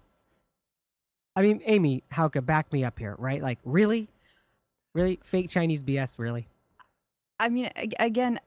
I 1.35 1.41
mean, 1.41 1.61
Amy 1.65 2.03
Hauke, 2.11 2.45
back 2.45 2.73
me 2.73 2.83
up 2.83 2.99
here, 2.99 3.15
right? 3.17 3.41
Like, 3.41 3.59
really, 3.63 4.09
really 4.93 5.19
fake 5.23 5.49
Chinese 5.49 5.83
BS, 5.83 6.19
really? 6.19 6.47
I 7.39 7.47
mean, 7.49 7.69
again, 7.99 8.39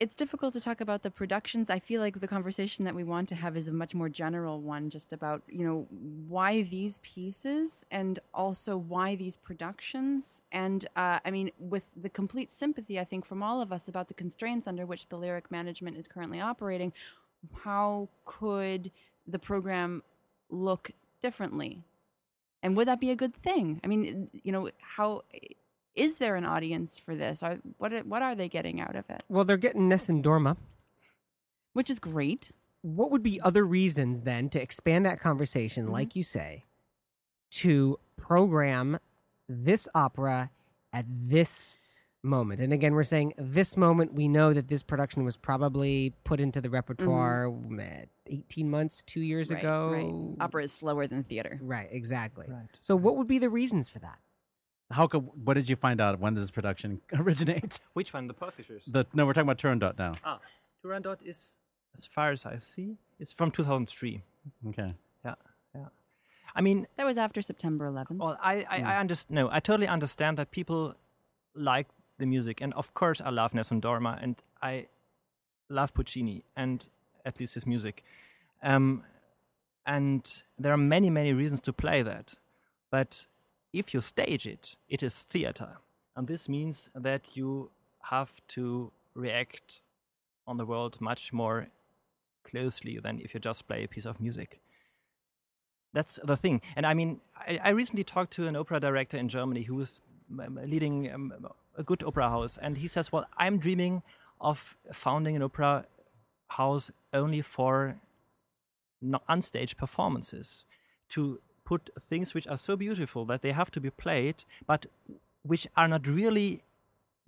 it's 0.00 0.14
difficult 0.14 0.52
to 0.54 0.60
talk 0.60 0.80
about 0.80 1.02
the 1.02 1.10
productions. 1.10 1.70
I 1.70 1.78
feel 1.78 2.00
like 2.00 2.20
the 2.20 2.28
conversation 2.28 2.84
that 2.84 2.94
we 2.94 3.04
want 3.04 3.28
to 3.28 3.36
have 3.36 3.56
is 3.56 3.68
a 3.68 3.72
much 3.72 3.94
more 3.94 4.08
general 4.08 4.60
one, 4.60 4.90
just 4.90 5.12
about, 5.12 5.42
you 5.48 5.64
know, 5.64 5.86
why 6.28 6.62
these 6.62 6.98
pieces 6.98 7.86
and 7.90 8.18
also 8.32 8.76
why 8.76 9.14
these 9.14 9.36
productions. 9.36 10.42
And 10.50 10.84
uh, 10.96 11.20
I 11.24 11.30
mean, 11.30 11.52
with 11.58 11.84
the 11.96 12.08
complete 12.08 12.50
sympathy, 12.50 12.98
I 12.98 13.04
think, 13.04 13.24
from 13.24 13.42
all 13.42 13.60
of 13.60 13.72
us 13.72 13.86
about 13.86 14.08
the 14.08 14.14
constraints 14.14 14.66
under 14.66 14.84
which 14.84 15.08
the 15.08 15.16
lyric 15.16 15.50
management 15.50 15.96
is 15.96 16.08
currently 16.08 16.40
operating, 16.40 16.92
how 17.62 18.08
could 18.24 18.90
the 19.26 19.38
program 19.38 20.02
look 20.50 20.90
differently? 21.22 21.84
And 22.62 22.76
would 22.76 22.88
that 22.88 23.00
be 23.00 23.10
a 23.10 23.16
good 23.16 23.34
thing? 23.34 23.80
I 23.84 23.86
mean, 23.86 24.28
you 24.42 24.50
know, 24.50 24.70
how 24.96 25.22
is 25.94 26.18
there 26.18 26.36
an 26.36 26.44
audience 26.44 26.98
for 26.98 27.14
this? 27.14 27.42
Are, 27.42 27.58
what 27.78 27.92
are, 27.92 28.00
what 28.00 28.22
are 28.22 28.34
they 28.34 28.48
getting 28.48 28.80
out 28.80 28.96
of 28.96 29.08
it? 29.10 29.22
Well, 29.28 29.44
they're 29.44 29.56
getting 29.56 29.88
Nessun 29.88 30.22
Dorma. 30.22 30.56
Which 31.72 31.90
is 31.90 31.98
great. 31.98 32.52
What 32.82 33.10
would 33.10 33.22
be 33.22 33.40
other 33.40 33.64
reasons 33.64 34.22
then 34.22 34.48
to 34.50 34.60
expand 34.62 35.06
that 35.06 35.18
conversation, 35.20 35.84
Mm-hmm. 35.84 35.92
like 35.92 36.14
you 36.16 36.22
say, 36.22 36.64
to 37.52 37.98
program 38.16 38.98
this 39.48 39.88
opera 39.94 40.50
at 40.92 41.06
this 41.08 41.78
moment? 42.22 42.60
And 42.60 42.72
again, 42.72 42.94
we're 42.94 43.02
saying 43.02 43.34
this 43.38 43.76
moment. 43.76 44.14
We 44.14 44.28
know 44.28 44.52
that 44.52 44.68
this 44.68 44.82
production 44.82 45.24
was 45.24 45.36
probably 45.36 46.12
put 46.24 46.40
into 46.40 46.60
the 46.60 46.70
repertoire 46.70 47.52
eh, 47.80 48.04
18 48.26 48.70
months, 48.70 49.02
two 49.02 49.20
years 49.20 49.48
Mm-hmm. 49.50 49.54
Right, 49.54 49.62
ago. 49.64 49.90
right. 50.38 50.44
Opera 50.44 50.64
is 50.64 50.72
slower 50.72 51.06
than 51.06 51.24
theater. 51.24 51.58
Right, 51.62 51.88
exactly. 51.90 52.46
Right. 52.48 52.66
So, 52.82 52.94
what 52.96 53.16
would 53.16 53.26
be 53.26 53.38
the 53.38 53.50
reasons 53.50 53.88
for 53.88 53.98
that? 54.00 54.18
How 54.94 55.06
could, 55.08 55.24
what 55.44 55.54
did 55.54 55.68
you 55.68 55.76
find 55.76 56.00
out? 56.00 56.20
When 56.20 56.34
does 56.34 56.44
this 56.44 56.50
production 56.52 57.00
originate? 57.12 57.80
Which 57.94 58.12
one? 58.14 58.28
The 58.28 58.34
Pearl 58.34 58.50
Fishers? 58.52 58.82
The 58.86 59.04
no, 59.12 59.26
we're 59.26 59.32
talking 59.32 59.48
about 59.50 59.58
Turandot 59.58 59.98
now. 59.98 60.12
Ah, 60.24 60.38
Turandot 60.84 61.18
is, 61.24 61.56
as 61.98 62.06
far 62.06 62.30
as 62.30 62.46
I 62.46 62.58
see, 62.58 62.96
it's 63.18 63.32
from 63.32 63.50
2003. 63.50 64.22
Okay. 64.68 64.94
Yeah, 65.24 65.34
yeah. 65.74 65.86
I 66.54 66.60
mean, 66.60 66.86
That 66.96 67.06
was 67.06 67.18
after 67.18 67.42
September 67.42 67.90
11th. 67.90 68.18
well, 68.18 68.38
I, 68.40 68.64
I, 68.70 68.82
I 68.94 68.96
understand. 69.00 69.34
No, 69.34 69.48
I 69.50 69.58
totally 69.60 69.88
understand 69.88 70.38
that 70.38 70.52
people 70.52 70.94
like 71.54 71.88
the 72.18 72.26
music, 72.26 72.60
and 72.60 72.72
of 72.74 72.94
course, 72.94 73.20
I 73.20 73.30
love 73.30 73.52
Nessun 73.54 73.80
Dorma, 73.80 74.22
and 74.22 74.40
I 74.62 74.86
love 75.68 75.92
Puccini, 75.92 76.44
and 76.56 76.86
at 77.24 77.40
least 77.40 77.54
his 77.54 77.66
music. 77.66 78.04
Um, 78.62 79.02
and 79.86 80.42
there 80.56 80.72
are 80.72 80.82
many, 80.96 81.10
many 81.10 81.32
reasons 81.32 81.60
to 81.62 81.72
play 81.72 82.02
that, 82.02 82.34
but 82.90 83.26
if 83.74 83.92
you 83.92 84.00
stage 84.00 84.46
it, 84.46 84.76
it 84.88 85.02
is 85.02 85.14
theater, 85.22 85.78
and 86.16 86.28
this 86.28 86.48
means 86.48 86.90
that 86.94 87.36
you 87.36 87.70
have 88.04 88.40
to 88.48 88.92
react 89.14 89.80
on 90.46 90.56
the 90.56 90.64
world 90.64 91.00
much 91.00 91.32
more 91.32 91.68
closely 92.44 92.98
than 92.98 93.20
if 93.20 93.34
you 93.34 93.40
just 93.40 93.66
play 93.66 93.84
a 93.84 93.88
piece 93.88 94.06
of 94.06 94.20
music. 94.20 94.60
That's 95.92 96.18
the 96.24 96.36
thing. 96.36 96.60
And 96.76 96.86
I 96.86 96.94
mean, 96.94 97.20
I, 97.36 97.58
I 97.62 97.70
recently 97.70 98.04
talked 98.04 98.32
to 98.34 98.46
an 98.46 98.56
opera 98.56 98.80
director 98.80 99.16
in 99.16 99.28
Germany 99.28 99.62
who 99.62 99.80
is 99.80 100.00
um, 100.40 100.58
leading 100.64 101.12
um, 101.12 101.32
a 101.76 101.82
good 101.82 102.02
opera 102.02 102.28
house, 102.28 102.56
and 102.58 102.78
he 102.78 102.88
says, 102.88 103.10
"Well, 103.12 103.26
I'm 103.36 103.58
dreaming 103.58 104.02
of 104.40 104.76
founding 104.92 105.36
an 105.36 105.42
opera 105.42 105.84
house 106.50 106.90
only 107.12 107.40
for 107.40 107.96
no- 109.00 109.22
unstage 109.28 109.76
performances, 109.76 110.66
to 111.10 111.40
put 111.64 111.90
things 111.98 112.34
which 112.34 112.46
are 112.46 112.58
so 112.58 112.76
beautiful 112.76 113.24
that 113.26 113.42
they 113.42 113.52
have 113.52 113.70
to 113.72 113.80
be 113.80 113.90
played, 113.90 114.44
but 114.66 114.86
which 115.42 115.66
are 115.76 115.88
not 115.88 116.06
really 116.06 116.62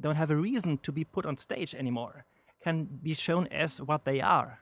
don't 0.01 0.17
have 0.17 0.31
a 0.31 0.37
reason 0.37 0.79
to 0.79 0.93
be 0.93 1.05
put 1.05 1.25
on 1.25 1.37
stage 1.39 1.75
anymore, 1.75 2.25
can 2.63 2.85
be 3.03 3.15
shown 3.15 3.47
as 3.49 3.81
what 3.81 4.05
they 4.05 4.21
are." 4.21 4.61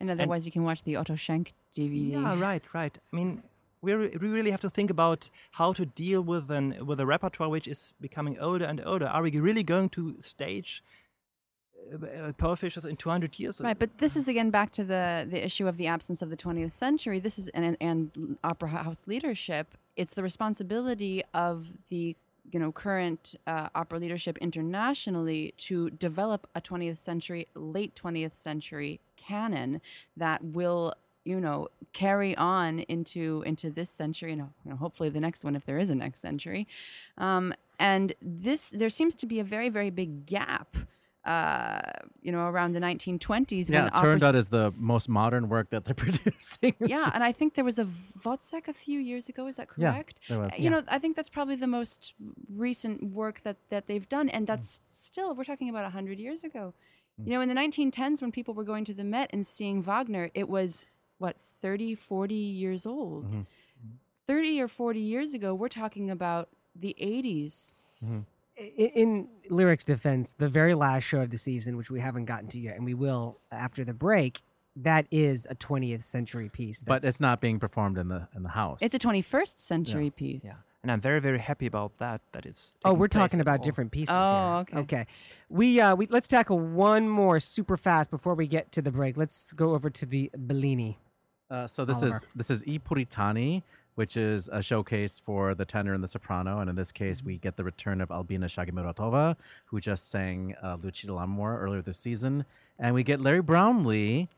and 0.00 0.10
otherwise, 0.10 0.44
you 0.44 0.52
can 0.52 0.62
watch 0.62 0.82
the 0.84 0.96
Otto 0.96 1.16
Schenk 1.16 1.54
DVD. 1.74 2.12
Yeah, 2.12 2.38
right, 2.38 2.62
right. 2.74 2.98
I 3.12 3.16
mean, 3.16 3.42
we 3.80 3.94
re- 3.94 4.16
we 4.20 4.28
really 4.28 4.50
have 4.50 4.60
to 4.60 4.70
think 4.70 4.90
about 4.90 5.30
how 5.52 5.72
to 5.72 5.86
deal 5.86 6.20
with 6.20 6.50
an 6.50 6.84
with 6.84 7.00
a 7.00 7.06
repertoire 7.06 7.48
which 7.48 7.68
is 7.68 7.92
becoming 8.00 8.38
older 8.38 8.64
and 8.64 8.82
older. 8.84 9.06
Are 9.06 9.22
we 9.22 9.30
really 9.38 9.62
going 9.62 9.88
to 9.90 10.16
stage 10.20 10.82
uh, 11.92 12.32
uh, 12.38 12.56
Fishers 12.56 12.84
in 12.84 12.96
200 12.96 13.38
years? 13.38 13.60
Right, 13.60 13.78
but 13.78 13.98
this 13.98 14.16
is 14.16 14.28
again 14.28 14.50
back 14.50 14.72
to 14.72 14.84
the 14.84 15.26
the 15.28 15.44
issue 15.44 15.68
of 15.68 15.76
the 15.76 15.86
absence 15.86 16.22
of 16.22 16.30
the 16.30 16.36
20th 16.36 16.72
century. 16.72 17.18
This 17.18 17.38
is 17.38 17.48
and 17.48 17.76
and 17.80 18.38
opera 18.42 18.68
house 18.68 19.04
leadership. 19.06 19.76
It's 19.96 20.14
the 20.14 20.22
responsibility 20.22 21.22
of 21.32 21.68
the 21.88 22.16
you 22.52 22.58
know 22.58 22.72
current 22.72 23.34
uh, 23.46 23.68
opera 23.74 23.98
leadership 23.98 24.38
internationally 24.38 25.54
to 25.58 25.90
develop 25.90 26.48
a 26.54 26.60
20th 26.60 26.98
century, 26.98 27.48
late 27.54 27.94
20th 27.94 28.34
century 28.34 29.00
canon 29.16 29.80
that 30.16 30.44
will 30.44 30.94
you 31.24 31.40
know 31.40 31.68
carry 31.92 32.36
on 32.36 32.80
into 32.80 33.42
into 33.44 33.70
this 33.70 33.90
century 33.90 34.32
and 34.32 34.42
you 34.64 34.70
know, 34.70 34.76
hopefully 34.76 35.08
the 35.08 35.20
next 35.20 35.44
one 35.44 35.56
if 35.56 35.64
there 35.64 35.78
is 35.78 35.90
a 35.90 35.94
next 35.94 36.20
century. 36.20 36.66
Um, 37.18 37.52
and 37.78 38.14
this 38.22 38.70
there 38.70 38.90
seems 38.90 39.14
to 39.16 39.26
be 39.26 39.40
a 39.40 39.44
very 39.44 39.68
very 39.68 39.90
big 39.90 40.26
gap. 40.26 40.76
Uh, 41.26 41.80
you 42.22 42.30
know, 42.30 42.46
around 42.46 42.72
the 42.72 42.80
1920s. 42.80 43.68
Yeah, 43.68 43.82
when 43.84 43.90
opera 43.92 44.16
Turandot 44.16 44.34
is 44.36 44.48
the 44.50 44.72
most 44.76 45.08
modern 45.08 45.48
work 45.48 45.70
that 45.70 45.84
they're 45.84 45.94
producing. 46.06 46.74
yeah, 46.78 47.10
and 47.14 47.24
I 47.24 47.32
think 47.32 47.54
there 47.54 47.64
was 47.64 47.78
a 47.80 47.86
Wozzeck 48.24 48.68
a 48.68 48.72
few 48.72 49.00
years 49.00 49.28
ago. 49.28 49.48
Is 49.48 49.56
that 49.56 49.68
correct? 49.68 50.20
Yeah, 50.22 50.28
there 50.36 50.38
was, 50.44 50.52
Uh, 50.52 50.62
You 50.62 50.70
know, 50.70 50.82
I 50.86 50.98
think 51.00 51.16
that's 51.16 51.28
probably 51.28 51.56
the 51.56 51.66
most 51.66 52.14
recent 52.48 52.96
work 53.22 53.40
that 53.46 53.56
that 53.70 53.86
they've 53.88 54.08
done, 54.08 54.28
and 54.28 54.46
that's 54.46 54.80
still 54.92 55.34
we're 55.34 55.44
talking 55.52 55.68
about 55.68 55.90
hundred 55.90 56.18
years 56.20 56.44
ago. 56.44 56.74
You 57.18 57.30
know, 57.32 57.40
in 57.40 57.48
the 57.48 57.54
1910s, 57.54 58.20
when 58.22 58.30
people 58.30 58.52
were 58.54 58.62
going 58.72 58.84
to 58.84 58.94
the 58.94 59.02
Met 59.04 59.28
and 59.32 59.44
seeing 59.46 59.82
Wagner, 59.82 60.30
it 60.34 60.48
was 60.48 60.86
what 61.18 61.34
30, 61.62 61.94
40 61.94 62.34
years 62.34 62.84
old. 62.86 63.46
30 64.28 64.60
or 64.60 64.68
40 64.68 65.00
years 65.00 65.34
ago, 65.34 65.54
we're 65.54 65.68
talking 65.82 66.10
about 66.10 66.50
the 66.74 66.94
80s. 67.00 67.74
I- 68.04 68.24
In 68.56 69.28
Lyric's 69.50 69.84
defense, 69.84 70.32
the 70.32 70.48
very 70.48 70.74
last 70.74 71.04
show 71.04 71.20
of 71.20 71.30
the 71.30 71.38
season, 71.38 71.76
which 71.76 71.90
we 71.90 72.00
haven't 72.00 72.24
gotten 72.24 72.48
to 72.48 72.58
yet, 72.58 72.76
and 72.76 72.84
we 72.84 72.94
will 72.94 73.36
after 73.52 73.84
the 73.84 73.92
break, 73.92 74.40
that 74.76 75.06
is 75.10 75.46
a 75.50 75.54
20th 75.54 76.02
century 76.02 76.48
piece. 76.48 76.82
but 76.82 77.04
it's 77.04 77.20
not 77.20 77.40
being 77.40 77.58
performed 77.58 77.98
in 77.98 78.08
the 78.08 78.28
in 78.34 78.42
the 78.42 78.48
house. 78.50 78.78
It's 78.80 78.94
a 78.94 78.98
21st 78.98 79.58
century 79.58 80.10
piece. 80.10 80.44
yeah, 80.44 80.52
and 80.82 80.90
I'm 80.90 81.00
very 81.00 81.20
very 81.20 81.38
happy 81.38 81.66
about 81.66 81.98
that. 81.98 82.20
That 82.32 82.46
it's. 82.46 82.74
Oh, 82.84 82.94
we're 82.94 83.08
place 83.08 83.22
talking 83.22 83.40
about 83.40 83.60
all. 83.60 83.64
different 83.64 83.90
pieces. 83.90 84.16
Oh, 84.18 84.64
here. 84.70 84.78
okay. 84.78 84.78
Okay. 84.78 85.06
We 85.50 85.80
uh 85.80 85.94
we 85.94 86.06
let's 86.06 86.28
tackle 86.28 86.58
one 86.58 87.08
more 87.08 87.40
super 87.40 87.76
fast 87.76 88.10
before 88.10 88.34
we 88.34 88.46
get 88.46 88.72
to 88.72 88.82
the 88.82 88.90
break. 88.90 89.16
Let's 89.16 89.52
go 89.52 89.74
over 89.74 89.90
to 89.90 90.06
the 90.06 90.30
Bellini. 90.36 90.98
Uh, 91.50 91.66
so 91.66 91.84
this 91.84 92.02
Oliver. 92.02 92.16
is 92.16 92.24
this 92.34 92.50
is 92.50 92.62
I 92.66 92.78
Puritani, 92.78 93.62
which 93.96 94.16
is 94.16 94.48
a 94.52 94.62
showcase 94.62 95.18
for 95.18 95.54
the 95.54 95.64
tenor 95.64 95.92
and 95.92 96.02
the 96.02 96.08
soprano, 96.08 96.60
and 96.60 96.70
in 96.70 96.76
this 96.76 96.92
case, 96.92 97.22
we 97.22 97.36
get 97.36 97.56
the 97.56 97.64
return 97.64 98.00
of 98.00 98.10
Albina 98.10 98.46
Shagimiratova, 98.46 99.36
who 99.66 99.80
just 99.80 100.08
sang 100.08 100.54
uh, 100.62 100.78
Lucia 100.80 101.08
di 101.08 101.12
Lammermoor 101.12 101.60
earlier 101.60 101.82
this 101.82 101.98
season, 101.98 102.46
and 102.78 102.94
we 102.94 103.02
get 103.02 103.20
Larry 103.20 103.42
Brownlee 103.42 104.28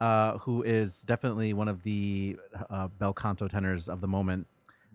uh, 0.00 0.38
who 0.38 0.62
is 0.62 1.02
definitely 1.02 1.52
one 1.52 1.68
of 1.68 1.82
the 1.82 2.36
uh, 2.68 2.88
bel 2.88 3.14
canto 3.14 3.48
tenors 3.48 3.88
of 3.88 4.00
the 4.00 4.06
moment, 4.06 4.46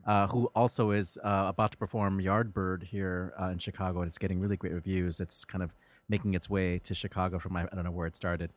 uh, 0.05 0.27
who 0.27 0.45
also 0.55 0.91
is 0.91 1.17
uh, 1.23 1.45
about 1.47 1.71
to 1.71 1.77
perform 1.77 2.19
Yardbird 2.19 2.83
here 2.83 3.33
uh, 3.41 3.47
in 3.47 3.57
Chicago, 3.57 4.01
and 4.01 4.07
it's 4.07 4.17
getting 4.17 4.39
really 4.39 4.57
great 4.57 4.73
reviews. 4.73 5.19
It's 5.19 5.45
kind 5.45 5.63
of 5.63 5.73
making 6.07 6.33
its 6.33 6.49
way 6.49 6.79
to 6.79 6.93
Chicago 6.93 7.39
from 7.39 7.55
I 7.55 7.63
I 7.63 7.75
don't 7.75 7.85
know 7.85 7.91
where 7.91 8.07
it 8.07 8.15
started, 8.15 8.51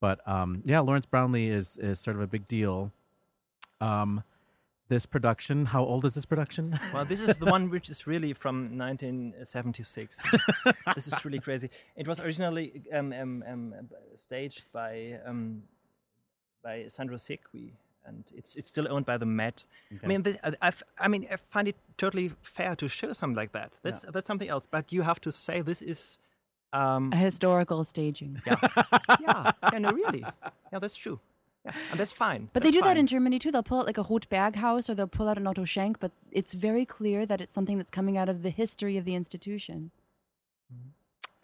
but 0.00 0.26
um, 0.26 0.62
yeah, 0.64 0.80
Lawrence 0.80 1.06
Brownlee 1.06 1.48
is 1.48 1.76
is 1.76 2.00
sort 2.00 2.16
of 2.16 2.22
a 2.22 2.26
big 2.26 2.48
deal. 2.48 2.90
Um, 3.80 4.24
this 4.88 5.06
production, 5.06 5.66
how 5.66 5.82
old 5.84 6.04
is 6.04 6.14
this 6.14 6.26
production? 6.26 6.78
Well, 6.94 7.04
this 7.04 7.20
is 7.20 7.38
the 7.38 7.46
one 7.46 7.70
which 7.70 7.88
is 7.88 8.06
really 8.06 8.32
from 8.34 8.76
1976. 8.78 10.20
this 10.94 11.06
is 11.06 11.24
really 11.24 11.40
crazy. 11.40 11.70
It 11.96 12.06
was 12.06 12.20
originally 12.20 12.82
um, 12.92 13.12
um, 13.12 13.44
um, 13.48 13.74
staged 14.26 14.72
by 14.72 15.18
um, 15.26 15.62
by 16.62 16.84
Sandro 16.88 17.16
Sequi, 17.16 17.72
and 18.04 18.24
it's 18.34 18.56
it's 18.56 18.68
still 18.68 18.86
owned 18.90 19.06
by 19.06 19.16
the 19.18 19.26
Met. 19.26 19.64
I 20.02 20.06
mean, 20.06 20.22
this, 20.22 20.36
I, 20.44 20.48
I 20.60 20.68
f- 20.68 20.82
I 20.98 21.08
mean, 21.08 21.26
I 21.30 21.36
find 21.36 21.68
it 21.68 21.76
totally 21.96 22.30
fair 22.42 22.76
to 22.76 22.88
show 22.88 23.12
something 23.12 23.36
like 23.36 23.52
that. 23.52 23.72
That's 23.82 24.04
that's 24.12 24.26
something 24.26 24.48
else. 24.48 24.66
But 24.70 24.92
you 24.92 25.02
have 25.02 25.20
to 25.22 25.32
say 25.32 25.62
this 25.62 25.82
is. 25.82 26.18
Um, 26.72 27.12
A 27.12 27.16
historical 27.16 27.84
staging. 27.84 28.42
yeah, 28.44 28.56
yeah, 29.20 29.52
yeah, 29.72 29.78
no, 29.78 29.92
really, 29.92 30.24
yeah, 30.72 30.80
that's 30.80 30.96
true, 30.96 31.20
yeah, 31.20 31.33
and 31.64 31.98
that's 31.98 32.12
fine. 32.12 32.50
But 32.52 32.62
they 32.62 32.70
That's 32.70 32.82
do 32.82 32.88
that 32.88 32.96
in 32.96 33.06
Germany 33.06 33.38
too. 33.38 33.50
They'll 33.50 33.62
pull 33.62 33.80
out 33.80 33.86
like 33.86 33.98
a 33.98 34.02
Ruth 34.02 34.28
Berghaus 34.28 34.88
or 34.88 34.94
they'll 34.94 35.06
pull 35.06 35.28
out 35.28 35.38
an 35.38 35.46
Otto 35.46 35.64
Schenk, 35.64 35.98
but 35.98 36.12
it's 36.30 36.54
very 36.54 36.84
clear 36.84 37.24
that 37.26 37.40
it's 37.40 37.52
something 37.52 37.78
that's 37.78 37.90
coming 37.90 38.16
out 38.16 38.28
of 38.28 38.42
the 38.42 38.50
history 38.50 38.96
of 38.96 39.04
the 39.04 39.14
institution. 39.14 39.90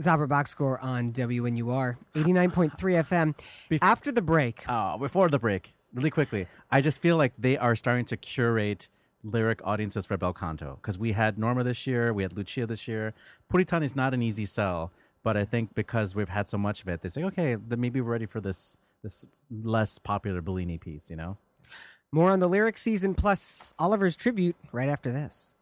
Opera 0.07 0.29
Box 0.29 0.51
Score 0.51 0.81
on 0.83 1.13
WNUR 1.13 1.99
89.3 2.15 2.71
FM. 3.71 3.79
After 3.83 4.11
the 4.11 4.23
break, 4.23 4.65
Uh, 4.67 4.97
before 4.97 5.29
the 5.29 5.39
break, 5.39 5.75
really 5.93 6.11
quickly, 6.11 6.47
I 6.71 6.81
just 6.81 7.03
feel 7.03 7.19
like 7.19 7.35
they 7.39 7.59
are 7.59 7.77
starting 7.77 8.07
to 8.07 8.17
curate 8.17 8.89
lyric 9.23 9.61
audiences 9.63 10.07
for 10.07 10.17
bel 10.17 10.33
canto 10.33 10.79
because 10.81 10.99
we 10.99 11.13
had 11.13 11.39
Norma 11.39 11.65
this 11.65 11.87
year, 11.87 12.15
we 12.15 12.23
had 12.23 12.33
Lucia 12.33 12.65
this 12.67 12.89
year. 12.89 13.13
Puritan 13.51 13.83
is 13.83 13.95
not 13.95 14.15
an 14.15 14.23
easy 14.23 14.47
sell, 14.47 14.91
but 15.23 15.37
I 15.37 15.45
think 15.45 15.75
because 15.75 16.15
we've 16.15 16.31
had 16.31 16.49
so 16.49 16.57
much 16.57 16.81
of 16.81 16.89
it, 16.89 17.03
they 17.03 17.11
say, 17.11 17.23
okay, 17.25 17.57
then 17.57 17.79
maybe 17.79 18.01
we're 18.01 18.13
ready 18.13 18.27
for 18.27 18.41
this 18.41 18.79
this 19.03 19.27
less 19.51 19.99
popular 19.99 20.41
Bellini 20.41 20.79
piece, 20.79 21.11
you 21.11 21.17
know? 21.17 21.37
more 22.13 22.31
on 22.31 22.41
the 22.41 22.49
lyric 22.49 22.77
season 22.77 23.15
plus 23.15 23.73
Oliver's 23.79 24.17
tribute 24.17 24.57
right 24.73 24.89
after 24.89 25.13
this. 25.13 25.55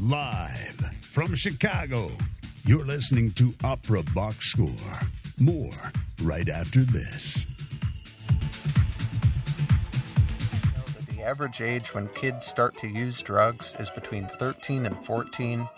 Live 0.00 0.90
from 1.00 1.34
Chicago, 1.34 2.10
you're 2.66 2.84
listening 2.84 3.30
to 3.32 3.54
Opera 3.62 4.02
Box 4.14 4.46
Score. 4.46 5.08
More 5.38 5.70
right 6.22 6.48
after 6.48 6.80
this. 6.80 7.46
The 11.22 11.28
average 11.28 11.60
age 11.60 11.94
when 11.94 12.08
kids 12.08 12.44
start 12.44 12.76
to 12.76 12.88
use 12.88 13.22
drugs 13.22 13.76
is 13.78 13.90
between 13.90 14.26
13 14.26 14.86
and 14.86 14.98
14. 15.04 15.68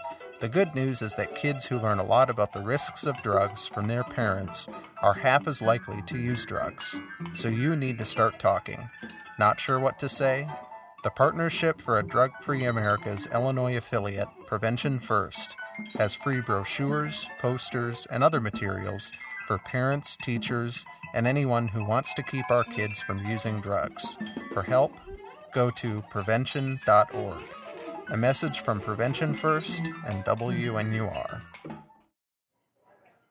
The 0.40 0.49
good 0.49 0.74
news 0.74 1.03
is 1.03 1.12
that 1.14 1.34
kids 1.34 1.66
who 1.66 1.78
learn 1.78 1.99
a 1.99 2.05
lot 2.05 2.30
about 2.30 2.55
the 2.55 2.62
risks 2.62 3.05
of 3.05 3.20
drugs 3.20 3.66
from 3.66 3.86
their 3.86 4.05
parents 4.05 4.68
are 5.03 5.12
half 5.12 5.47
as 5.47 5.61
likely 5.61 6.01
to 6.07 6.16
use 6.16 6.47
drugs. 6.47 6.99
So 7.34 7.49
you 7.49 7.76
need 7.76 7.99
to 7.99 8.07
start 8.07 8.38
talking. 8.38 8.88
Not 9.38 9.61
sure 9.61 9.78
what 9.78 9.99
to 9.99 10.09
say? 10.09 10.49
The 11.03 11.11
Partnership 11.11 11.78
for 11.78 11.99
a 11.99 12.07
Drug 12.07 12.30
Free 12.40 12.64
America's 12.64 13.26
Illinois 13.26 13.76
affiliate, 13.76 14.28
Prevention 14.47 14.99
First, 14.99 15.57
has 15.99 16.14
free 16.14 16.40
brochures, 16.40 17.28
posters, 17.38 18.07
and 18.11 18.24
other 18.24 18.40
materials 18.40 19.12
for 19.47 19.59
parents, 19.59 20.16
teachers, 20.16 20.86
and 21.12 21.26
anyone 21.26 21.68
who 21.68 21.84
wants 21.84 22.14
to 22.14 22.22
keep 22.22 22.51
our 22.51 22.64
kids 22.64 23.03
from 23.03 23.26
using 23.26 23.61
drugs. 23.61 24.16
For 24.53 24.62
help, 24.62 24.92
go 25.55 25.70
to 25.70 26.02
prevention.org. 26.11 27.42
A 28.11 28.16
message 28.16 28.61
from 28.61 28.80
Prevention 28.80 29.32
First 29.32 29.86
and 30.07 30.22
WNUR. 30.26 31.42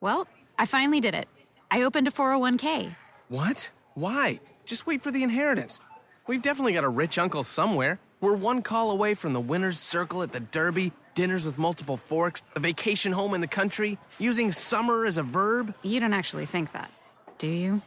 Well, 0.02 0.28
I 0.58 0.66
finally 0.66 1.00
did 1.00 1.14
it. 1.14 1.28
I 1.70 1.84
opened 1.84 2.08
a 2.08 2.12
401k. 2.12 2.96
What? 3.30 3.72
Why? 3.94 4.40
Just 4.66 4.88
wait 4.88 5.02
for 5.02 5.12
the 5.12 5.22
inheritance. 5.22 5.80
We've 6.26 6.42
definitely 6.42 6.74
got 6.74 6.84
a 6.84 6.90
rich 6.90 7.18
uncle 7.20 7.44
somewhere. 7.44 8.00
We're 8.20 8.36
one 8.36 8.62
call 8.62 8.92
away 8.92 9.14
from 9.14 9.34
the 9.34 9.40
winner's 9.40 9.78
circle 9.78 10.24
at 10.24 10.32
the 10.32 10.40
Derby, 10.40 10.92
dinners 11.14 11.46
with 11.46 11.60
multiple 11.60 11.98
forks, 11.98 12.42
a 12.56 12.60
vacation 12.60 13.12
home 13.12 13.34
in 13.34 13.42
the 13.42 13.48
country, 13.48 13.98
using 14.20 14.52
summer 14.52 15.06
as 15.06 15.18
a 15.18 15.24
verb. 15.24 15.76
You 15.84 16.00
don't 16.00 16.14
actually 16.14 16.46
think 16.46 16.72
that, 16.72 16.90
do 17.38 17.48
you? 17.48 17.82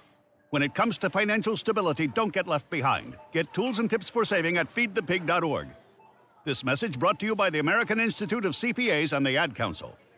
When 0.56 0.62
it 0.62 0.74
comes 0.74 0.96
to 0.98 1.10
financial 1.10 1.54
stability, 1.54 2.06
don't 2.06 2.32
get 2.32 2.46
left 2.48 2.70
behind. 2.70 3.14
Get 3.30 3.52
tools 3.52 3.78
and 3.78 3.90
tips 3.90 4.08
for 4.08 4.24
saving 4.24 4.56
at 4.56 4.74
feedthepig.org. 4.74 5.68
This 6.46 6.64
message 6.64 6.98
brought 6.98 7.20
to 7.20 7.26
you 7.26 7.36
by 7.36 7.50
the 7.50 7.58
American 7.58 8.00
Institute 8.00 8.46
of 8.46 8.54
CPAs 8.54 9.14
and 9.14 9.26
the 9.26 9.36
Ad 9.36 9.54
Council. 9.54 9.98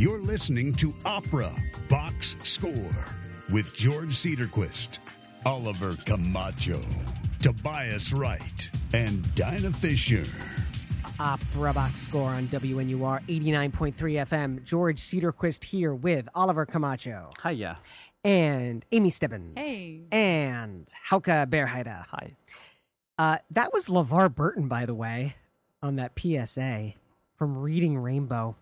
You're 0.00 0.22
listening 0.22 0.72
to 0.76 0.94
Opera 1.04 1.52
Box 1.90 2.34
Score 2.42 2.72
with 3.52 3.74
George 3.74 4.12
Cedarquist, 4.12 4.98
Oliver 5.44 5.94
Camacho, 6.06 6.80
Tobias 7.42 8.14
Wright, 8.14 8.70
and 8.94 9.34
Dinah 9.34 9.72
Fisher. 9.72 10.24
Opera 11.18 11.74
Box 11.74 12.00
Score 12.00 12.30
on 12.30 12.46
WNUR 12.46 13.20
89.3 13.28 13.92
FM. 13.92 14.64
George 14.64 15.02
Cedarquist 15.02 15.64
here 15.64 15.94
with 15.94 16.30
Oliver 16.34 16.64
Camacho 16.64 17.28
Hiya. 17.42 17.76
and 18.24 18.86
Amy 18.92 19.10
Stebbins. 19.10 19.52
Hey. 19.58 20.04
And 20.10 20.90
Hauke 21.10 21.46
Berheide. 21.50 22.06
Hi. 22.06 22.36
Uh, 23.18 23.36
that 23.50 23.70
was 23.74 23.88
LeVar 23.88 24.34
Burton, 24.34 24.66
by 24.66 24.86
the 24.86 24.94
way, 24.94 25.34
on 25.82 25.96
that 25.96 26.18
PSA 26.18 26.94
from 27.36 27.58
Reading 27.58 27.98
Rainbow. 27.98 28.56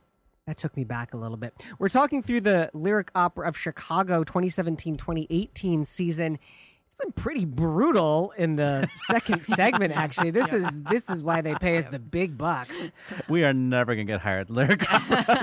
That 0.48 0.56
took 0.56 0.74
me 0.78 0.84
back 0.84 1.12
a 1.12 1.18
little 1.18 1.36
bit. 1.36 1.52
We're 1.78 1.90
talking 1.90 2.22
through 2.22 2.40
the 2.40 2.70
Lyric 2.72 3.10
Opera 3.14 3.46
of 3.46 3.54
Chicago 3.54 4.24
2017 4.24 4.96
2018 4.96 5.84
season. 5.84 6.38
It's 6.86 6.94
been 6.94 7.12
pretty 7.12 7.44
brutal 7.44 8.32
in 8.38 8.56
the 8.56 8.88
second 8.96 9.44
segment, 9.44 9.94
actually. 9.94 10.30
This 10.30 10.54
is 10.54 10.82
this 10.84 11.10
is 11.10 11.22
why 11.22 11.42
they 11.42 11.54
pay 11.56 11.76
us 11.76 11.84
the 11.88 11.98
big 11.98 12.38
bucks. 12.38 12.92
We 13.28 13.44
are 13.44 13.52
never 13.52 13.94
going 13.94 14.06
to 14.06 14.10
get 14.10 14.22
hired. 14.22 14.48
Lyric 14.48 14.86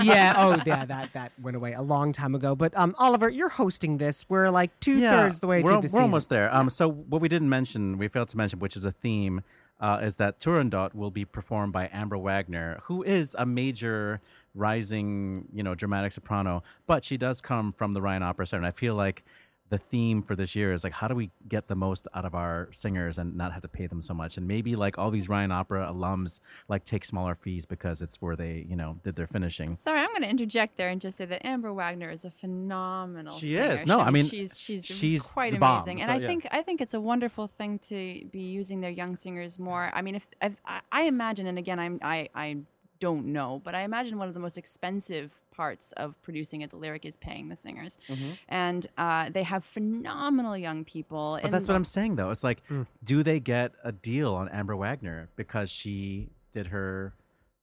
yeah. 0.02 0.34
Oh, 0.38 0.60
yeah. 0.66 0.86
That 0.86 1.14
that 1.14 1.34
went 1.40 1.56
away 1.56 1.74
a 1.74 1.84
long 1.84 2.12
time 2.12 2.34
ago. 2.34 2.56
But 2.56 2.76
um, 2.76 2.96
Oliver, 2.98 3.30
you're 3.30 3.50
hosting 3.50 4.00
this. 4.00 4.26
We're 4.28 4.50
like 4.50 4.72
two 4.80 5.02
thirds 5.02 5.40
the 5.40 5.46
way 5.46 5.62
we're, 5.62 5.74
through 5.74 5.82
the 5.82 5.82
we're 5.82 5.90
season. 5.90 6.02
almost 6.02 6.30
there. 6.30 6.52
Um, 6.52 6.72
so 6.72 6.90
what 6.90 7.22
we 7.22 7.30
didn't 7.30 7.50
mention, 7.50 8.00
we 8.00 8.08
failed 8.08 8.30
to 8.30 8.38
mention, 8.38 8.58
which 8.58 8.76
is 8.76 8.84
a 8.84 8.92
theme, 8.92 9.44
uh, 9.80 10.00
is 10.02 10.16
that 10.16 10.40
Turandot 10.40 10.96
will 10.96 11.12
be 11.12 11.26
performed 11.26 11.74
by 11.74 11.92
Amber 11.94 12.18
Wagner, 12.18 12.80
who 12.86 13.04
is 13.04 13.36
a 13.38 13.46
major 13.46 14.20
rising, 14.56 15.48
you 15.54 15.64
know, 15.64 15.76
dramatic 15.76 16.12
soprano, 16.12 16.64
but 16.88 17.04
she 17.04 17.18
does 17.18 17.42
come 17.42 17.74
from 17.74 17.92
the 17.94 18.02
Ryan 18.02 18.24
Opera 18.24 18.48
Center. 18.48 18.62
And 18.62 18.68
I 18.68 18.72
feel 18.72 18.96
like 18.96 19.24
the 19.70 19.78
theme 19.80 20.22
for 20.22 20.36
this 20.36 20.56
year 20.56 20.74
is 20.74 20.84
like, 20.84 20.94
how 20.94 21.08
do 21.08 21.16
we 21.16 21.32
get 21.48 21.68
the 21.68 21.76
most 21.76 22.08
out 22.14 22.24
of 22.24 22.36
our 22.36 22.70
singers 22.72 23.18
and 23.18 23.36
not 23.36 23.52
have 23.52 23.64
to 23.64 23.68
pay 23.68 23.88
them 23.88 24.00
so 24.02 24.14
much? 24.14 24.38
And 24.38 24.48
maybe 24.48 24.76
like 24.76 25.00
all 25.00 25.10
these 25.10 25.28
Ryan 25.28 25.52
Opera 25.52 25.92
alums 25.92 26.40
like 26.68 26.84
take 26.86 27.04
smaller 27.04 27.34
fees 27.34 27.66
because 27.66 28.02
it's 28.02 28.22
where 28.22 28.36
they, 28.36 28.66
you 28.70 28.76
know, 28.76 29.00
did 29.04 29.16
their 29.16 29.26
finishing. 29.26 29.74
Sorry, 29.74 30.00
I'm 30.00 30.08
going 30.10 30.22
to 30.22 30.30
interject 30.30 30.78
there 30.78 30.90
and 30.90 31.02
just 31.02 31.18
say 31.18 31.26
that 31.26 31.46
Amber 31.46 31.74
Wagner 31.74 32.12
is 32.12 32.26
a 32.26 32.32
phenomenal. 32.32 33.38
She 33.38 33.54
singer. 33.54 33.74
is. 33.74 33.86
No, 33.88 34.00
I 34.00 34.12
mean, 34.12 34.28
she's 34.28 34.60
she's 34.60 34.86
she's 34.86 35.24
quite 35.24 35.60
bomb, 35.60 35.78
amazing, 35.78 36.02
and 36.02 36.10
so, 36.10 36.14
I 36.14 36.18
yeah. 36.20 36.28
think 36.28 36.48
I 36.52 36.62
think 36.62 36.80
it's 36.80 36.94
a 36.94 37.02
wonderful 37.02 37.48
thing 37.48 37.80
to 37.80 38.24
be 38.32 38.42
using 38.42 38.82
their 38.82 38.92
young 38.92 39.16
singers 39.16 39.58
more. 39.58 39.90
I 39.94 40.04
mean, 40.04 40.16
if, 40.16 40.28
if 40.42 40.56
I, 40.66 40.82
I 40.92 41.04
imagine, 41.04 41.48
and 41.48 41.58
again, 41.58 41.80
I'm 41.80 42.00
I 42.04 42.30
I 42.36 42.58
don't 43.00 43.28
know, 43.28 43.62
but 43.64 43.76
I 43.76 43.82
imagine 43.82 44.18
one 44.18 44.28
of 44.28 44.34
the 44.34 44.40
most 44.40 44.58
expensive 44.58 45.42
parts 45.52 45.92
of 45.94 46.22
producing 46.22 46.64
at 46.64 46.70
the 46.70 46.76
Lyric 46.78 47.06
is 47.06 47.18
paying 47.18 47.50
the 47.50 47.56
singers, 47.56 47.98
and 48.50 48.88
uh, 48.98 49.30
they 49.30 49.44
have 49.44 49.64
phenomenal 49.64 50.58
young 50.58 50.84
people. 50.86 51.40
But 51.42 51.52
that's 51.52 51.68
what 51.68 51.76
I'm 51.76 51.86
saying, 51.86 52.16
though. 52.16 52.30
It's 52.32 52.44
like, 52.44 52.62
do 53.04 53.24
they 53.24 53.40
get 53.40 53.74
a 53.84 53.92
deal 53.92 54.34
on 54.34 54.50
Amber 54.50 54.76
Wagner 54.76 55.30
because 55.36 55.70
she 55.70 56.30
did 56.54 56.68
her 56.68 57.14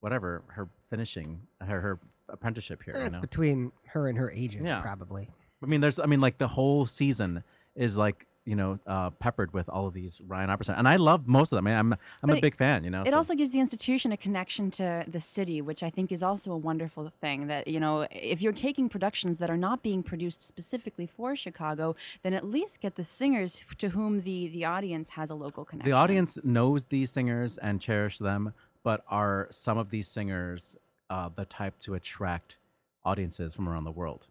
whatever 0.00 0.42
her 0.48 0.68
finishing 0.90 1.40
her 1.60 1.80
her 1.80 2.00
apprenticeship 2.28 2.82
here. 2.82 2.94
you 2.94 3.00
That's 3.00 3.14
know? 3.16 3.20
between 3.20 3.72
her 3.86 4.08
and 4.08 4.18
her 4.18 4.30
agent, 4.30 4.66
Yeah. 4.66 4.80
probably. 4.80 5.28
I 5.62 5.66
mean, 5.66 5.80
there's, 5.80 5.98
I 5.98 6.06
mean, 6.06 6.20
like 6.20 6.38
the 6.38 6.48
whole 6.48 6.86
season 6.86 7.44
is 7.76 7.96
like, 7.96 8.26
you 8.44 8.56
know, 8.56 8.78
uh, 8.86 9.10
peppered 9.10 9.52
with 9.52 9.68
all 9.68 9.86
of 9.86 9.94
these 9.94 10.20
Ryan 10.26 10.48
Center, 10.62 10.76
and 10.78 10.88
I 10.88 10.96
love 10.96 11.28
most 11.28 11.52
of 11.52 11.56
them. 11.56 11.66
I 11.68 11.70
mean, 11.70 11.78
I'm, 11.78 11.92
I'm 12.24 12.30
a 12.30 12.34
it- 12.34 12.42
big 12.42 12.56
fan. 12.56 12.82
You 12.82 12.90
know, 12.90 13.02
It 13.02 13.10
so- 13.10 13.16
also 13.16 13.34
gives 13.34 13.52
the 13.52 13.60
institution 13.60 14.10
a 14.10 14.16
connection 14.16 14.70
to 14.72 15.04
the 15.06 15.20
city, 15.20 15.62
which 15.62 15.82
I 15.82 15.90
think 15.90 16.10
is 16.10 16.22
also 16.22 16.50
a 16.52 16.56
wonderful 16.56 17.08
thing. 17.08 17.46
That, 17.46 17.68
you 17.68 17.78
know, 17.78 18.06
if 18.10 18.42
you're 18.42 18.52
taking 18.52 18.88
productions 18.88 19.38
that 19.38 19.48
are 19.48 19.56
not 19.56 19.82
being 19.82 20.02
produced 20.02 20.42
specifically 20.42 21.06
for 21.06 21.36
Chicago, 21.36 21.94
then 22.22 22.34
at 22.34 22.44
least 22.44 22.80
get 22.80 22.96
the 22.96 23.04
singers 23.04 23.64
to 23.78 23.90
whom 23.90 24.22
the, 24.22 24.48
the 24.48 24.64
audience 24.64 25.10
has 25.10 25.30
a 25.30 25.34
local 25.36 25.64
connection. 25.64 25.90
the 25.90 25.96
audience 25.96 26.38
knows 26.42 26.86
these 26.86 27.10
singers 27.12 27.58
and 27.58 27.80
cherish 27.80 28.18
them, 28.18 28.54
but 28.82 29.04
are 29.08 29.46
some 29.50 29.78
of 29.78 29.90
these 29.90 30.08
singers 30.08 30.76
uh, 31.10 31.28
the 31.34 31.44
type 31.44 31.78
to 31.80 31.94
attract 31.94 32.56
audiences 33.04 33.54
from 33.54 33.68
around 33.68 33.84
the 33.84 33.92
world? 33.92 34.26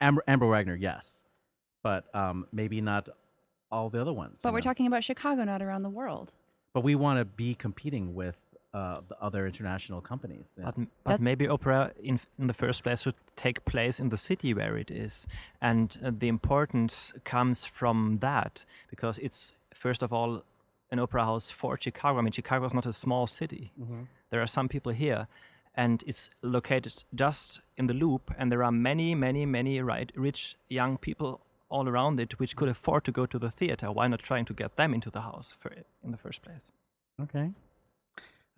Amber, 0.00 0.24
Amber 0.26 0.48
Wagner, 0.48 0.74
yes, 0.74 1.24
but 1.84 2.12
um, 2.14 2.46
maybe 2.52 2.80
not 2.80 3.08
all 3.72 3.88
the 3.88 4.00
other 4.00 4.12
ones. 4.12 4.40
But 4.42 4.52
we're 4.52 4.58
know? 4.58 4.70
talking 4.70 4.86
about 4.86 5.02
Chicago, 5.02 5.44
not 5.44 5.62
around 5.62 5.82
the 5.82 5.90
world. 5.90 6.32
But 6.74 6.84
we 6.84 6.94
want 6.94 7.18
to 7.18 7.24
be 7.24 7.54
competing 7.54 8.14
with 8.14 8.38
uh, 8.74 9.00
the 9.08 9.16
other 9.20 9.46
international 9.46 10.00
companies. 10.00 10.46
yeah. 10.56 10.64
But, 10.64 10.86
but 11.04 11.20
maybe 11.20 11.48
opera 11.48 11.92
in, 12.02 12.18
in 12.38 12.46
the 12.46 12.54
first 12.54 12.82
place 12.84 13.02
should 13.02 13.14
take 13.36 13.64
place 13.64 13.98
in 14.00 14.08
the 14.10 14.16
city 14.16 14.54
where 14.54 14.76
it 14.76 14.90
is. 14.90 15.26
And 15.60 15.98
uh, 16.04 16.10
the 16.16 16.28
importance 16.28 17.12
comes 17.24 17.64
from 17.64 18.18
that 18.20 18.64
because 18.88 19.18
it's, 19.18 19.52
first 19.74 20.02
of 20.02 20.12
all, 20.12 20.44
an 20.90 20.98
opera 20.98 21.24
house 21.24 21.50
for 21.50 21.78
Chicago. 21.80 22.18
I 22.18 22.22
mean, 22.22 22.32
Chicago 22.32 22.66
is 22.66 22.74
not 22.74 22.86
a 22.86 22.92
small 22.92 23.26
city. 23.26 23.72
Mhm. 23.80 24.06
There 24.30 24.40
are 24.40 24.46
some 24.46 24.68
people 24.68 24.92
here, 24.92 25.26
and 25.74 26.04
it's 26.06 26.30
located 26.42 27.04
just 27.14 27.60
in 27.76 27.86
the 27.86 27.94
loop, 27.94 28.30
and 28.38 28.52
there 28.52 28.62
are 28.62 28.72
many, 28.72 29.14
many, 29.14 29.46
many 29.46 29.80
right, 29.80 30.12
rich 30.14 30.56
young 30.68 30.98
people 30.98 31.40
all 31.72 31.88
around 31.88 32.20
it 32.20 32.38
which 32.38 32.54
could 32.54 32.68
afford 32.68 33.04
to 33.04 33.12
go 33.12 33.24
to 33.26 33.38
the 33.38 33.50
theater. 33.50 33.90
Why 33.90 34.06
not 34.08 34.20
trying 34.20 34.46
to 34.46 34.54
get 34.54 34.76
them 34.76 34.94
into 34.94 35.10
the 35.10 35.22
house 35.22 35.52
for, 35.52 35.72
in 36.04 36.10
the 36.10 36.18
first 36.18 36.42
place? 36.42 36.70
Okay. 37.20 37.50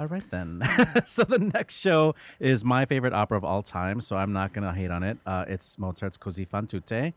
All 0.01 0.07
right 0.07 0.29
then. 0.31 0.63
so 1.07 1.23
the 1.23 1.39
next 1.39 1.79
show 1.79 2.15
is 2.41 2.65
my 2.65 2.85
favorite 2.85 3.13
opera 3.13 3.39
of 3.39 3.45
all 3.45 3.63
time, 3.63 4.01
so 4.01 4.17
I'm 4.17 4.33
not 4.33 4.53
gonna 4.53 4.75
hate 4.75 4.91
on 4.91 5.03
it. 5.03 5.19
Uh, 5.25 5.45
it's 5.47 5.79
Mozart's 5.79 6.19
Così 6.19 6.47
fan 6.47 6.67
tutte, 6.67 7.15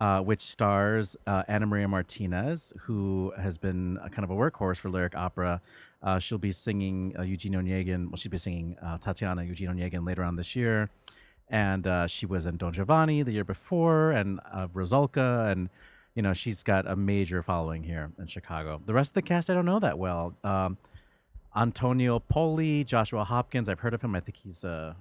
uh, 0.00 0.20
which 0.20 0.40
stars 0.40 1.16
uh, 1.26 1.44
Ana 1.46 1.66
María 1.66 1.86
Martínez, 1.86 2.76
who 2.80 3.32
has 3.38 3.56
been 3.56 3.98
a 4.02 4.10
kind 4.10 4.24
of 4.24 4.30
a 4.30 4.34
workhorse 4.34 4.78
for 4.78 4.90
lyric 4.90 5.14
opera. 5.14 5.60
Uh, 6.02 6.18
she'll 6.18 6.38
be 6.38 6.52
singing 6.52 7.14
uh, 7.18 7.22
Eugene 7.22 7.54
Onegin. 7.54 8.06
Well, 8.06 8.16
she'll 8.16 8.30
be 8.30 8.38
singing 8.38 8.76
uh, 8.82 8.98
Tatiana 8.98 9.44
Eugene 9.44 9.68
Onegin 9.68 10.06
later 10.06 10.24
on 10.24 10.36
this 10.36 10.56
year, 10.56 10.90
and 11.50 11.86
uh, 11.86 12.06
she 12.06 12.26
was 12.26 12.46
in 12.46 12.56
Don 12.56 12.72
Giovanni 12.72 13.22
the 13.22 13.32
year 13.32 13.44
before, 13.44 14.12
and 14.12 14.40
uh, 14.52 14.68
Rusalka, 14.68 15.50
and 15.50 15.70
you 16.14 16.22
know 16.22 16.32
she's 16.32 16.62
got 16.62 16.86
a 16.86 16.96
major 16.96 17.42
following 17.42 17.84
here 17.84 18.10
in 18.18 18.26
Chicago. 18.26 18.80
The 18.84 18.94
rest 18.94 19.10
of 19.10 19.14
the 19.14 19.22
cast 19.22 19.50
I 19.50 19.54
don't 19.54 19.66
know 19.66 19.78
that 19.78 19.98
well. 19.98 20.34
Um, 20.44 20.78
Antonio 21.56 22.18
Poli, 22.18 22.84
Joshua 22.84 23.24
Hopkins. 23.24 23.68
I've 23.68 23.80
heard 23.80 23.94
of 23.94 24.02
him. 24.02 24.14
I 24.14 24.20
think 24.20 24.36
he's 24.36 24.64
uh 24.64 24.94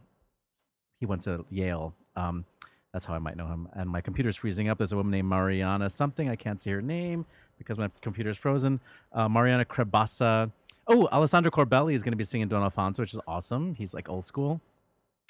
he 1.00 1.06
went 1.06 1.22
to 1.24 1.46
Yale. 1.50 1.94
Um, 2.16 2.46
that's 2.94 3.06
how 3.06 3.14
I 3.14 3.20
might 3.20 3.38
know 3.38 3.48
him. 3.48 3.70
And 3.74 3.90
my 3.90 4.02
computer's 4.02 4.36
freezing 4.36 4.70
up. 4.70 4.78
There's 4.78 4.92
a 4.92 4.96
woman 4.96 5.12
named 5.12 5.30
Mariana 5.30 5.90
something. 5.90 6.30
I 6.30 6.36
can't 6.36 6.60
see 6.60 6.72
her 6.72 6.82
name 6.82 7.26
because 7.58 7.78
my 7.78 7.90
computer's 8.02 8.38
frozen. 8.38 8.80
Uh, 9.14 9.30
Mariana 9.30 9.66
Crebassa. 9.66 10.52
Oh, 10.88 11.08
Alessandro 11.12 11.52
Corbelli 11.52 11.94
is 11.94 12.02
going 12.02 12.14
to 12.14 12.18
be 12.18 12.24
singing 12.24 12.48
Don 12.48 12.64
Alfonso, 12.64 13.04
which 13.04 13.14
is 13.14 13.20
awesome. 13.28 13.76
He's 13.76 13.94
like 13.94 14.10
old 14.10 14.26
school. 14.26 14.62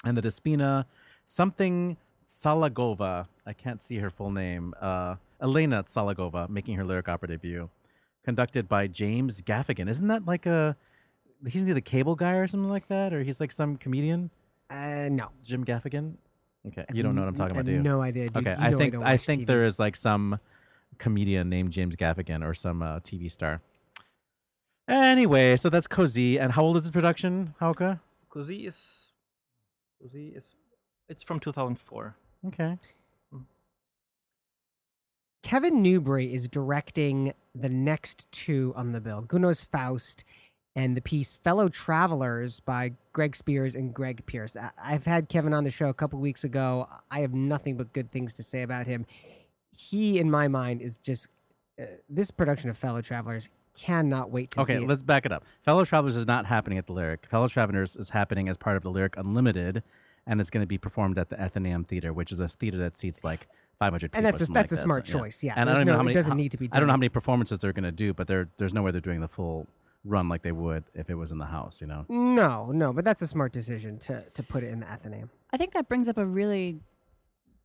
And 0.04 0.16
the 0.16 0.22
Despina, 0.22 0.84
something 1.28 1.96
Tsallagova. 2.28 3.26
I 3.46 3.52
can't 3.52 3.80
see 3.80 3.98
her 3.98 4.10
full 4.10 4.32
name. 4.32 4.74
Uh, 4.80 5.14
Elena 5.40 5.84
Tsallagova 5.84 6.48
making 6.48 6.74
her 6.76 6.84
lyric 6.84 7.08
opera 7.08 7.28
debut, 7.28 7.70
conducted 8.24 8.68
by 8.68 8.88
James 8.88 9.40
Gaffigan. 9.40 9.88
Isn't 9.88 10.08
that 10.08 10.26
like 10.26 10.44
a 10.46 10.76
he's 11.46 11.64
the 11.64 11.80
cable 11.80 12.16
guy 12.16 12.34
or 12.34 12.48
something 12.48 12.68
like 12.68 12.88
that, 12.88 13.12
or 13.12 13.22
he's 13.22 13.40
like 13.40 13.52
some 13.52 13.76
comedian? 13.76 14.30
Uh, 14.68 15.08
no. 15.10 15.28
Jim 15.44 15.64
Gaffigan. 15.64 16.14
Okay, 16.66 16.84
you 16.92 17.02
don't 17.04 17.14
know 17.14 17.22
what 17.22 17.28
I'm 17.28 17.34
talking 17.36 17.52
about, 17.52 17.56
have 17.58 17.66
do 17.66 17.72
you? 17.72 17.82
no 17.82 18.02
idea. 18.02 18.24
You- 18.24 18.30
Okay, 18.34 18.50
you 18.50 18.56
I 18.58 18.70
know 18.70 18.76
I 18.76 18.80
think 18.80 18.92
don't 18.94 19.04
I 19.04 19.16
think 19.16 19.42
TV. 19.42 19.46
there 19.46 19.64
is 19.64 19.78
like 19.78 19.94
some 19.96 20.40
comedian 20.98 21.48
named 21.48 21.70
James 21.70 21.94
Gaffigan 21.94 22.44
or 22.44 22.52
some 22.52 22.82
uh, 22.82 22.98
TV 22.98 23.30
star. 23.30 23.60
Anyway, 24.88 25.56
so 25.56 25.68
that's 25.70 25.86
Così. 25.86 26.38
And 26.40 26.52
how 26.52 26.64
old 26.64 26.76
is 26.76 26.82
this 26.84 26.90
production, 26.90 27.54
Hauke? 27.60 28.00
Così 28.34 28.66
is, 28.66 29.12
Così 30.02 30.36
is, 30.36 30.44
it's 31.08 31.24
from 31.24 31.40
2004. 31.40 32.14
Okay. 32.48 32.78
Kevin 35.42 35.82
Newbury 35.82 36.32
is 36.34 36.48
directing 36.48 37.32
the 37.54 37.68
next 37.68 38.30
two 38.32 38.72
on 38.76 38.92
the 38.92 39.00
bill 39.00 39.22
Gounod's 39.22 39.64
Faust 39.64 40.24
and 40.76 40.96
the 40.96 41.00
piece 41.00 41.34
Fellow 41.34 41.68
Travelers 41.68 42.60
by 42.60 42.92
Greg 43.12 43.34
Spears 43.34 43.74
and 43.74 43.94
Greg 43.94 44.24
Pierce. 44.26 44.56
I- 44.56 44.70
I've 44.82 45.04
had 45.06 45.28
Kevin 45.28 45.52
on 45.54 45.64
the 45.64 45.70
show 45.70 45.88
a 45.88 45.94
couple 45.94 46.18
weeks 46.18 46.44
ago. 46.44 46.86
I 47.10 47.20
have 47.20 47.32
nothing 47.32 47.76
but 47.76 47.92
good 47.92 48.10
things 48.10 48.34
to 48.34 48.42
say 48.42 48.62
about 48.62 48.86
him. 48.86 49.06
He, 49.70 50.18
in 50.18 50.30
my 50.30 50.48
mind, 50.48 50.82
is 50.82 50.98
just 50.98 51.28
uh, 51.80 51.84
this 52.08 52.30
production 52.30 52.68
of 52.68 52.76
Fellow 52.76 53.00
Travelers 53.00 53.48
cannot 53.76 54.30
wait 54.30 54.50
to 54.50 54.64
see 54.64 54.74
Okay, 54.74 54.84
let's 54.86 55.02
back 55.02 55.24
it 55.24 55.30
up. 55.32 55.44
Fellow 55.62 55.84
Travelers 55.84 56.16
is 56.16 56.26
not 56.26 56.46
happening 56.46 56.78
at 56.78 56.86
the 56.88 56.92
Lyric. 56.92 57.26
Fellow 57.26 57.46
Travelers 57.48 57.94
is 57.96 58.10
happening 58.10 58.48
as 58.48 58.56
part 58.56 58.76
of 58.76 58.82
the 58.82 58.90
Lyric 58.90 59.16
Unlimited, 59.16 59.84
and 60.28 60.40
it's 60.40 60.50
going 60.50 60.62
to 60.62 60.66
be 60.68 60.78
performed 60.78 61.18
at 61.18 61.30
the 61.30 61.40
Athenaeum 61.40 61.82
Theater, 61.84 62.12
which 62.12 62.30
is 62.30 62.38
a 62.38 62.46
theater 62.48 62.78
that 62.78 62.96
seats 62.96 63.24
like 63.24 63.48
500 63.80 64.12
people. 64.12 64.18
And 64.18 64.26
that's 64.26 64.40
a- 64.40 64.44
that's 64.44 64.50
like 64.50 64.66
a 64.66 64.68
that, 64.70 64.76
smart 64.76 65.08
so, 65.08 65.18
choice, 65.18 65.42
yeah. 65.42 65.54
and 65.56 65.68
I 65.68 65.72
don't 65.72 65.82
even 65.82 65.86
know 65.88 65.92
no- 65.94 65.96
how 65.98 66.02
it 66.02 66.04
many. 66.04 66.14
doesn't 66.14 66.30
how- 66.32 66.36
need 66.36 66.52
to 66.52 66.58
be 66.58 66.68
I 66.70 66.78
don't 66.78 66.86
know 66.86 66.92
how 66.92 66.98
many 66.98 67.08
performances 67.08 67.58
they're 67.58 67.72
going 67.72 67.84
to 67.84 67.90
do, 67.92 68.14
but 68.14 68.28
there 68.28 68.48
there's 68.58 68.74
no 68.74 68.82
way 68.82 68.90
they're 68.92 69.00
doing 69.00 69.20
the 69.20 69.28
full 69.28 69.66
run 70.04 70.28
like 70.28 70.42
they 70.42 70.52
would 70.52 70.84
if 70.94 71.10
it 71.10 71.14
was 71.16 71.32
in 71.32 71.38
the 71.38 71.46
house. 71.46 71.80
You 71.80 71.86
know. 71.88 72.04
no, 72.08 72.70
no, 72.70 72.92
but 72.92 73.04
that's 73.04 73.22
a 73.22 73.26
smart 73.26 73.52
decision 73.52 73.98
to, 74.00 74.24
to 74.34 74.42
put 74.42 74.62
it 74.62 74.68
in 74.70 74.80
the 74.80 74.86
Athenaeum. 74.90 75.30
I 75.52 75.56
think 75.56 75.72
that 75.72 75.88
brings 75.88 76.08
up 76.08 76.18
a 76.18 76.24
really 76.26 76.80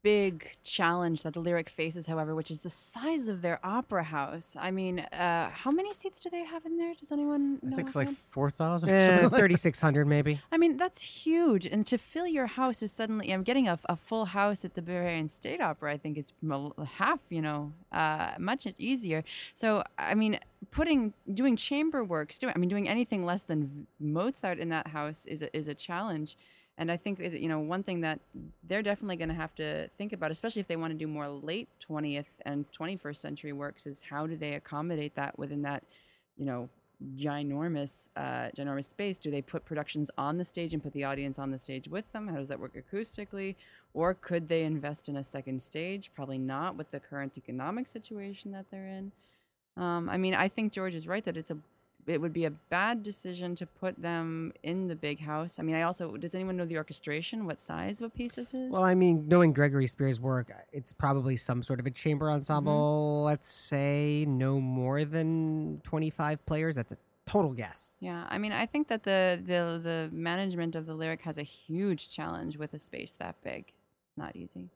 big 0.03 0.51
challenge 0.63 1.23
that 1.23 1.33
the 1.33 1.39
lyric 1.39 1.69
faces, 1.69 2.07
however, 2.07 2.35
which 2.35 2.51
is 2.51 2.59
the 2.59 2.69
size 2.69 3.29
of 3.29 3.41
their 3.41 3.59
opera 3.63 4.03
house. 4.03 4.55
I 4.59 4.69
mean, 4.69 4.99
uh, 4.99 5.49
how 5.49 5.71
many 5.71 5.93
seats 5.93 6.19
do 6.19 6.29
they 6.29 6.43
have 6.43 6.65
in 6.65 6.77
there? 6.77 6.93
Does 6.93 7.11
anyone 7.11 7.59
know? 7.61 7.71
I 7.71 7.75
think 7.77 7.87
it's 7.87 7.95
like 7.95 8.07
offhand? 8.07 8.17
4,000 8.17 8.89
or 8.89 8.93
Eh, 8.93 9.05
something. 9.05 9.23
like 9.29 9.39
3,600 9.39 10.05
maybe. 10.05 10.41
I 10.51 10.57
mean, 10.57 10.75
that's 10.77 11.01
huge. 11.01 11.65
And 11.65 11.87
to 11.87 11.97
fill 11.97 12.27
your 12.27 12.47
house 12.47 12.83
is 12.83 12.91
suddenly, 12.91 13.31
I'm 13.33 13.43
getting 13.43 13.67
a, 13.67 13.79
a 13.87 13.95
full 13.95 14.25
house 14.25 14.65
at 14.65 14.73
the 14.73 14.81
Bavarian 14.81 15.29
State 15.29 15.61
Opera, 15.61 15.93
I 15.93 15.97
think 15.97 16.17
is 16.17 16.33
mo- 16.41 16.73
half, 16.97 17.19
you 17.29 17.41
know, 17.41 17.71
uh, 17.91 18.33
much 18.37 18.67
easier. 18.77 19.23
So, 19.55 19.83
I 19.97 20.15
mean, 20.15 20.37
putting, 20.71 21.13
doing 21.33 21.55
chamber 21.55 22.03
works, 22.03 22.37
doing, 22.37 22.53
I 22.53 22.59
mean, 22.59 22.69
doing 22.69 22.89
anything 22.89 23.23
less 23.25 23.43
than 23.43 23.87
Mozart 24.01 24.59
in 24.59 24.67
that 24.69 24.87
house 24.87 25.25
is 25.25 25.41
a, 25.41 25.55
is 25.55 25.69
a 25.69 25.73
challenge. 25.73 26.35
And 26.77 26.91
I 26.91 26.97
think, 26.97 27.19
you 27.19 27.47
know, 27.47 27.59
one 27.59 27.83
thing 27.83 28.01
that 28.01 28.19
they're 28.63 28.81
definitely 28.81 29.17
going 29.17 29.29
to 29.29 29.35
have 29.35 29.53
to 29.55 29.89
think 29.89 30.11
about, 30.11 30.31
especially 30.31 30.59
if 30.59 30.67
they 30.67 30.75
want 30.75 30.91
to 30.91 30.97
do 30.97 31.07
more 31.07 31.29
late 31.29 31.69
20th 31.87 32.39
and 32.45 32.65
21st 32.71 33.17
century 33.17 33.53
works, 33.53 33.85
is 33.85 34.03
how 34.03 34.25
do 34.25 34.35
they 34.35 34.53
accommodate 34.53 35.15
that 35.15 35.37
within 35.37 35.61
that, 35.61 35.83
you 36.35 36.45
know, 36.45 36.69
ginormous, 37.15 38.09
uh, 38.15 38.49
ginormous 38.57 38.85
space? 38.85 39.19
Do 39.19 39.29
they 39.29 39.41
put 39.41 39.65
productions 39.65 40.09
on 40.17 40.37
the 40.37 40.45
stage 40.45 40.73
and 40.73 40.81
put 40.81 40.93
the 40.93 41.03
audience 41.03 41.37
on 41.37 41.51
the 41.51 41.59
stage 41.59 41.87
with 41.87 42.11
them? 42.11 42.27
How 42.27 42.37
does 42.37 42.49
that 42.49 42.59
work 42.59 42.73
acoustically? 42.75 43.55
Or 43.93 44.15
could 44.15 44.47
they 44.47 44.63
invest 44.63 45.07
in 45.07 45.15
a 45.15 45.23
second 45.23 45.61
stage? 45.61 46.11
Probably 46.15 46.39
not 46.39 46.75
with 46.75 46.89
the 46.89 46.99
current 46.99 47.37
economic 47.37 47.87
situation 47.87 48.51
that 48.53 48.65
they're 48.71 48.87
in. 48.87 49.11
Um, 49.75 50.09
I 50.09 50.17
mean, 50.17 50.33
I 50.33 50.47
think 50.47 50.71
George 50.71 50.95
is 50.95 51.07
right 51.07 51.23
that 51.23 51.37
it's 51.37 51.51
a 51.51 51.57
it 52.07 52.21
would 52.21 52.33
be 52.33 52.45
a 52.45 52.51
bad 52.51 53.03
decision 53.03 53.55
to 53.55 53.65
put 53.65 54.01
them 54.01 54.53
in 54.63 54.87
the 54.87 54.95
big 54.95 55.19
house. 55.21 55.59
I 55.59 55.63
mean, 55.63 55.75
I 55.75 55.83
also 55.83 56.15
does 56.17 56.35
anyone 56.35 56.57
know 56.57 56.65
the 56.65 56.77
orchestration? 56.77 57.45
What 57.45 57.59
size 57.59 58.01
of 58.01 58.07
a 58.07 58.09
piece 58.09 58.33
this 58.33 58.53
is? 58.53 58.71
Well, 58.71 58.83
I 58.83 58.95
mean, 58.95 59.27
knowing 59.27 59.53
Gregory 59.53 59.87
Spears' 59.87 60.19
work, 60.19 60.51
it's 60.71 60.93
probably 60.93 61.37
some 61.37 61.63
sort 61.63 61.79
of 61.79 61.85
a 61.85 61.91
chamber 61.91 62.29
ensemble. 62.29 63.17
Mm-hmm. 63.19 63.25
Let's 63.25 63.51
say 63.51 64.25
no 64.27 64.59
more 64.59 65.05
than 65.05 65.81
25 65.83 66.45
players. 66.45 66.75
That's 66.75 66.93
a 66.93 66.97
total 67.25 67.51
guess. 67.51 67.97
Yeah, 67.99 68.25
I 68.29 68.37
mean, 68.37 68.51
I 68.51 68.65
think 68.65 68.87
that 68.87 69.03
the 69.03 69.41
the 69.43 69.79
the 69.81 70.09
management 70.11 70.75
of 70.75 70.85
the 70.85 70.93
lyric 70.93 71.21
has 71.21 71.37
a 71.37 71.43
huge 71.43 72.09
challenge 72.09 72.57
with 72.57 72.73
a 72.73 72.79
space 72.79 73.13
that 73.13 73.35
big. 73.43 73.71
It's 74.07 74.17
not 74.17 74.35
easy. 74.35 74.69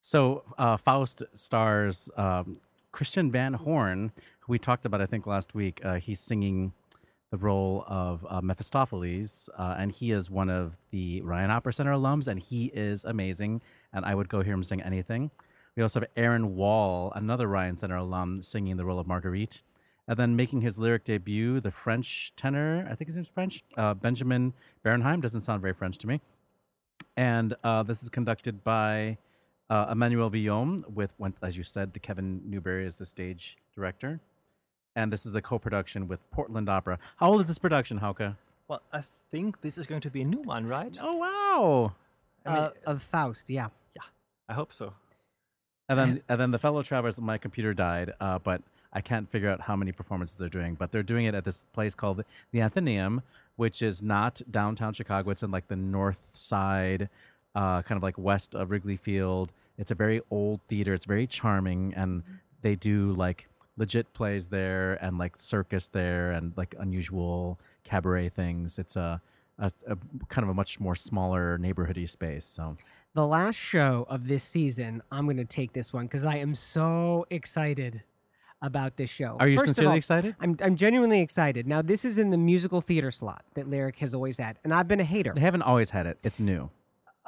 So 0.00 0.44
uh, 0.56 0.76
Faust 0.76 1.22
stars 1.34 2.08
um, 2.16 2.58
Christian 2.92 3.30
Van 3.30 3.54
Horn, 3.54 4.12
who 4.37 4.37
we 4.48 4.58
talked 4.58 4.86
about, 4.86 5.00
I 5.00 5.06
think, 5.06 5.26
last 5.26 5.54
week. 5.54 5.80
Uh, 5.84 5.96
he's 5.96 6.18
singing 6.18 6.72
the 7.30 7.36
role 7.36 7.84
of 7.86 8.26
uh, 8.28 8.40
Mephistopheles, 8.40 9.50
uh, 9.58 9.76
and 9.78 9.92
he 9.92 10.10
is 10.10 10.30
one 10.30 10.48
of 10.48 10.78
the 10.90 11.20
Ryan 11.20 11.50
Opera 11.50 11.74
Center 11.74 11.92
alums, 11.92 12.26
and 12.26 12.40
he 12.40 12.66
is 12.72 13.04
amazing. 13.04 13.60
And 13.92 14.06
I 14.06 14.14
would 14.14 14.30
go 14.30 14.40
hear 14.40 14.54
him 14.54 14.64
sing 14.64 14.80
anything. 14.80 15.30
We 15.76 15.82
also 15.82 16.00
have 16.00 16.08
Erin 16.16 16.56
Wall, 16.56 17.12
another 17.14 17.46
Ryan 17.46 17.76
Center 17.76 17.96
alum, 17.96 18.42
singing 18.42 18.78
the 18.78 18.84
role 18.86 18.98
of 18.98 19.06
Marguerite. 19.06 19.62
And 20.08 20.16
then 20.16 20.34
making 20.34 20.62
his 20.62 20.78
lyric 20.78 21.04
debut, 21.04 21.60
the 21.60 21.70
French 21.70 22.32
tenor, 22.34 22.88
I 22.90 22.94
think 22.94 23.08
his 23.08 23.16
name's 23.16 23.28
French, 23.28 23.62
uh, 23.76 23.92
Benjamin 23.92 24.54
Bernheim, 24.82 25.20
doesn't 25.20 25.42
sound 25.42 25.60
very 25.60 25.74
French 25.74 25.98
to 25.98 26.06
me. 26.06 26.22
And 27.14 27.54
uh, 27.62 27.82
this 27.82 28.02
is 28.02 28.08
conducted 28.08 28.64
by 28.64 29.18
uh, 29.68 29.88
Emmanuel 29.90 30.30
Villaume, 30.30 30.82
with, 30.88 31.12
as 31.42 31.58
you 31.58 31.62
said, 31.62 31.92
the 31.92 32.00
Kevin 32.00 32.40
Newbury 32.46 32.86
is 32.86 32.96
the 32.96 33.04
stage 33.04 33.58
director. 33.74 34.20
And 34.98 35.12
this 35.12 35.24
is 35.24 35.36
a 35.36 35.40
co 35.40 35.60
production 35.60 36.08
with 36.08 36.28
Portland 36.32 36.68
Opera. 36.68 36.98
How 37.18 37.30
old 37.30 37.40
is 37.40 37.46
this 37.46 37.56
production, 37.56 38.00
Hauke? 38.00 38.34
Well, 38.66 38.82
I 38.92 39.02
think 39.30 39.60
this 39.60 39.78
is 39.78 39.86
going 39.86 40.00
to 40.00 40.10
be 40.10 40.22
a 40.22 40.24
new 40.24 40.42
one, 40.42 40.66
right? 40.66 40.98
Oh, 41.00 41.16
wow. 41.16 41.92
Uh, 42.44 42.70
of 42.84 43.00
Faust, 43.00 43.48
yeah. 43.48 43.68
yeah. 43.94 44.02
I 44.48 44.54
hope 44.54 44.72
so. 44.72 44.94
And 45.88 45.96
then, 45.96 46.22
and 46.28 46.40
then 46.40 46.50
the 46.50 46.58
fellow 46.58 46.82
travelers, 46.82 47.20
my 47.20 47.38
computer 47.38 47.72
died, 47.72 48.12
uh, 48.20 48.40
but 48.40 48.60
I 48.92 49.00
can't 49.00 49.30
figure 49.30 49.48
out 49.48 49.60
how 49.62 49.76
many 49.76 49.92
performances 49.92 50.36
they're 50.36 50.48
doing. 50.48 50.74
But 50.74 50.90
they're 50.90 51.04
doing 51.04 51.26
it 51.26 51.34
at 51.34 51.44
this 51.44 51.64
place 51.72 51.94
called 51.94 52.24
the 52.50 52.60
Athenaeum, 52.60 53.22
which 53.54 53.82
is 53.82 54.02
not 54.02 54.42
downtown 54.50 54.94
Chicago. 54.94 55.30
It's 55.30 55.44
in 55.44 55.52
like 55.52 55.68
the 55.68 55.76
north 55.76 56.30
side, 56.32 57.08
uh, 57.54 57.82
kind 57.82 57.96
of 57.96 58.02
like 58.02 58.18
west 58.18 58.56
of 58.56 58.72
Wrigley 58.72 58.96
Field. 58.96 59.52
It's 59.78 59.92
a 59.92 59.94
very 59.94 60.22
old 60.28 60.60
theater. 60.66 60.92
It's 60.92 61.04
very 61.04 61.28
charming, 61.28 61.94
and 61.94 62.24
they 62.62 62.74
do 62.74 63.12
like 63.12 63.46
legit 63.78 64.12
plays 64.12 64.48
there 64.48 64.94
and 64.94 65.16
like 65.18 65.38
circus 65.38 65.88
there 65.88 66.32
and 66.32 66.52
like 66.56 66.74
unusual 66.78 67.58
cabaret 67.84 68.28
things. 68.28 68.78
It's 68.78 68.96
a, 68.96 69.22
a, 69.58 69.70
a 69.86 69.96
kind 70.28 70.42
of 70.42 70.50
a 70.50 70.54
much 70.54 70.80
more 70.80 70.94
smaller 70.94 71.58
neighborhoody 71.58 72.08
space. 72.08 72.44
So 72.44 72.74
The 73.14 73.26
last 73.26 73.56
show 73.56 74.04
of 74.10 74.28
this 74.28 74.42
season, 74.42 75.02
I'm 75.10 75.24
going 75.24 75.36
to 75.38 75.44
take 75.44 75.72
this 75.72 75.92
one 75.92 76.06
because 76.06 76.24
I 76.24 76.36
am 76.36 76.54
so 76.54 77.24
excited 77.30 78.02
about 78.60 78.96
this 78.96 79.08
show. 79.08 79.36
Are 79.38 79.46
you 79.46 79.56
First 79.56 79.68
sincerely 79.68 79.90
all, 79.92 79.96
excited? 79.96 80.34
I'm, 80.40 80.56
I'm 80.60 80.74
genuinely 80.74 81.20
excited. 81.20 81.66
Now, 81.66 81.80
this 81.80 82.04
is 82.04 82.18
in 82.18 82.30
the 82.30 82.36
musical 82.36 82.80
theater 82.80 83.12
slot 83.12 83.44
that 83.54 83.70
Lyric 83.70 83.98
has 83.98 84.14
always 84.14 84.36
had, 84.38 84.58
and 84.64 84.74
I've 84.74 84.88
been 84.88 84.98
a 84.98 85.04
hater. 85.04 85.32
they 85.32 85.40
haven't 85.40 85.62
always 85.62 85.90
had 85.90 86.06
it. 86.06 86.18
It's 86.24 86.40
new. 86.40 86.68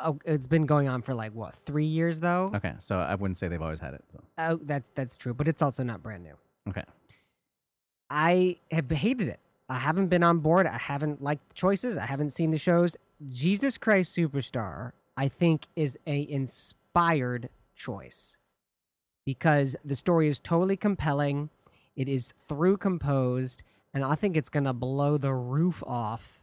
Oh, 0.03 0.18
it's 0.24 0.46
been 0.46 0.66
going 0.66 0.88
on 0.88 1.03
for 1.03 1.14
like 1.14 1.32
what 1.32 1.55
three 1.55 1.84
years 1.84 2.20
though. 2.20 2.51
Okay, 2.55 2.74
so 2.78 2.98
I 2.98 3.14
wouldn't 3.14 3.36
say 3.36 3.48
they've 3.48 3.61
always 3.61 3.80
had 3.80 3.94
it. 3.94 4.05
So. 4.12 4.22
Oh, 4.38 4.61
that's 4.62 4.90
that's 4.94 5.16
true, 5.16 5.34
but 5.34 5.48
it's 5.48 5.62
also 5.62 5.82
not 5.82 6.03
brand 6.03 6.22
new. 6.22 6.34
Okay. 6.68 6.84
I 8.11 8.57
have 8.70 8.90
hated 8.90 9.28
it. 9.28 9.40
I 9.68 9.78
haven't 9.78 10.09
been 10.09 10.24
on 10.24 10.38
board. 10.38 10.66
I 10.66 10.78
haven't 10.78 11.22
liked 11.22 11.48
the 11.48 11.55
choices. 11.55 11.96
I 11.96 12.07
haven't 12.07 12.30
seen 12.30 12.51
the 12.51 12.59
shows. 12.59 12.96
Jesus 13.28 13.78
Christ 13.78 14.16
Superstar, 14.16 14.92
I 15.16 15.28
think, 15.28 15.66
is 15.76 15.96
a 16.07 16.28
inspired 16.28 17.51
choice 17.76 18.36
because 19.24 19.76
the 19.84 19.94
story 19.94 20.26
is 20.26 20.40
totally 20.40 20.76
compelling. 20.76 21.51
It 21.94 22.09
is 22.09 22.32
through 22.48 22.78
composed, 22.78 23.62
and 23.94 24.05
I 24.05 24.16
think 24.16 24.36
it's 24.36 24.48
gonna 24.48 24.74
blow 24.74 25.18
the 25.18 25.32
roof 25.32 25.84
off 25.86 26.42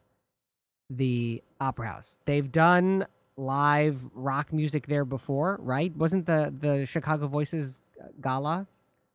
the 0.90 1.44
opera 1.60 1.88
house. 1.88 2.20
They've 2.26 2.50
done 2.50 3.08
live 3.38 4.10
rock 4.14 4.52
music 4.52 4.88
there 4.88 5.06
before, 5.06 5.58
right? 5.62 5.96
Wasn't 5.96 6.26
the 6.26 6.54
the 6.58 6.86
Chicago 6.86 7.28
Voices 7.28 7.82
gala 8.22 8.68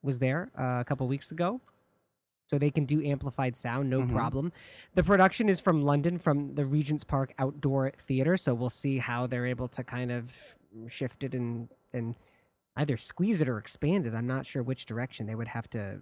was 0.03 0.19
there 0.21 0.51
uh, 0.59 0.79
a 0.81 0.85
couple 0.85 1.07
weeks 1.09 1.31
ago? 1.33 1.61
So 2.47 2.59
they 2.59 2.71
can 2.71 2.85
do 2.85 3.03
amplified 3.03 3.57
sound, 3.57 3.89
no 3.89 4.03
Mhm. 4.03 4.11
problem. 4.13 4.53
The 4.95 5.03
production 5.03 5.49
is 5.49 5.59
from 5.61 5.83
London, 5.83 6.19
from 6.19 6.55
the 6.55 6.67
Regent's 6.67 7.03
Park 7.05 7.33
Outdoor 7.39 7.93
Theater. 7.97 8.37
So 8.37 8.53
we'll 8.55 8.69
see 8.69 8.99
how 8.99 9.27
they're 9.27 9.47
able 9.47 9.69
to 9.69 9.83
kind 9.83 10.13
of 10.13 10.57
shift 10.89 11.25
it 11.25 11.35
and 11.35 11.69
and 11.93 12.15
either 12.77 12.97
squeeze 12.97 13.41
it 13.41 13.49
or 13.49 13.59
expand 13.59 14.07
it. 14.07 14.15
I'm 14.15 14.27
not 14.27 14.47
sure 14.47 14.63
which 14.63 14.87
direction 14.87 15.27
they 15.27 15.35
would 15.35 15.49
have 15.49 15.69
to 15.71 16.01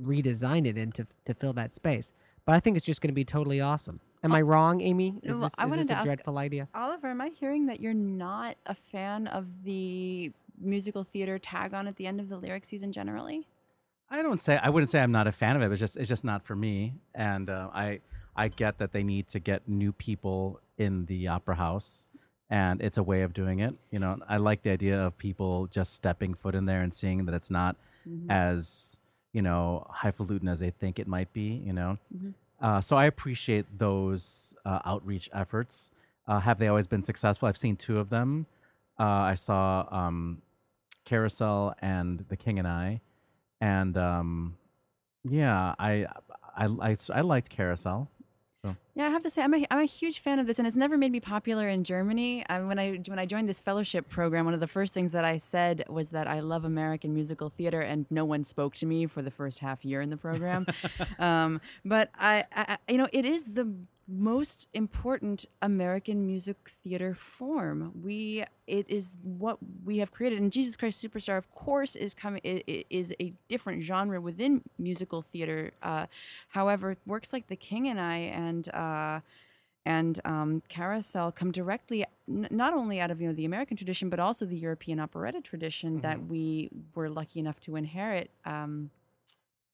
redesign 0.00 0.66
it 0.66 0.76
in 0.76 0.92
to 0.92 1.06
to 1.24 1.34
fill 1.34 1.52
that 1.54 1.74
space. 1.74 2.12
But 2.44 2.54
I 2.54 2.60
think 2.60 2.76
it's 2.76 2.86
just 2.86 3.00
going 3.00 3.08
to 3.08 3.14
be 3.14 3.24
totally 3.24 3.60
awesome. 3.60 4.00
Am 4.26 4.34
I 4.34 4.40
wrong, 4.42 4.80
Amy? 4.80 5.14
Is 5.22 5.34
Well, 5.34 5.42
this, 5.42 5.54
I 5.58 5.64
is 5.64 5.70
wanted 5.70 5.80
this 5.82 5.88
to 5.88 5.94
a 5.94 5.96
ask- 5.98 6.04
dreadful 6.06 6.36
idea? 6.38 6.68
Oliver, 6.74 7.06
am 7.06 7.20
I 7.20 7.28
hearing 7.28 7.66
that 7.66 7.80
you're 7.80 7.94
not 7.94 8.56
a 8.66 8.74
fan 8.74 9.28
of 9.28 9.62
the 9.62 10.32
musical 10.60 11.04
theater 11.04 11.38
tag 11.38 11.72
on 11.72 11.86
at 11.86 11.94
the 11.96 12.06
end 12.08 12.18
of 12.20 12.28
the 12.28 12.36
lyric 12.36 12.64
season 12.64 12.90
generally? 12.92 13.46
I 14.10 14.22
don't 14.22 14.40
say 14.40 14.58
I 14.62 14.68
wouldn't 14.68 14.90
say 14.90 15.00
I'm 15.00 15.12
not 15.12 15.26
a 15.28 15.32
fan 15.32 15.54
of 15.56 15.62
it. 15.62 15.70
It's 15.70 15.78
just 15.80 15.96
it's 15.96 16.08
just 16.08 16.24
not 16.24 16.44
for 16.44 16.56
me. 16.56 16.94
And 17.14 17.48
uh, 17.48 17.70
I 17.72 18.00
I 18.34 18.48
get 18.48 18.78
that 18.78 18.92
they 18.92 19.02
need 19.04 19.28
to 19.28 19.38
get 19.40 19.68
new 19.68 19.92
people 19.92 20.60
in 20.76 21.06
the 21.06 21.28
opera 21.28 21.54
house, 21.56 22.08
and 22.50 22.80
it's 22.82 22.96
a 22.98 23.02
way 23.02 23.22
of 23.22 23.32
doing 23.32 23.60
it. 23.60 23.74
You 23.90 23.98
know, 24.00 24.18
I 24.28 24.36
like 24.38 24.62
the 24.62 24.70
idea 24.70 25.00
of 25.06 25.16
people 25.18 25.66
just 25.68 25.94
stepping 25.94 26.34
foot 26.34 26.54
in 26.54 26.66
there 26.66 26.82
and 26.82 26.92
seeing 26.92 27.24
that 27.26 27.34
it's 27.34 27.50
not 27.50 27.76
Mhm. 28.08 28.26
as 28.30 28.98
you 29.32 29.42
know 29.42 29.86
highfalutin 29.90 30.48
as 30.48 30.60
they 30.60 30.70
think 30.70 30.98
it 30.98 31.06
might 31.08 31.32
be. 31.32 31.48
You 31.66 31.72
know, 31.72 31.98
Mhm. 32.14 32.34
Uh, 32.60 32.80
so 32.80 32.96
I 32.96 33.06
appreciate 33.06 33.66
those 33.78 34.54
uh, 34.64 34.80
outreach 34.84 35.28
efforts. 35.32 35.90
Uh, 36.26 36.40
have 36.40 36.58
they 36.58 36.68
always 36.68 36.86
been 36.86 37.02
successful? 37.02 37.48
I've 37.48 37.56
seen 37.56 37.76
two 37.76 37.98
of 37.98 38.08
them. 38.10 38.46
Uh, 38.98 39.04
I 39.04 39.34
saw 39.34 39.86
um, 39.90 40.42
Carousel 41.04 41.74
and 41.80 42.24
The 42.28 42.36
King 42.36 42.58
and 42.58 42.66
I, 42.66 43.00
and 43.60 43.96
um, 43.96 44.56
yeah, 45.22 45.74
I, 45.78 46.06
I 46.56 46.66
I 46.66 46.96
I 47.14 47.20
liked 47.20 47.50
Carousel. 47.50 48.08
So. 48.62 48.76
Yeah, 48.96 49.08
I 49.08 49.10
have 49.10 49.22
to 49.24 49.30
say 49.30 49.42
I'm 49.42 49.52
a, 49.52 49.66
I'm 49.70 49.80
a 49.80 49.84
huge 49.84 50.20
fan 50.20 50.38
of 50.38 50.46
this, 50.46 50.58
and 50.58 50.66
it's 50.66 50.76
never 50.76 50.96
made 50.96 51.12
me 51.12 51.20
popular 51.20 51.68
in 51.68 51.84
Germany. 51.84 52.46
I, 52.48 52.60
when 52.60 52.78
I 52.78 52.96
when 53.06 53.18
I 53.18 53.26
joined 53.26 53.46
this 53.46 53.60
fellowship 53.60 54.08
program, 54.08 54.46
one 54.46 54.54
of 54.54 54.60
the 54.60 54.66
first 54.66 54.94
things 54.94 55.12
that 55.12 55.22
I 55.22 55.36
said 55.36 55.84
was 55.86 56.10
that 56.10 56.26
I 56.26 56.40
love 56.40 56.64
American 56.64 57.12
musical 57.12 57.50
theater, 57.50 57.82
and 57.82 58.06
no 58.08 58.24
one 58.24 58.42
spoke 58.42 58.74
to 58.76 58.86
me 58.86 59.04
for 59.06 59.20
the 59.20 59.30
first 59.30 59.58
half 59.58 59.84
year 59.84 60.00
in 60.00 60.08
the 60.08 60.16
program. 60.16 60.64
um, 61.18 61.60
but 61.84 62.08
I, 62.18 62.44
I, 62.54 62.78
you 62.88 62.96
know, 62.96 63.08
it 63.12 63.26
is 63.26 63.52
the 63.52 63.70
most 64.08 64.68
important 64.72 65.46
American 65.60 66.26
music 66.26 66.56
theater 66.82 67.14
form. 67.14 67.92
We 68.02 68.44
it 68.66 68.88
is 68.88 69.12
what 69.22 69.58
we 69.84 69.98
have 69.98 70.12
created, 70.12 70.40
and 70.40 70.52
Jesus 70.52 70.76
Christ 70.76 71.04
Superstar, 71.04 71.36
of 71.38 71.50
course, 71.50 71.96
is 71.96 72.14
coming 72.14 72.40
is 72.44 73.12
a 73.20 73.32
different 73.48 73.82
genre 73.82 74.20
within 74.20 74.62
musical 74.78 75.22
theater. 75.22 75.72
Uh, 75.82 76.06
however, 76.50 76.96
works 77.06 77.32
like 77.32 77.48
The 77.48 77.56
King 77.56 77.88
and 77.88 78.00
I 78.00 78.16
and 78.16 78.68
uh, 78.72 78.76
and 79.84 80.20
um, 80.24 80.62
Carousel 80.68 81.32
come 81.32 81.52
directly 81.52 82.04
n- 82.28 82.48
not 82.50 82.74
only 82.74 83.00
out 83.00 83.10
of 83.10 83.20
you 83.20 83.28
know 83.28 83.34
the 83.34 83.44
American 83.44 83.76
tradition, 83.76 84.10
but 84.10 84.18
also 84.18 84.44
the 84.44 84.58
European 84.58 84.98
operetta 85.00 85.40
tradition 85.40 86.00
that 86.00 86.26
we 86.26 86.70
were 86.94 87.08
lucky 87.08 87.38
enough 87.38 87.60
to 87.60 87.76
inherit. 87.76 88.30
Um, 88.44 88.90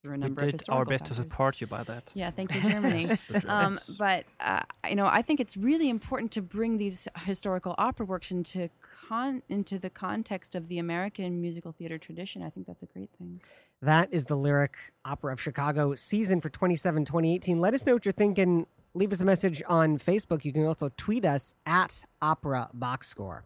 through 0.02 0.14
a 0.14 0.14
We 0.14 0.20
number 0.20 0.42
of 0.42 0.46
did 0.46 0.54
our 0.54 0.58
historical 0.58 0.90
best 0.90 1.04
to 1.06 1.14
support 1.14 1.60
you 1.60 1.68
by 1.68 1.84
that. 1.84 2.10
Yeah, 2.14 2.32
thank 2.32 2.52
you, 2.54 2.60
Germany. 2.70 3.04
Yes, 3.04 3.22
um, 3.46 3.78
but 3.98 4.24
uh, 4.40 4.62
you 4.88 4.96
know, 4.96 5.06
I 5.06 5.22
think 5.22 5.38
it's 5.38 5.56
really 5.56 5.88
important 5.88 6.32
to 6.32 6.42
bring 6.42 6.76
these 6.76 7.06
historical 7.24 7.76
opera 7.78 8.04
works 8.04 8.32
into 8.32 8.68
con- 9.08 9.42
into 9.48 9.78
the 9.78 9.90
context 9.90 10.54
of 10.54 10.68
the 10.68 10.78
American 10.78 11.40
musical 11.40 11.72
theater 11.72 11.98
tradition. 11.98 12.42
I 12.42 12.50
think 12.50 12.66
that's 12.66 12.82
a 12.82 12.86
great 12.86 13.10
thing. 13.16 13.40
That 13.80 14.12
is 14.12 14.26
the 14.26 14.36
Lyric 14.36 14.76
Opera 15.04 15.32
of 15.32 15.40
Chicago 15.40 15.94
season 15.94 16.40
for 16.40 16.48
27 16.48 17.04
2018. 17.04 17.58
Let 17.58 17.74
us 17.74 17.86
know 17.86 17.94
what 17.94 18.04
you're 18.04 18.12
thinking. 18.12 18.66
Leave 18.94 19.12
us 19.12 19.20
a 19.20 19.24
message 19.24 19.62
on 19.68 19.96
Facebook. 19.96 20.44
You 20.44 20.52
can 20.52 20.66
also 20.66 20.90
tweet 20.96 21.24
us 21.24 21.54
at 21.64 22.04
Opera 22.20 22.68
Box 22.74 23.08
Score. 23.08 23.44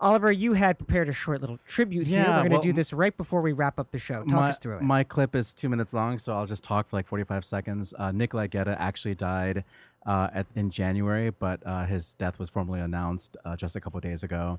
Oliver, 0.00 0.32
you 0.32 0.54
had 0.54 0.78
prepared 0.78 1.08
a 1.08 1.12
short 1.12 1.40
little 1.40 1.58
tribute 1.64 2.08
here. 2.08 2.24
We're 2.26 2.38
going 2.38 2.50
to 2.50 2.56
well, 2.56 2.60
do 2.62 2.72
this 2.72 2.92
right 2.92 3.16
before 3.16 3.40
we 3.40 3.52
wrap 3.52 3.78
up 3.78 3.92
the 3.92 4.00
show. 4.00 4.24
Talk 4.24 4.40
my, 4.40 4.48
us 4.48 4.58
through 4.58 4.78
it. 4.78 4.82
My 4.82 5.04
clip 5.04 5.36
is 5.36 5.54
two 5.54 5.68
minutes 5.68 5.92
long, 5.94 6.18
so 6.18 6.32
I'll 6.32 6.46
just 6.46 6.64
talk 6.64 6.88
for 6.88 6.96
like 6.96 7.06
45 7.06 7.44
seconds. 7.44 7.94
Uh, 7.96 8.10
Nikolai 8.10 8.48
Gedda 8.48 8.76
actually 8.82 9.14
died 9.14 9.62
uh, 10.04 10.30
at, 10.34 10.46
in 10.56 10.70
January, 10.70 11.30
but 11.30 11.64
uh, 11.64 11.86
his 11.86 12.14
death 12.14 12.40
was 12.40 12.50
formally 12.50 12.80
announced 12.80 13.36
uh, 13.44 13.54
just 13.54 13.76
a 13.76 13.80
couple 13.80 13.98
of 13.98 14.02
days 14.02 14.24
ago. 14.24 14.58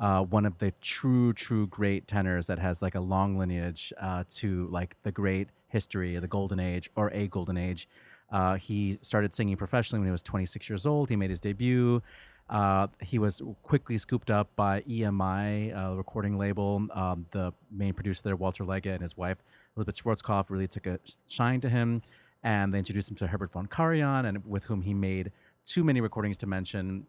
Uh, 0.00 0.22
one 0.22 0.44
of 0.44 0.58
the 0.58 0.72
true, 0.80 1.32
true 1.32 1.68
great 1.68 2.08
tenors 2.08 2.48
that 2.48 2.58
has 2.58 2.82
like 2.82 2.96
a 2.96 3.00
long 3.00 3.38
lineage 3.38 3.92
uh, 4.00 4.24
to 4.28 4.66
like 4.72 4.96
the 5.04 5.12
great 5.12 5.50
history, 5.68 6.16
of 6.16 6.22
the 6.22 6.28
golden 6.28 6.58
age, 6.58 6.90
or 6.96 7.12
a 7.12 7.28
golden 7.28 7.56
age. 7.56 7.86
Uh, 8.30 8.56
he 8.56 8.98
started 9.02 9.34
singing 9.34 9.56
professionally 9.56 10.00
when 10.00 10.08
he 10.08 10.12
was 10.12 10.22
26 10.22 10.68
years 10.68 10.86
old. 10.86 11.08
He 11.08 11.16
made 11.16 11.30
his 11.30 11.40
debut. 11.40 12.02
Uh, 12.48 12.88
he 13.00 13.18
was 13.18 13.40
quickly 13.62 13.96
scooped 13.96 14.30
up 14.30 14.54
by 14.56 14.80
EMI, 14.82 15.96
recording 15.96 16.36
label. 16.36 16.86
Um, 16.92 17.26
the 17.30 17.52
main 17.70 17.94
producer 17.94 18.22
there, 18.24 18.36
Walter 18.36 18.64
Legge, 18.64 18.86
and 18.86 19.02
his 19.02 19.16
wife, 19.16 19.38
Elisabeth 19.76 20.02
Schwarzkopf, 20.02 20.50
really 20.50 20.66
took 20.66 20.86
a 20.86 20.98
shine 21.28 21.60
to 21.60 21.68
him. 21.68 22.02
And 22.42 22.74
they 22.74 22.78
introduced 22.78 23.10
him 23.10 23.16
to 23.16 23.28
Herbert 23.28 23.52
von 23.52 23.66
Karajan, 23.66 24.26
and 24.26 24.46
with 24.46 24.64
whom 24.64 24.82
he 24.82 24.94
made 24.94 25.30
too 25.64 25.84
many 25.84 26.00
recordings 26.00 26.36
to 26.38 26.46
mention 26.46 27.06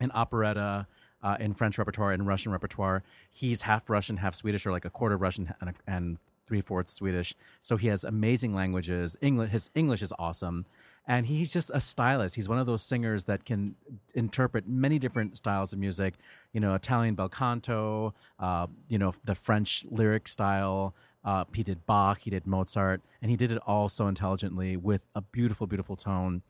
in 0.00 0.10
operetta, 0.14 0.86
uh, 1.22 1.36
in 1.40 1.54
French 1.54 1.78
repertoire, 1.78 2.12
in 2.12 2.26
Russian 2.26 2.52
repertoire. 2.52 3.02
He's 3.32 3.62
half 3.62 3.88
Russian, 3.88 4.18
half 4.18 4.34
Swedish, 4.34 4.66
or 4.66 4.72
like 4.72 4.84
a 4.84 4.90
quarter 4.90 5.16
Russian 5.16 5.54
and, 5.60 5.74
and 5.86 6.18
three 6.46 6.60
fourths 6.60 6.92
Swedish. 6.92 7.34
So 7.62 7.76
he 7.76 7.88
has 7.88 8.04
amazing 8.04 8.54
languages. 8.54 9.16
English, 9.20 9.50
his 9.50 9.70
English 9.74 10.02
is 10.02 10.12
awesome. 10.18 10.66
And 11.06 11.26
he's 11.26 11.52
just 11.52 11.70
a 11.74 11.80
stylist. 11.80 12.34
He's 12.34 12.48
one 12.48 12.58
of 12.58 12.66
those 12.66 12.82
singers 12.82 13.24
that 13.24 13.44
can 13.44 13.76
interpret 14.14 14.66
many 14.66 14.98
different 14.98 15.36
styles 15.36 15.72
of 15.72 15.78
music. 15.78 16.14
You 16.52 16.60
know, 16.60 16.74
Italian 16.74 17.14
bel 17.14 17.28
canto, 17.28 18.14
uh, 18.38 18.66
you 18.88 18.98
know, 18.98 19.12
the 19.24 19.34
French 19.34 19.84
lyric 19.90 20.28
style, 20.28 20.94
Uh, 21.24 21.44
he 21.54 21.62
did 21.62 21.86
Bach, 21.86 22.18
he 22.20 22.30
did 22.30 22.46
Mozart, 22.46 23.00
and 23.22 23.30
he 23.30 23.36
did 23.36 23.50
it 23.50 23.58
all 23.66 23.88
so 23.88 24.08
intelligently 24.08 24.76
with 24.76 25.06
a 25.14 25.22
beautiful, 25.22 25.66
beautiful 25.66 25.96
tone. 25.96 26.42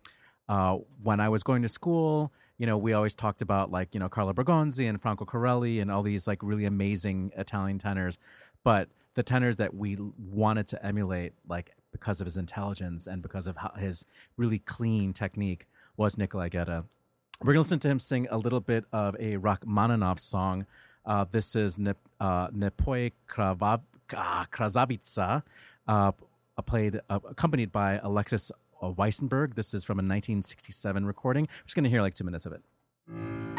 Uh, 0.49 0.79
when 1.03 1.21
I 1.21 1.29
was 1.29 1.45
going 1.45 1.63
to 1.63 1.69
school, 1.69 2.33
you 2.59 2.67
know, 2.67 2.77
we 2.77 2.93
always 2.93 3.15
talked 3.15 3.41
about 3.41 3.71
like, 3.71 3.95
you 3.95 4.01
know, 4.01 4.09
Carlo 4.09 4.33
Bergonzi 4.33 4.89
and 4.89 5.01
Franco 5.01 5.25
Corelli 5.25 5.81
and 5.81 5.91
all 5.93 6.03
these 6.03 6.27
like 6.27 6.43
really 6.43 6.65
amazing 6.65 7.31
Italian 7.37 7.79
tenors. 7.79 8.19
But 8.65 8.89
the 9.15 9.23
tenors 9.23 9.57
that 9.57 9.75
we 9.75 9.97
wanted 10.19 10.67
to 10.69 10.85
emulate, 10.85 11.33
like 11.49 11.75
because 11.93 12.21
of 12.21 12.25
his 12.27 12.37
intelligence 12.37 13.07
and 13.07 13.23
because 13.23 13.47
of 13.47 13.57
his 13.79 14.05
really 14.37 14.59
clean 14.59 15.13
technique, 15.13 15.67
was 15.97 16.19
Nikolai 16.19 16.49
Gedda. 16.49 16.85
We're 17.43 17.53
going 17.53 17.65
to 17.65 17.69
listen 17.69 17.79
to 17.81 17.89
him 17.89 18.01
sing 18.01 18.29
a 18.31 18.39
little 18.39 18.61
bit 18.61 18.85
of 18.93 19.17
a 19.19 19.37
Rachmaninoff 19.37 20.19
song. 20.19 20.67
Uh, 21.05 21.25
this 21.31 21.55
is 21.57 21.79
Ne, 21.79 21.95
uh, 22.21 22.49
Kravav, 22.49 23.81
ah, 24.15 24.47
Krasavica, 24.51 25.43
uh, 25.87 26.13
played, 26.65 27.01
uh, 27.11 27.19
accompanied 27.29 27.73
by 27.73 28.01
Alexis 28.03 28.51
Weissenberg. 28.83 29.55
This 29.55 29.75
is 29.75 29.85
from 29.85 29.99
a 29.99 30.03
1967 30.03 31.07
recording. 31.07 31.45
We're 31.45 31.65
just 31.65 31.75
going 31.75 31.85
to 31.85 31.91
hear 31.91 32.03
like 32.03 32.15
two 32.15 32.25
minutes 32.25 32.47
of 32.47 32.53
it. 32.53 33.54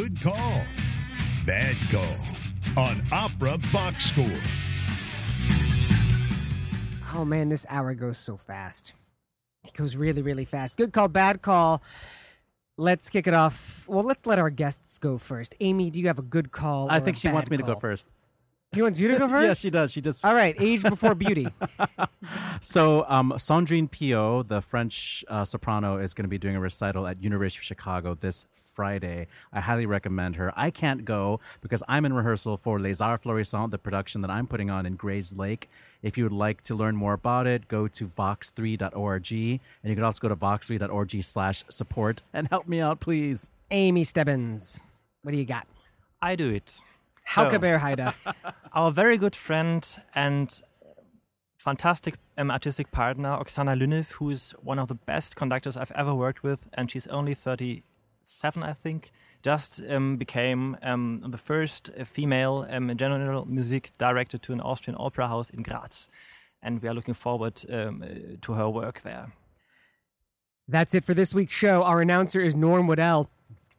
Good 0.00 0.18
call. 0.22 0.62
Bad 1.44 1.76
call. 1.92 2.82
On 2.82 3.02
Opera 3.12 3.58
Box 3.70 4.06
Score. 4.06 4.24
Oh 7.12 7.26
man, 7.26 7.50
this 7.50 7.66
hour 7.68 7.92
goes 7.92 8.16
so 8.16 8.38
fast. 8.38 8.94
It 9.62 9.74
goes 9.74 9.96
really, 9.96 10.22
really 10.22 10.46
fast. 10.46 10.78
Good 10.78 10.94
call, 10.94 11.08
bad 11.08 11.42
call. 11.42 11.82
Let's 12.78 13.10
kick 13.10 13.26
it 13.26 13.34
off. 13.34 13.86
Well, 13.90 14.02
let's 14.02 14.24
let 14.24 14.38
our 14.38 14.48
guests 14.48 14.98
go 14.98 15.18
first. 15.18 15.54
Amy, 15.60 15.90
do 15.90 16.00
you 16.00 16.06
have 16.06 16.18
a 16.18 16.22
good 16.22 16.50
call? 16.50 16.90
I 16.90 16.96
or 16.96 17.00
think 17.00 17.18
a 17.18 17.20
she 17.20 17.28
wants 17.28 17.50
bad 17.50 17.58
me 17.58 17.62
to 17.62 17.74
go 17.74 17.78
first. 17.78 18.06
She 18.74 18.80
wants 18.80 18.98
you 18.98 19.08
to 19.08 19.18
go 19.18 19.28
first? 19.28 19.46
yes, 19.46 19.58
she 19.58 19.68
does. 19.68 19.92
She 19.92 20.00
just. 20.00 20.24
All 20.24 20.32
right, 20.32 20.56
age 20.58 20.82
before 20.82 21.14
beauty. 21.14 21.46
So, 22.62 23.06
um, 23.08 23.32
Sandrine 23.36 23.90
Piau, 23.90 24.46
the 24.46 24.60
French 24.60 25.24
uh, 25.28 25.44
soprano, 25.46 25.96
is 25.98 26.12
going 26.12 26.24
to 26.24 26.28
be 26.28 26.36
doing 26.38 26.56
a 26.56 26.60
recital 26.60 27.06
at 27.06 27.22
University 27.22 27.60
of 27.60 27.64
Chicago 27.64 28.14
this 28.14 28.46
Friday. 28.54 29.28
I 29.52 29.60
highly 29.60 29.86
recommend 29.86 30.36
her. 30.36 30.52
I 30.54 30.70
can't 30.70 31.04
go 31.06 31.40
because 31.62 31.82
I'm 31.88 32.04
in 32.04 32.12
rehearsal 32.12 32.58
for 32.58 32.78
Les 32.78 33.00
Arts 33.00 33.24
Florissants, 33.24 33.70
the 33.70 33.78
production 33.78 34.20
that 34.20 34.30
I'm 34.30 34.46
putting 34.46 34.68
on 34.68 34.84
in 34.84 34.98
Grayslake. 34.98 35.64
If 36.02 36.18
you 36.18 36.24
would 36.24 36.32
like 36.32 36.62
to 36.64 36.74
learn 36.74 36.96
more 36.96 37.14
about 37.14 37.46
it, 37.46 37.66
go 37.66 37.88
to 37.88 38.06
vox3.org, 38.06 39.32
and 39.32 39.60
you 39.90 39.94
can 39.94 40.04
also 40.04 40.20
go 40.20 40.28
to 40.28 40.36
vox3.org 40.36 41.22
slash 41.24 41.64
support 41.70 42.22
and 42.32 42.46
help 42.48 42.68
me 42.68 42.80
out, 42.80 43.00
please. 43.00 43.48
Amy 43.70 44.04
Stebbins, 44.04 44.78
what 45.22 45.32
do 45.32 45.38
you 45.38 45.44
got? 45.46 45.66
I 46.20 46.36
do 46.36 46.50
it. 46.50 46.80
Hauke 47.30 47.52
So- 47.52 47.58
Berheide. 47.58 48.14
Our 48.74 48.90
very 48.92 49.16
good 49.16 49.34
friend 49.34 49.86
and 50.14 50.62
fantastic 51.60 52.14
um, 52.38 52.50
artistic 52.50 52.90
partner, 52.90 53.28
Oksana 53.28 53.78
Lyniv, 53.78 54.12
who 54.12 54.30
is 54.30 54.54
one 54.62 54.78
of 54.78 54.88
the 54.88 54.94
best 54.94 55.36
conductors 55.36 55.76
I've 55.76 55.92
ever 55.92 56.14
worked 56.14 56.42
with, 56.42 56.68
and 56.72 56.90
she's 56.90 57.06
only 57.08 57.34
37, 57.34 58.62
I 58.62 58.72
think, 58.72 59.10
just 59.42 59.80
um, 59.90 60.16
became 60.16 60.78
um, 60.82 61.22
the 61.26 61.36
first 61.36 61.90
uh, 61.98 62.04
female 62.04 62.66
um, 62.70 62.96
general 62.96 63.44
music 63.44 63.90
director 63.98 64.38
to 64.38 64.52
an 64.54 64.60
Austrian 64.60 64.96
opera 64.98 65.28
house 65.28 65.50
in 65.50 65.62
Graz. 65.62 66.08
And 66.62 66.82
we 66.82 66.88
are 66.88 66.94
looking 66.94 67.14
forward 67.14 67.62
um, 67.70 68.02
uh, 68.02 68.36
to 68.40 68.52
her 68.54 68.68
work 68.68 69.02
there. 69.02 69.32
That's 70.66 70.94
it 70.94 71.04
for 71.04 71.14
this 71.14 71.34
week's 71.34 71.54
show. 71.54 71.82
Our 71.82 72.00
announcer 72.00 72.40
is 72.40 72.54
Norm 72.54 72.86
Waddell. 72.86 73.28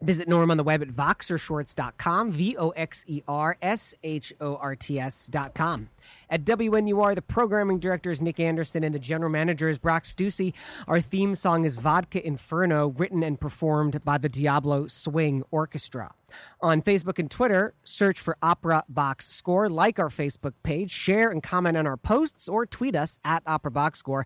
Visit 0.02 0.28
Norm 0.28 0.50
on 0.50 0.58
the 0.58 0.64
web 0.64 0.82
at 0.82 0.88
voxershorts.com, 0.88 2.32
V 2.32 2.58
O 2.58 2.70
X 2.72 3.06
E 3.08 3.22
R 3.28 3.58
S 3.62 3.94
H 4.04 4.34
O 4.42 4.56
R 4.56 4.76
T 4.76 5.00
S.com. 5.00 5.90
At 6.30 6.44
WNUR, 6.44 7.14
the 7.14 7.22
programming 7.22 7.78
director 7.78 8.10
is 8.10 8.22
Nick 8.22 8.40
Anderson 8.40 8.84
and 8.84 8.96
the 8.96 9.00
general 9.00 9.32
manager 9.32 9.70
is 9.70 9.78
Brock 9.78 10.04
Stussy. 10.04 10.54
Our 10.88 11.02
theme 11.02 11.36
song 11.36 11.66
is 11.66 11.78
Vodka 11.78 12.26
Inferno, 12.26 12.88
written 12.90 13.22
and 13.22 13.40
performed 13.40 14.04
by 14.04 14.18
the 14.18 14.30
Diablo 14.30 14.88
Swing 14.88 15.44
Orchestra. 15.52 16.16
On 16.62 16.82
Facebook 16.82 17.20
and 17.20 17.30
Twitter, 17.30 17.76
search 17.84 18.20
for 18.20 18.38
Opera 18.42 18.84
Box 18.90 19.28
Score, 19.28 19.70
like 19.70 20.00
our 20.00 20.10
Facebook 20.10 20.54
page, 20.64 20.90
share 20.90 21.30
and 21.30 21.44
comment 21.44 21.78
on 21.78 21.86
our 21.86 21.98
posts, 21.98 22.50
or 22.50 22.66
tweet 22.66 22.96
us 22.96 23.20
at 23.24 23.44
Opera 23.46 23.72
Box 23.72 24.00
Score. 24.00 24.26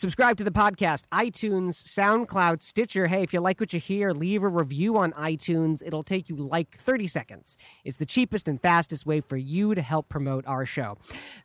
Subscribe 0.00 0.38
to 0.38 0.44
the 0.44 0.50
podcast, 0.50 1.04
iTunes, 1.12 1.72
SoundCloud, 1.72 2.62
Stitcher. 2.62 3.06
Hey, 3.08 3.22
if 3.22 3.34
you 3.34 3.40
like 3.40 3.60
what 3.60 3.74
you 3.74 3.80
hear, 3.80 4.12
leave 4.12 4.42
a 4.42 4.48
review 4.48 4.96
on 4.96 5.12
iTunes. 5.12 5.82
It'll 5.84 6.02
take 6.02 6.30
you 6.30 6.36
like 6.36 6.74
30 6.74 7.06
seconds. 7.06 7.58
It's 7.84 7.98
the 7.98 8.06
cheapest 8.06 8.48
and 8.48 8.58
fastest 8.58 9.04
way 9.04 9.20
for 9.20 9.36
you 9.36 9.74
to 9.74 9.82
help 9.82 10.08
promote 10.08 10.46
our 10.46 10.64
show. 10.64 10.96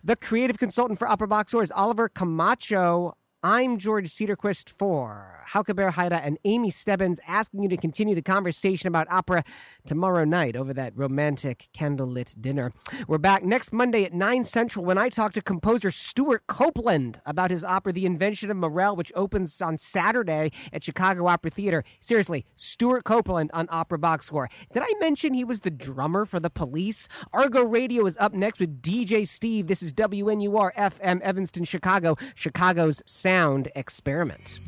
The 0.05 0.15
creative 0.15 0.57
consultant 0.57 0.99
for 0.99 1.05
Opera 1.05 1.27
Box 1.27 1.51
Score 1.51 1.63
is 1.63 1.71
Oliver 1.75 2.07
Camacho 2.07 3.17
I'm 3.47 3.77
George 3.77 4.09
Cedarquist 4.09 4.71
for 4.71 5.43
Hauke 5.49 5.75
Bear 5.75 5.93
and 5.95 6.39
Amy 6.45 6.71
Stebbins 6.71 7.19
asking 7.27 7.61
you 7.61 7.69
to 7.69 7.77
continue 7.77 8.15
the 8.15 8.23
conversation 8.23 8.87
about 8.87 9.05
opera 9.11 9.43
tomorrow 9.85 10.23
night 10.25 10.55
over 10.55 10.73
that 10.73 10.93
romantic 10.95 11.67
candlelit 11.71 12.41
dinner. 12.41 12.73
We're 13.07 13.19
back 13.19 13.43
next 13.43 13.71
Monday 13.71 14.03
at 14.03 14.15
9 14.15 14.45
Central 14.45 14.83
when 14.83 14.97
I 14.97 15.09
talk 15.09 15.31
to 15.33 15.43
composer 15.43 15.91
Stewart 15.91 16.47
Copeland 16.47 17.21
about 17.23 17.51
his 17.51 17.63
opera 17.63 17.93
The 17.93 18.07
Invention 18.07 18.49
of 18.49 18.57
Morel, 18.57 18.95
which 18.95 19.11
opens 19.15 19.61
on 19.61 19.77
Saturday 19.77 20.51
at 20.73 20.83
Chicago 20.83 21.27
Opera 21.27 21.51
Theater. 21.51 21.83
Seriously, 21.99 22.47
Stewart 22.55 23.03
Copeland 23.03 23.51
on 23.53 23.67
Opera 23.69 23.99
Box 23.99 24.25
Score. 24.25 24.49
Did 24.73 24.81
I 24.81 24.91
mention 24.99 25.35
he 25.35 25.43
was 25.43 25.59
the 25.59 25.69
drummer 25.69 26.25
for 26.25 26.39
the 26.39 26.49
police? 26.49 27.07
Argo 27.31 27.63
Radio 27.63 28.07
is 28.07 28.17
up 28.19 28.33
next 28.33 28.59
with 28.59 28.81
DJ 28.81 29.27
Steve. 29.27 29.67
This 29.67 29.83
is 29.83 29.93
WNUR 29.93 30.73
FM 30.73 31.21
Evanston, 31.21 31.63
Chicago, 31.63 32.17
Chicago's 32.33 33.03
sound 33.35 33.69
experiment. 33.75 34.59